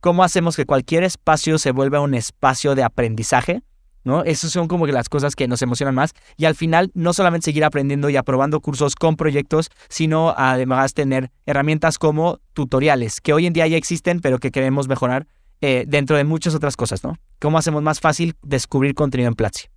¿Cómo 0.00 0.22
hacemos 0.22 0.56
que 0.56 0.66
cualquier 0.66 1.02
espacio 1.02 1.58
se 1.58 1.70
vuelva 1.70 2.00
un 2.00 2.14
espacio 2.14 2.74
de 2.74 2.82
aprendizaje? 2.82 3.62
¿No? 4.04 4.22
Esas 4.22 4.50
son 4.50 4.68
como 4.68 4.84
que 4.84 4.92
las 4.92 5.08
cosas 5.08 5.34
que 5.34 5.48
nos 5.48 5.62
emocionan 5.62 5.94
más. 5.94 6.12
Y 6.36 6.44
al 6.44 6.54
final, 6.54 6.90
no 6.92 7.14
solamente 7.14 7.46
seguir 7.46 7.64
aprendiendo 7.64 8.10
y 8.10 8.16
aprobando 8.16 8.60
cursos 8.60 8.96
con 8.96 9.16
proyectos, 9.16 9.70
sino 9.88 10.34
además 10.36 10.92
tener 10.92 11.30
herramientas 11.46 11.98
como 11.98 12.38
tutoriales, 12.52 13.22
que 13.22 13.32
hoy 13.32 13.46
en 13.46 13.54
día 13.54 13.66
ya 13.66 13.78
existen, 13.78 14.20
pero 14.20 14.38
que 14.38 14.50
queremos 14.50 14.88
mejorar 14.88 15.26
eh, 15.62 15.86
dentro 15.88 16.18
de 16.18 16.24
muchas 16.24 16.54
otras 16.54 16.76
cosas, 16.76 17.02
¿no? 17.02 17.16
¿Cómo 17.40 17.56
hacemos 17.56 17.82
más 17.82 17.98
fácil 17.98 18.34
descubrir 18.42 18.94
contenido 18.94 19.28
en 19.28 19.34
Platzi? 19.34 19.68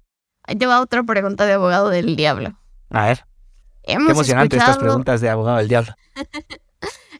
Ahí 0.44 0.58
te 0.58 0.66
va 0.66 0.82
otra 0.82 1.04
pregunta 1.04 1.46
de 1.46 1.54
abogado 1.54 1.90
del 1.90 2.18
diablo. 2.18 2.60
A 2.90 3.06
ver. 3.06 3.26
Qué 3.88 3.94
emocionante 3.94 4.58
estas 4.58 4.78
preguntas 4.78 5.22
de 5.22 5.30
abogado 5.30 5.58
del 5.58 5.68
diablo. 5.68 5.94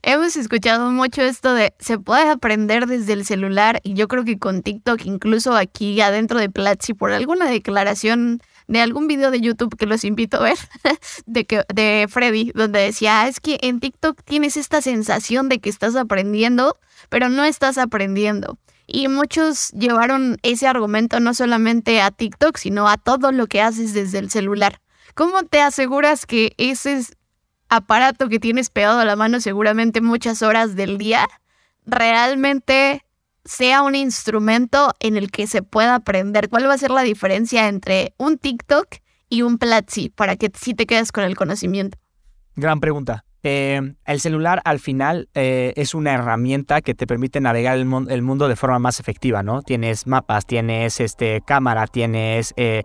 Hemos 0.04 0.36
escuchado 0.36 0.92
mucho 0.92 1.22
esto 1.22 1.54
de 1.54 1.74
se 1.80 1.98
puede 1.98 2.30
aprender 2.30 2.86
desde 2.86 3.14
el 3.14 3.26
celular 3.26 3.80
y 3.84 3.94
yo 3.94 4.08
creo 4.08 4.24
que 4.24 4.38
con 4.38 4.62
TikTok, 4.62 5.06
incluso 5.06 5.56
aquí 5.56 6.00
adentro 6.02 6.40
de 6.40 6.50
Platzi, 6.50 6.94
por 6.94 7.12
alguna 7.12 7.50
declaración 7.50 8.40
de 8.68 8.82
algún 8.82 9.08
video 9.08 9.32
de 9.32 9.42
YouTube 9.42 9.76
que 9.76 9.86
los 9.86 10.04
invito 10.04 10.38
a 10.38 10.44
ver 10.44 10.58
de, 11.26 11.46
que, 11.46 11.64
de 11.74 12.06
Freddy, 12.10 12.52
donde 12.54 12.80
decía, 12.80 13.22
ah, 13.22 13.28
es 13.28 13.40
que 13.40 13.58
en 13.62 13.80
TikTok 13.80 14.22
tienes 14.24 14.56
esta 14.58 14.82
sensación 14.82 15.50
de 15.50 15.60
que 15.60 15.70
estás 15.70 15.96
aprendiendo, 15.96 16.78
pero 17.10 17.30
no 17.30 17.44
estás 17.44 17.78
aprendiendo. 17.78 18.58
Y 18.86 19.08
muchos 19.10 19.70
llevaron 19.72 20.38
ese 20.44 20.68
argumento 20.68 21.20
no 21.20 21.34
solamente 21.34 22.02
a 22.02 22.12
TikTok, 22.12 22.58
sino 22.58 22.88
a 22.88 22.98
todo 22.98 23.32
lo 23.32 23.48
que 23.48 23.62
haces 23.62 23.94
desde 23.94 24.20
el 24.20 24.30
celular. 24.30 24.80
¿Cómo 25.18 25.42
te 25.42 25.62
aseguras 25.62 26.28
que 26.28 26.54
ese 26.58 27.02
aparato 27.70 28.30
que 28.30 28.38
tienes 28.38 28.70
pegado 28.70 29.00
a 29.00 29.06
la 29.06 29.16
mano 29.16 29.40
seguramente 29.40 30.00
muchas 30.00 30.44
horas 30.44 30.76
del 30.76 31.00
día 31.00 31.28
realmente 31.88 33.04
sea 33.44 33.82
un 33.82 33.96
instrumento 33.96 34.94
en 35.00 35.18
el 35.18 35.32
que 35.32 35.48
se 35.48 35.64
pueda 35.64 35.96
aprender? 35.96 36.50
¿Cuál 36.50 36.70
va 36.70 36.76
a 36.76 36.78
ser 36.78 36.92
la 36.92 37.02
diferencia 37.02 37.68
entre 37.68 38.14
un 38.18 38.38
TikTok 38.38 38.98
y 39.28 39.42
un 39.42 39.58
Platzi 39.58 40.10
para 40.10 40.36
que 40.36 40.52
sí 40.54 40.76
te 40.76 40.86
quedes 40.86 41.12
con 41.12 41.24
el 41.24 41.36
conocimiento? 41.36 41.98
Gran 42.56 42.80
pregunta. 42.80 43.26
Eh, 43.44 43.94
el 44.06 44.20
celular 44.20 44.62
al 44.66 44.80
final 44.80 45.30
eh, 45.34 45.74
es 45.76 45.94
una 45.94 46.14
herramienta 46.14 46.82
que 46.82 46.96
te 46.96 47.06
permite 47.06 47.40
navegar 47.40 47.78
el, 47.78 47.86
mundo 47.86 48.48
de 48.48 48.56
forma 48.56 48.80
más 48.80 49.00
efectiva, 49.00 49.44
¿no? 49.44 49.62
Tienes 49.62 50.08
mapas, 50.08 50.46
tienes 50.46 51.00
este, 51.00 51.42
cámara, 51.46 51.88
tienes 51.88 52.54
eh, 52.58 52.82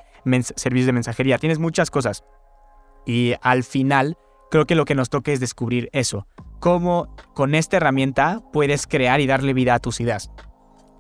servicios 0.57 0.87
de 0.87 0.93
mensajería, 0.93 1.39
tienes 1.39 1.59
muchas 1.59 1.91
cosas. 1.91 2.25
Y 3.07 3.35
al 3.43 3.65
final 3.65 4.17
creo 4.51 4.67
que 4.67 4.75
lo 4.75 4.85
que 4.85 4.95
nos 4.95 5.11
toca 5.11 5.33
es 5.33 5.41
descubrir 5.41 5.89
eso. 5.93 6.27
Cómo 6.61 7.17
con 7.35 7.55
esta 7.55 7.79
herramienta 7.79 8.41
puedes 8.53 8.87
crear 8.87 9.21
y 9.21 9.27
darle 9.27 9.55
vida 9.55 9.75
a 9.75 9.81
tus 9.81 10.01
ideas. 10.01 10.31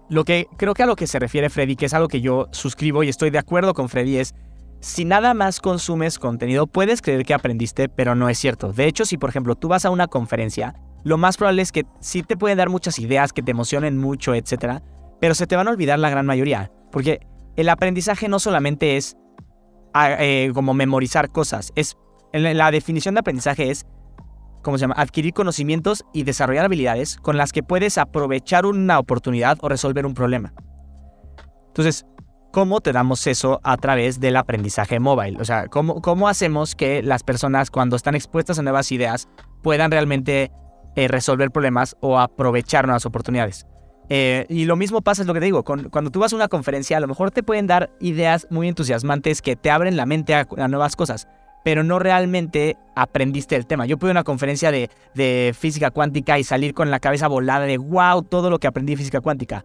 Lo 0.08 0.24
que 0.24 0.46
creo 0.56 0.74
que 0.74 0.82
a 0.82 0.86
lo 0.86 0.96
que 0.96 1.06
se 1.06 1.18
refiere 1.18 1.50
Freddy, 1.50 1.76
que 1.76 1.86
es 1.86 1.94
algo 1.94 2.08
que 2.08 2.20
yo 2.20 2.48
suscribo 2.50 3.02
y 3.02 3.08
estoy 3.08 3.30
de 3.30 3.38
acuerdo 3.38 3.74
con 3.74 3.88
Freddy, 3.88 4.16
es 4.16 4.34
si 4.82 5.04
nada 5.04 5.32
más 5.32 5.60
consumes 5.60 6.18
contenido, 6.18 6.66
puedes 6.66 7.02
creer 7.02 7.24
que 7.24 7.34
aprendiste, 7.34 7.88
pero 7.88 8.16
no 8.16 8.28
es 8.28 8.36
cierto. 8.36 8.72
De 8.72 8.86
hecho, 8.86 9.04
si 9.04 9.16
por 9.16 9.30
ejemplo 9.30 9.54
tú 9.54 9.68
vas 9.68 9.84
a 9.84 9.90
una 9.90 10.08
conferencia, 10.08 10.74
lo 11.04 11.18
más 11.18 11.36
probable 11.36 11.62
es 11.62 11.70
que 11.70 11.86
sí 12.00 12.24
te 12.24 12.36
pueden 12.36 12.58
dar 12.58 12.68
muchas 12.68 12.98
ideas 12.98 13.32
que 13.32 13.42
te 13.42 13.52
emocionen 13.52 13.96
mucho, 13.96 14.34
etc. 14.34 14.82
Pero 15.20 15.36
se 15.36 15.46
te 15.46 15.54
van 15.54 15.68
a 15.68 15.70
olvidar 15.70 16.00
la 16.00 16.10
gran 16.10 16.26
mayoría. 16.26 16.72
Porque 16.90 17.20
el 17.54 17.68
aprendizaje 17.68 18.28
no 18.28 18.40
solamente 18.40 18.96
es 18.96 19.16
ah, 19.94 20.16
eh, 20.18 20.50
como 20.52 20.74
memorizar 20.74 21.30
cosas, 21.30 21.72
es 21.76 21.96
la 22.32 22.70
definición 22.70 23.14
de 23.14 23.20
aprendizaje 23.20 23.70
es 23.70 23.86
¿cómo 24.62 24.78
se 24.78 24.82
llama? 24.82 24.94
Adquirir 24.96 25.32
conocimientos 25.32 26.04
y 26.12 26.24
desarrollar 26.24 26.64
habilidades 26.64 27.18
con 27.18 27.36
las 27.36 27.52
que 27.52 27.62
puedes 27.62 27.98
aprovechar 27.98 28.66
una 28.66 28.98
oportunidad 28.98 29.58
o 29.60 29.68
resolver 29.68 30.06
un 30.06 30.14
problema. 30.14 30.52
Entonces, 31.68 32.04
¿cómo 32.52 32.80
te 32.80 32.92
damos 32.92 33.26
eso 33.26 33.60
a 33.64 33.76
través 33.76 34.20
del 34.20 34.36
aprendizaje 34.36 35.00
móvil? 35.00 35.40
O 35.40 35.44
sea, 35.44 35.66
¿cómo, 35.66 36.00
cómo 36.00 36.28
hacemos 36.28 36.76
que 36.76 37.02
las 37.02 37.24
personas 37.24 37.70
cuando 37.70 37.96
están 37.96 38.14
expuestas 38.14 38.58
a 38.58 38.62
nuevas 38.62 38.92
ideas 38.92 39.28
puedan 39.62 39.90
realmente 39.90 40.52
eh, 40.94 41.08
resolver 41.08 41.50
problemas 41.50 41.96
o 42.00 42.20
aprovechar 42.20 42.86
nuevas 42.86 43.06
oportunidades? 43.06 43.66
Eh, 44.08 44.46
y 44.48 44.66
lo 44.66 44.76
mismo 44.76 45.00
pasa, 45.00 45.22
es 45.22 45.28
lo 45.28 45.34
que 45.34 45.40
te 45.40 45.46
digo, 45.46 45.64
cuando 45.64 46.10
tú 46.10 46.20
vas 46.20 46.32
a 46.32 46.36
una 46.36 46.48
conferencia, 46.48 46.98
a 46.98 47.00
lo 47.00 47.08
mejor 47.08 47.30
te 47.30 47.42
pueden 47.42 47.66
dar 47.66 47.90
ideas 47.98 48.46
muy 48.50 48.68
entusiasmantes 48.68 49.40
que 49.40 49.56
te 49.56 49.70
abren 49.70 49.96
la 49.96 50.06
mente 50.06 50.34
a 50.34 50.68
nuevas 50.68 50.94
cosas 50.94 51.26
pero 51.64 51.84
no 51.84 51.98
realmente 51.98 52.76
aprendiste 52.96 53.56
el 53.56 53.66
tema. 53.66 53.86
Yo 53.86 53.98
pude 53.98 54.10
una 54.10 54.24
conferencia 54.24 54.72
de, 54.72 54.90
de, 55.14 55.54
física 55.56 55.90
cuántica 55.90 56.38
y 56.38 56.44
salir 56.44 56.74
con 56.74 56.90
la 56.90 57.00
cabeza 57.00 57.28
volada 57.28 57.66
de 57.66 57.78
wow, 57.78 58.22
todo 58.22 58.50
lo 58.50 58.58
que 58.58 58.66
aprendí 58.66 58.94
de 58.94 58.96
física 58.96 59.20
cuántica. 59.20 59.64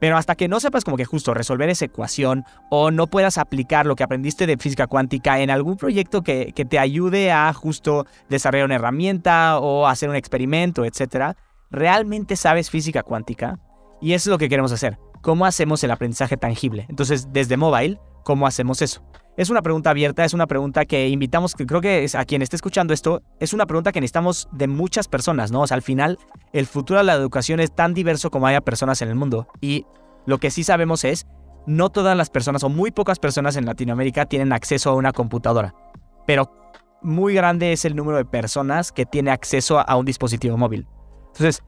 Pero 0.00 0.16
hasta 0.16 0.34
que 0.34 0.48
no 0.48 0.60
sepas 0.60 0.84
como 0.84 0.96
que 0.96 1.04
justo 1.04 1.34
resolver 1.34 1.68
esa 1.68 1.86
ecuación 1.86 2.44
o 2.70 2.90
no 2.90 3.06
puedas 3.06 3.38
aplicar 3.38 3.86
lo 3.86 3.96
que 3.96 4.04
aprendiste 4.04 4.46
de 4.46 4.56
física 4.56 4.86
cuántica 4.86 5.40
en 5.40 5.50
algún 5.50 5.76
proyecto 5.76 6.22
que, 6.22 6.52
que 6.54 6.64
te 6.64 6.78
ayude 6.78 7.32
a 7.32 7.52
justo 7.52 8.06
desarrollar 8.28 8.66
una 8.66 8.76
herramienta 8.76 9.58
o 9.58 9.86
hacer 9.86 10.08
un 10.08 10.16
experimento, 10.16 10.84
etc., 10.84 11.36
¿realmente 11.70 12.36
sabes 12.36 12.70
física 12.70 13.02
cuántica? 13.02 13.58
Y 14.00 14.12
eso 14.12 14.30
es 14.30 14.32
lo 14.32 14.38
que 14.38 14.48
queremos 14.48 14.72
hacer. 14.72 14.98
¿Cómo 15.22 15.46
hacemos 15.46 15.82
el 15.82 15.90
aprendizaje 15.90 16.36
tangible? 16.36 16.86
Entonces, 16.88 17.32
desde 17.32 17.56
mobile, 17.56 17.98
¿cómo 18.24 18.46
hacemos 18.46 18.82
eso? 18.82 19.02
Es 19.38 19.50
una 19.50 19.62
pregunta 19.62 19.90
abierta, 19.90 20.24
es 20.24 20.34
una 20.34 20.48
pregunta 20.48 20.84
que 20.84 21.08
invitamos, 21.08 21.54
que 21.54 21.64
creo 21.64 21.80
que 21.80 22.04
a 22.12 22.24
quien 22.24 22.42
esté 22.42 22.56
escuchando 22.56 22.92
esto, 22.92 23.22
es 23.38 23.52
una 23.52 23.66
pregunta 23.66 23.92
que 23.92 24.00
necesitamos 24.00 24.48
de 24.50 24.66
muchas 24.66 25.06
personas, 25.06 25.52
¿no? 25.52 25.60
O 25.60 25.66
sea, 25.68 25.76
al 25.76 25.82
final, 25.82 26.18
el 26.52 26.66
futuro 26.66 26.98
de 26.98 27.04
la 27.04 27.14
educación 27.14 27.60
es 27.60 27.72
tan 27.72 27.94
diverso 27.94 28.32
como 28.32 28.48
haya 28.48 28.62
personas 28.62 29.00
en 29.00 29.10
el 29.10 29.14
mundo. 29.14 29.46
Y 29.60 29.86
lo 30.26 30.38
que 30.38 30.50
sí 30.50 30.64
sabemos 30.64 31.04
es, 31.04 31.28
no 31.68 31.88
todas 31.88 32.16
las 32.16 32.30
personas 32.30 32.64
o 32.64 32.68
muy 32.68 32.90
pocas 32.90 33.20
personas 33.20 33.54
en 33.54 33.64
Latinoamérica 33.64 34.26
tienen 34.26 34.52
acceso 34.52 34.90
a 34.90 34.96
una 34.96 35.12
computadora. 35.12 35.72
Pero 36.26 36.50
muy 37.00 37.32
grande 37.32 37.72
es 37.72 37.84
el 37.84 37.94
número 37.94 38.18
de 38.18 38.24
personas 38.24 38.90
que 38.90 39.06
tiene 39.06 39.30
acceso 39.30 39.78
a 39.78 39.94
un 39.94 40.04
dispositivo 40.04 40.56
móvil. 40.56 40.84
Entonces, 41.28 41.62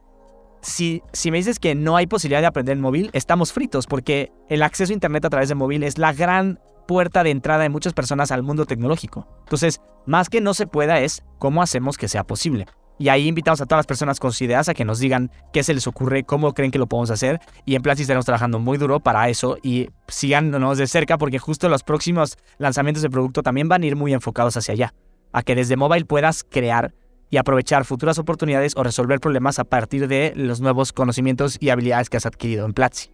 si, 0.61 1.03
si, 1.13 1.31
me 1.31 1.37
dices 1.37 1.57
que 1.57 1.73
no 1.73 1.95
hay 1.95 2.05
posibilidad 2.05 2.41
de 2.41 2.47
aprender 2.47 2.75
en 2.75 2.81
móvil, 2.81 3.11
estamos 3.13 3.53
fritos 3.53 3.87
porque 3.87 4.29
el 4.49 4.61
acceso 4.61 4.91
a 4.91 4.93
Internet 4.93 5.23
a 5.23 5.29
través 5.29 5.47
de 5.47 5.55
móvil 5.55 5.83
es 5.83 5.97
la 5.97 6.11
gran 6.11 6.59
puerta 6.91 7.23
de 7.23 7.29
entrada 7.29 7.63
de 7.63 7.69
muchas 7.69 7.93
personas 7.93 8.33
al 8.33 8.43
mundo 8.43 8.65
tecnológico. 8.65 9.25
Entonces, 9.45 9.79
más 10.05 10.27
que 10.27 10.41
no 10.41 10.53
se 10.53 10.67
pueda 10.67 10.99
es 10.99 11.23
cómo 11.39 11.61
hacemos 11.61 11.97
que 11.97 12.09
sea 12.09 12.25
posible. 12.25 12.65
Y 12.99 13.07
ahí 13.07 13.29
invitamos 13.29 13.61
a 13.61 13.65
todas 13.65 13.79
las 13.79 13.85
personas 13.85 14.19
con 14.19 14.33
ideas 14.41 14.67
a 14.67 14.73
que 14.73 14.83
nos 14.83 14.99
digan 14.99 15.31
qué 15.53 15.63
se 15.63 15.73
les 15.73 15.87
ocurre, 15.87 16.25
cómo 16.25 16.53
creen 16.53 16.69
que 16.69 16.79
lo 16.79 16.87
podemos 16.87 17.09
hacer. 17.09 17.39
Y 17.63 17.75
en 17.75 17.81
Platzi 17.81 18.01
estaremos 18.01 18.25
trabajando 18.25 18.59
muy 18.59 18.77
duro 18.77 18.99
para 18.99 19.29
eso 19.29 19.57
y 19.63 19.87
síganos 20.09 20.77
de 20.77 20.85
cerca 20.85 21.17
porque 21.17 21.39
justo 21.39 21.69
los 21.69 21.81
próximos 21.81 22.37
lanzamientos 22.57 23.01
de 23.01 23.09
producto 23.09 23.41
también 23.41 23.69
van 23.69 23.83
a 23.83 23.85
ir 23.85 23.95
muy 23.95 24.11
enfocados 24.11 24.57
hacia 24.57 24.73
allá. 24.73 24.93
A 25.31 25.43
que 25.43 25.55
desde 25.55 25.77
mobile 25.77 26.03
puedas 26.03 26.43
crear 26.43 26.93
y 27.29 27.37
aprovechar 27.37 27.85
futuras 27.85 28.19
oportunidades 28.19 28.73
o 28.75 28.83
resolver 28.83 29.21
problemas 29.21 29.59
a 29.59 29.63
partir 29.63 30.09
de 30.09 30.33
los 30.35 30.59
nuevos 30.59 30.91
conocimientos 30.91 31.55
y 31.57 31.69
habilidades 31.69 32.09
que 32.09 32.17
has 32.17 32.25
adquirido 32.25 32.65
en 32.65 32.73
Platzi. 32.73 33.11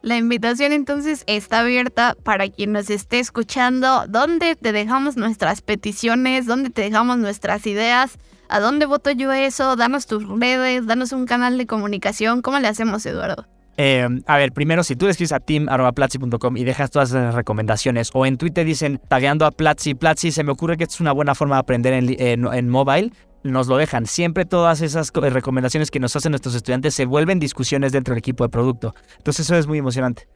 La 0.00 0.16
invitación 0.16 0.72
entonces 0.72 1.24
está 1.26 1.60
abierta 1.60 2.16
para 2.22 2.48
quien 2.48 2.72
nos 2.72 2.88
esté 2.88 3.18
escuchando, 3.18 4.06
dónde 4.08 4.54
te 4.54 4.70
dejamos 4.70 5.16
nuestras 5.16 5.60
peticiones, 5.60 6.46
dónde 6.46 6.70
te 6.70 6.82
dejamos 6.82 7.18
nuestras 7.18 7.66
ideas, 7.66 8.16
a 8.48 8.60
dónde 8.60 8.86
voto 8.86 9.10
yo 9.10 9.32
eso, 9.32 9.74
danos 9.74 10.06
tus 10.06 10.24
redes, 10.26 10.86
danos 10.86 11.12
un 11.12 11.26
canal 11.26 11.58
de 11.58 11.66
comunicación, 11.66 12.42
¿cómo 12.42 12.60
le 12.60 12.68
hacemos 12.68 13.04
Eduardo? 13.06 13.46
Eh, 13.76 14.08
a 14.26 14.36
ver, 14.36 14.52
primero, 14.52 14.82
si 14.82 14.96
tú 14.96 15.06
escribes 15.06 15.32
a 15.32 15.38
team.platzi.com 15.38 16.56
y 16.56 16.64
dejas 16.64 16.90
todas 16.90 17.12
las 17.12 17.34
recomendaciones, 17.34 18.10
o 18.12 18.26
en 18.26 18.36
Twitter 18.36 18.66
dicen 18.66 19.00
tagueando 19.08 19.46
a 19.46 19.52
Platzi, 19.52 19.94
Platzi, 19.94 20.32
se 20.32 20.42
me 20.42 20.50
ocurre 20.50 20.76
que 20.76 20.84
es 20.84 21.00
una 21.00 21.12
buena 21.12 21.36
forma 21.36 21.56
de 21.56 21.60
aprender 21.60 21.92
en, 21.92 22.20
en, 22.20 22.52
en 22.52 22.68
mobile, 22.68 23.12
nos 23.42 23.66
lo 23.66 23.76
dejan. 23.76 24.06
Siempre 24.06 24.44
todas 24.44 24.80
esas 24.80 25.12
recomendaciones 25.12 25.90
que 25.90 26.00
nos 26.00 26.14
hacen 26.16 26.32
nuestros 26.32 26.54
estudiantes 26.54 26.94
se 26.94 27.06
vuelven 27.06 27.38
discusiones 27.38 27.92
dentro 27.92 28.14
del 28.14 28.18
equipo 28.18 28.44
de 28.44 28.50
producto. 28.50 28.94
Entonces 29.18 29.46
eso 29.46 29.56
es 29.56 29.66
muy 29.66 29.78
emocionante. 29.78 30.28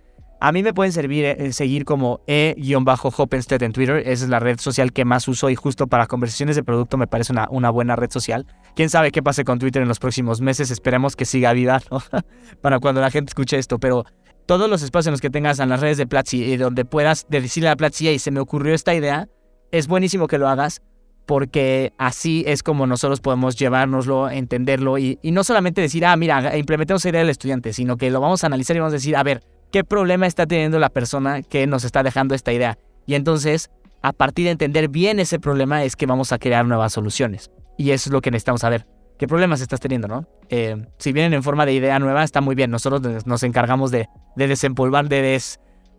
A 0.44 0.50
mí 0.50 0.64
me 0.64 0.74
pueden 0.74 0.92
servir 0.92 1.24
eh, 1.24 1.52
seguir 1.52 1.84
como 1.84 2.20
e-hopenstead 2.26 3.62
en 3.62 3.72
Twitter. 3.72 3.98
Esa 3.98 4.24
es 4.24 4.28
la 4.28 4.40
red 4.40 4.58
social 4.58 4.92
que 4.92 5.04
más 5.04 5.28
uso 5.28 5.48
y 5.50 5.54
justo 5.54 5.86
para 5.86 6.08
conversaciones 6.08 6.56
de 6.56 6.64
producto 6.64 6.96
me 6.96 7.06
parece 7.06 7.32
una, 7.50 7.70
buena 7.70 7.94
red 7.94 8.10
social. 8.10 8.44
Quién 8.74 8.90
sabe 8.90 9.12
qué 9.12 9.22
pase 9.22 9.44
con 9.44 9.60
Twitter 9.60 9.82
en 9.82 9.86
los 9.86 10.00
próximos 10.00 10.40
meses. 10.40 10.72
Esperemos 10.72 11.14
que 11.14 11.26
siga 11.26 11.52
viva 11.52 11.80
para 12.60 12.80
cuando 12.80 13.00
la 13.00 13.12
gente 13.12 13.30
escuche 13.30 13.56
esto. 13.56 13.78
Pero 13.78 14.04
todos 14.46 14.68
los 14.68 14.82
espacios 14.82 15.06
en 15.06 15.12
los 15.12 15.20
que 15.20 15.30
tengas 15.30 15.60
en 15.60 15.68
las 15.68 15.80
redes 15.80 15.96
de 15.96 16.08
Platzi 16.08 16.42
y 16.42 16.56
donde 16.56 16.84
puedas 16.84 17.24
decirle 17.28 17.68
a 17.68 17.76
Platzi, 17.76 18.08
y 18.08 18.18
se 18.18 18.32
me 18.32 18.40
ocurrió 18.40 18.74
esta 18.74 18.94
idea, 18.94 19.28
es 19.70 19.86
buenísimo 19.86 20.26
que 20.26 20.38
lo 20.38 20.48
hagas 20.48 20.82
porque 21.26 21.92
así 21.98 22.44
es 22.46 22.62
como 22.62 22.86
nosotros 22.86 23.20
podemos 23.20 23.56
llevárnoslo, 23.56 24.28
entenderlo 24.30 24.98
y, 24.98 25.18
no 25.22 25.44
solamente 25.44 25.80
decir, 25.80 26.04
ah, 26.04 26.16
mira, 26.16 26.56
implementemos 26.56 27.04
idea 27.04 27.20
del 27.20 27.30
estudiante, 27.30 27.72
sino 27.72 27.96
que 27.96 28.10
lo 28.10 28.20
vamos 28.20 28.44
a 28.44 28.48
analizar 28.48 28.76
y 28.76 28.80
vamos 28.80 28.92
a 28.92 28.96
decir, 28.96 29.16
a 29.16 29.22
ver, 29.22 29.42
¿qué 29.70 29.84
problema 29.84 30.26
está 30.26 30.46
teniendo 30.46 30.78
la 30.78 30.90
persona 30.90 31.42
que 31.42 31.66
nos 31.66 31.84
está 31.84 32.02
dejando 32.02 32.34
esta 32.34 32.52
idea? 32.52 32.78
Y 33.06 33.14
entonces, 33.14 33.70
a 34.02 34.12
partir 34.12 34.46
de 34.46 34.52
entender 34.52 34.88
bien 34.88 35.20
ese 35.20 35.38
problema, 35.38 35.84
es 35.84 35.96
que 35.96 36.06
vamos 36.06 36.32
a 36.32 36.38
crear 36.38 36.66
nuevas 36.66 36.92
soluciones. 36.92 37.50
Y 37.78 37.90
eso 37.90 38.10
es 38.10 38.12
lo 38.12 38.20
que 38.20 38.30
necesitamos 38.30 38.60
saber. 38.60 38.86
¿Qué 39.18 39.28
problemas 39.28 39.60
estás 39.60 39.80
teniendo, 39.80 40.08
no? 40.08 40.26
Eh, 40.48 40.84
si 40.98 41.12
vienen 41.12 41.32
en 41.34 41.42
forma 41.42 41.64
de 41.64 41.72
idea 41.72 41.98
nueva, 41.98 42.24
está 42.24 42.40
muy 42.40 42.54
bien. 42.54 42.70
Nosotros 42.70 43.24
nos 43.24 43.42
encargamos 43.44 43.90
de, 43.90 44.08
de 44.36 44.48
desempolvar, 44.48 45.08
de, 45.08 45.40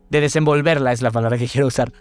de 0.09 0.21
desenvolverla, 0.21 0.91
es 0.91 1.01
la 1.01 1.11
palabra 1.11 1.37
que 1.37 1.47
quiero 1.47 1.67
usar. 1.67 1.91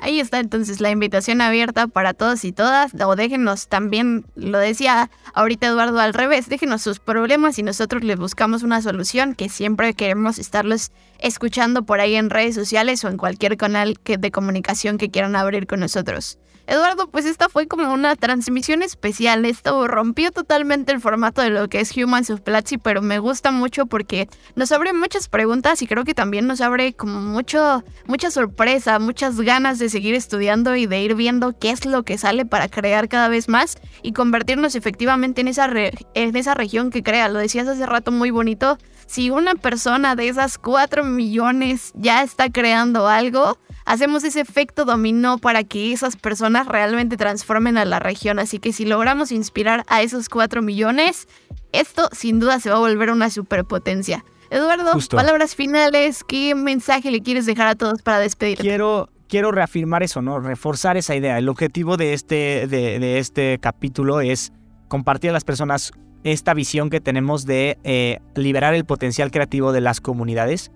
Ahí 0.00 0.20
está 0.20 0.38
entonces 0.38 0.80
la 0.80 0.90
invitación 0.90 1.40
abierta 1.40 1.88
para 1.88 2.14
todos 2.14 2.44
y 2.44 2.52
todas. 2.52 2.92
O 3.04 3.16
déjenos 3.16 3.66
también, 3.68 4.24
lo 4.36 4.58
decía 4.58 5.10
ahorita 5.34 5.66
Eduardo 5.66 5.98
al 5.98 6.14
revés, 6.14 6.48
déjenos 6.48 6.82
sus 6.82 7.00
problemas 7.00 7.58
y 7.58 7.64
nosotros 7.64 8.04
les 8.04 8.16
buscamos 8.16 8.62
una 8.62 8.80
solución 8.80 9.34
que 9.34 9.48
siempre 9.48 9.94
queremos 9.94 10.38
estarlos 10.38 10.92
escuchando 11.18 11.82
por 11.82 12.00
ahí 12.00 12.14
en 12.14 12.30
redes 12.30 12.54
sociales 12.54 13.04
o 13.04 13.08
en 13.08 13.16
cualquier 13.16 13.56
canal 13.56 13.98
de 14.04 14.30
comunicación 14.30 14.98
que 14.98 15.10
quieran 15.10 15.34
abrir 15.34 15.66
con 15.66 15.80
nosotros. 15.80 16.38
Eduardo, 16.68 17.08
pues 17.08 17.24
esta 17.24 17.48
fue 17.48 17.66
como 17.66 17.90
una 17.94 18.14
transmisión 18.14 18.82
especial. 18.82 19.46
Esto 19.46 19.88
rompió 19.88 20.30
totalmente 20.32 20.92
el 20.92 21.00
formato 21.00 21.40
de 21.40 21.48
lo 21.48 21.66
que 21.70 21.80
es 21.80 21.96
Humans 21.96 22.28
of 22.28 22.42
Platzi, 22.42 22.76
pero 22.76 23.00
me 23.00 23.18
gusta 23.18 23.50
mucho 23.52 23.86
porque 23.86 24.28
nos 24.54 24.70
abre 24.70 24.92
muchas 24.92 25.28
preguntas 25.30 25.80
y 25.80 25.86
creo 25.86 26.04
que 26.04 26.12
también 26.12 26.46
nos 26.46 26.60
abre 26.60 26.92
como 26.92 27.22
mucho, 27.22 27.82
mucha 28.06 28.30
sorpresa, 28.30 28.98
muchas 28.98 29.40
ganas 29.40 29.78
de 29.78 29.88
seguir 29.88 30.14
estudiando 30.14 30.76
y 30.76 30.84
de 30.84 31.00
ir 31.00 31.14
viendo 31.14 31.58
qué 31.58 31.70
es 31.70 31.86
lo 31.86 32.02
que 32.02 32.18
sale 32.18 32.44
para 32.44 32.68
crear 32.68 33.08
cada 33.08 33.28
vez 33.28 33.48
más 33.48 33.78
y 34.02 34.12
convertirnos 34.12 34.74
efectivamente 34.74 35.40
en 35.40 35.48
esa, 35.48 35.70
en 35.72 36.36
esa 36.36 36.52
región 36.52 36.90
que 36.90 37.02
crea. 37.02 37.30
Lo 37.30 37.38
decías 37.38 37.66
hace 37.66 37.86
rato 37.86 38.12
muy 38.12 38.30
bonito. 38.30 38.76
Si 39.06 39.30
una 39.30 39.54
persona 39.54 40.16
de 40.16 40.28
esas 40.28 40.58
4 40.58 41.02
millones 41.02 41.92
ya 41.94 42.22
está 42.22 42.50
creando 42.50 43.08
algo, 43.08 43.56
hacemos 43.88 44.22
ese 44.22 44.40
efecto 44.40 44.84
dominó 44.84 45.38
para 45.38 45.64
que 45.64 45.92
esas 45.92 46.16
personas 46.16 46.66
realmente 46.66 47.16
transformen 47.16 47.78
a 47.78 47.86
la 47.86 47.98
región. 47.98 48.38
Así 48.38 48.58
que 48.58 48.72
si 48.72 48.84
logramos 48.84 49.32
inspirar 49.32 49.84
a 49.88 50.02
esos 50.02 50.28
4 50.28 50.60
millones, 50.60 51.26
esto 51.72 52.08
sin 52.12 52.38
duda 52.38 52.60
se 52.60 52.68
va 52.68 52.76
a 52.76 52.80
volver 52.80 53.10
una 53.10 53.30
superpotencia. 53.30 54.24
Eduardo, 54.50 54.92
palabras 55.10 55.54
finales, 55.54 56.22
¿qué 56.22 56.54
mensaje 56.54 57.10
le 57.10 57.22
quieres 57.22 57.46
dejar 57.46 57.66
a 57.66 57.74
todos 57.74 58.02
para 58.02 58.18
despedirte? 58.18 58.62
Quiero, 58.62 59.08
quiero 59.26 59.52
reafirmar 59.52 60.02
eso, 60.02 60.20
¿no? 60.20 60.38
Reforzar 60.38 60.98
esa 60.98 61.16
idea. 61.16 61.38
El 61.38 61.48
objetivo 61.48 61.96
de 61.96 62.12
este, 62.12 62.66
de, 62.66 63.18
este 63.18 63.58
capítulo 63.58 64.20
es 64.20 64.52
compartir 64.88 65.30
a 65.30 65.32
las 65.32 65.44
personas 65.44 65.92
esta 66.24 66.52
visión 66.52 66.90
que 66.90 67.00
tenemos 67.00 67.46
de 67.46 67.78
eh, 67.84 68.20
liberar 68.34 68.74
el 68.74 68.84
potencial 68.84 69.30
creativo 69.30 69.72
de 69.72 69.80
las 69.80 70.02
comunidades. 70.02 70.72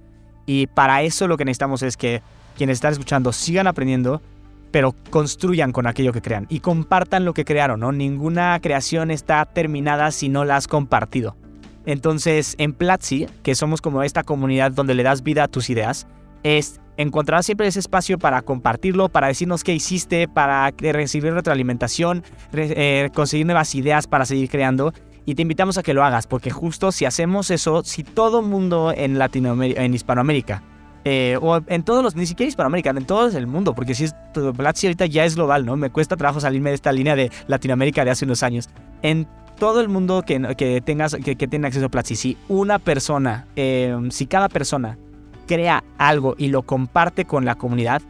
Y 0.47 0.67
para 0.69 1.03
eso 1.03 1.29
lo 1.29 1.37
que 1.37 1.45
necesitamos 1.45 1.83
es 1.83 1.97
que 1.99 2.23
quienes 2.57 2.75
están 2.75 2.93
escuchando 2.93 3.33
sigan 3.33 3.67
aprendiendo, 3.67 4.23
pero 4.71 4.95
construyan 5.11 5.73
con 5.73 5.87
aquello 5.87 6.13
que 6.13 6.23
crean 6.23 6.47
y 6.49 6.61
compartan 6.61 7.25
lo 7.25 7.35
que 7.35 7.45
crearon, 7.45 7.81
¿no? 7.81 7.93
Ninguna 7.93 8.59
creación 8.61 9.11
está 9.11 9.45
terminada 9.45 10.11
si 10.11 10.29
no 10.29 10.45
la 10.45 10.57
has 10.57 10.67
compartido. 10.67 11.37
Entonces, 11.85 12.55
en 12.59 12.73
Platzi, 12.73 13.27
que 13.43 13.55
somos 13.55 13.81
como 13.81 14.03
esta 14.03 14.23
comunidad 14.23 14.73
donde 14.73 14.95
le 14.95 15.03
das 15.03 15.23
vida 15.23 15.45
a 15.45 15.49
tus 15.49 15.69
ideas, 15.69 16.07
es 16.43 16.81
encontrar 16.97 17.43
siempre 17.43 17.67
ese 17.67 17.81
espacio 17.81 18.19
para 18.19 18.43
compartirlo, 18.43 19.09
para 19.09 19.29
decirnos 19.29 19.65
qué 19.65 19.75
hiciste, 19.75 20.29
para 20.29 20.71
recibir 20.71 21.33
retroalimentación, 21.35 22.23
eh, 22.53 23.11
conseguir 23.15 23.47
nuevas 23.47 23.75
ideas 23.75 24.07
para 24.07 24.25
seguir 24.25 24.49
creando. 24.49 24.93
Y 25.25 25.35
te 25.35 25.43
invitamos 25.43 25.79
a 25.79 25.83
que 25.83 25.95
lo 25.95 26.05
hagas, 26.05 26.27
porque 26.27 26.51
justo 26.51 26.91
si 26.91 27.05
hacemos 27.05 27.51
eso, 27.51 27.85
si 27.85 28.03
todo 28.03 28.43
mundo 28.43 28.93
en 28.97 29.19
Latinoamérica, 29.19 29.85
en 29.85 29.95
Hispanoamérica, 29.95 30.63
eh, 31.05 31.39
o 31.41 31.61
en 31.67 31.83
todos 31.83 32.03
los, 32.03 32.15
ni 32.15 32.27
siquiera 32.27 32.49
Hispanoamérica, 32.49 32.91
en 32.91 33.05
todo 33.05 33.27
el 33.27 33.47
mundo, 33.47 33.75
porque 33.75 33.95
si 33.95 34.05
es 34.05 34.15
Platzi 34.57 34.87
ahorita 34.87 35.07
ya 35.07 35.25
es 35.25 35.35
global, 35.35 35.67
¿no? 35.67 35.77
Me 35.77 35.91
cuesta 35.91 36.17
trabajo 36.17 36.41
salirme 36.41 36.71
de 36.71 36.77
esta 36.77 36.93
línea 36.93 37.17
de 37.17 37.31
Latinoamérica 37.49 38.05
de 38.05 38.13
hace 38.13 38.25
unos 38.25 38.43
años. 38.43 38.69
En 39.03 39.27
todo 39.59 39.81
el 39.81 39.89
mundo 39.89 40.23
que, 40.23 40.55
que 40.57 40.81
tengas, 40.81 41.15
que, 41.17 41.37
que, 41.37 41.49
tenga 41.49 41.69
acceso 41.69 41.87
a 41.87 41.89
Platzi, 41.89 42.17
si 42.17 42.37
una 42.49 42.79
persona, 42.79 43.47
eh, 43.57 43.97
si 44.11 44.27
cada 44.27 44.49
persona 44.49 44.99
crea 45.47 45.83
algo 45.99 46.35
y 46.39 46.49
lo 46.49 46.63
comparte 46.63 47.25
con 47.25 47.45
la 47.45 47.57
comunidad, 47.57 48.01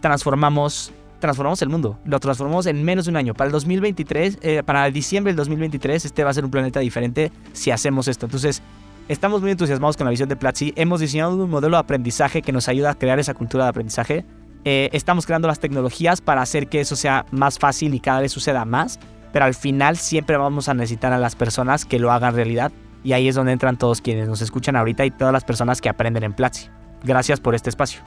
transformamos, 0.00 0.92
transformamos 1.18 1.62
el 1.62 1.68
mundo. 1.68 1.98
Lo 2.04 2.20
transformamos 2.20 2.66
en 2.66 2.82
menos 2.84 3.06
de 3.06 3.10
un 3.10 3.16
año. 3.16 3.34
Para 3.34 3.46
el 3.46 3.52
2023, 3.52 4.38
eh, 4.40 4.62
para 4.64 4.88
diciembre 4.90 5.32
del 5.32 5.36
2023, 5.36 6.04
este 6.04 6.24
va 6.24 6.30
a 6.30 6.34
ser 6.34 6.44
un 6.44 6.50
planeta 6.50 6.80
diferente 6.80 7.32
si 7.52 7.70
hacemos 7.70 8.08
esto. 8.08 8.26
Entonces, 8.26 8.62
Estamos 9.08 9.40
muy 9.40 9.52
entusiasmados 9.52 9.96
con 9.96 10.04
la 10.04 10.10
visión 10.10 10.28
de 10.28 10.34
Platzi. 10.34 10.72
Hemos 10.74 10.98
diseñado 10.98 11.36
un 11.36 11.48
modelo 11.48 11.76
de 11.76 11.80
aprendizaje 11.80 12.42
que 12.42 12.50
nos 12.50 12.68
ayuda 12.68 12.90
a 12.90 12.94
crear 12.96 13.20
esa 13.20 13.34
cultura 13.34 13.62
de 13.62 13.70
aprendizaje. 13.70 14.24
Eh, 14.64 14.90
estamos 14.92 15.26
creando 15.26 15.46
las 15.46 15.60
tecnologías 15.60 16.20
para 16.20 16.42
hacer 16.42 16.68
que 16.68 16.80
eso 16.80 16.96
sea 16.96 17.24
más 17.30 17.60
fácil 17.60 17.94
y 17.94 18.00
cada 18.00 18.20
vez 18.20 18.32
suceda 18.32 18.64
más. 18.64 18.98
Pero 19.32 19.44
al 19.44 19.54
final 19.54 19.96
siempre 19.96 20.36
vamos 20.36 20.68
a 20.68 20.74
necesitar 20.74 21.12
a 21.12 21.18
las 21.18 21.36
personas 21.36 21.84
que 21.84 22.00
lo 22.00 22.10
hagan 22.10 22.34
realidad. 22.34 22.72
Y 23.04 23.12
ahí 23.12 23.28
es 23.28 23.36
donde 23.36 23.52
entran 23.52 23.76
todos 23.76 24.00
quienes 24.00 24.26
nos 24.28 24.42
escuchan 24.42 24.74
ahorita 24.74 25.06
y 25.06 25.12
todas 25.12 25.32
las 25.32 25.44
personas 25.44 25.80
que 25.80 25.88
aprenden 25.88 26.24
en 26.24 26.32
Platzi. 26.32 26.66
Gracias 27.04 27.38
por 27.38 27.54
este 27.54 27.70
espacio. 27.70 28.00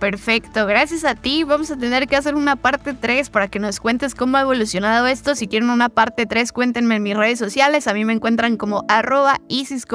Perfecto, 0.00 0.66
gracias 0.66 1.04
a 1.04 1.14
ti. 1.14 1.44
Vamos 1.44 1.70
a 1.70 1.76
tener 1.76 2.08
que 2.08 2.16
hacer 2.16 2.34
una 2.34 2.56
parte 2.56 2.94
3 2.94 3.28
para 3.28 3.48
que 3.48 3.58
nos 3.58 3.80
cuentes 3.80 4.14
cómo 4.14 4.38
ha 4.38 4.40
evolucionado 4.40 5.06
esto. 5.06 5.34
Si 5.34 5.46
quieren 5.46 5.68
una 5.68 5.90
parte 5.90 6.24
3, 6.24 6.52
cuéntenme 6.52 6.96
en 6.96 7.02
mis 7.02 7.14
redes 7.14 7.38
sociales. 7.38 7.86
A 7.86 7.92
mí 7.92 8.06
me 8.06 8.14
encuentran 8.14 8.56
como 8.56 8.84
arroba 8.88 9.40
Isis. 9.48 9.86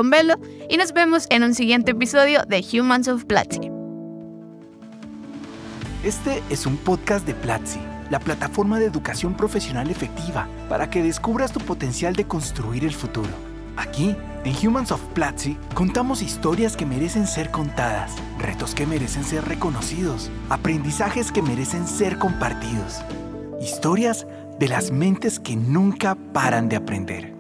Y 0.70 0.78
nos 0.78 0.93
vemos 0.93 1.26
en 1.32 1.43
un 1.43 1.56
siguiente 1.56 1.91
episodio 1.91 2.43
de 2.45 2.64
Humans 2.72 3.08
of 3.08 3.26
Platzi. 3.26 3.72
Este 6.03 6.43
es 6.51 6.68
un 6.68 6.78
podcast 6.78 7.26
de 7.26 7.34
Platzi, 7.34 7.80
la 8.12 8.20
plataforma 8.20 8.78
de 8.78 8.86
educación 8.86 9.36
profesional 9.36 9.89
efectiva 9.89 10.47
para 10.70 10.88
que 10.91 11.01
descubras 11.01 11.51
tu 11.51 11.60
potencial 11.62 12.16
de 12.16 12.26
construir 12.26 12.86
el 12.86 12.93
futuro. 12.93 13.55
Aquí, 13.78 14.16
en 14.46 14.68
Humans 14.68 14.92
of 14.92 15.02
Platzi, 15.14 15.58
contamos 15.74 16.22
historias 16.22 16.78
que 16.78 16.86
merecen 16.86 17.28
ser 17.28 17.52
contadas, 17.52 18.14
retos 18.40 18.74
que 18.74 18.86
merecen 18.86 19.24
ser 19.24 19.46
reconocidos, 19.46 20.32
aprendizajes 20.50 21.32
que 21.32 21.42
merecen 21.42 21.88
ser 21.88 22.18
compartidos. 22.18 23.02
Historias 23.62 24.28
de 24.60 24.68
las 24.70 24.92
mentes 24.92 25.40
que 25.40 25.56
nunca 25.56 26.16
paran 26.34 26.70
de 26.70 26.78
aprender. 26.78 27.35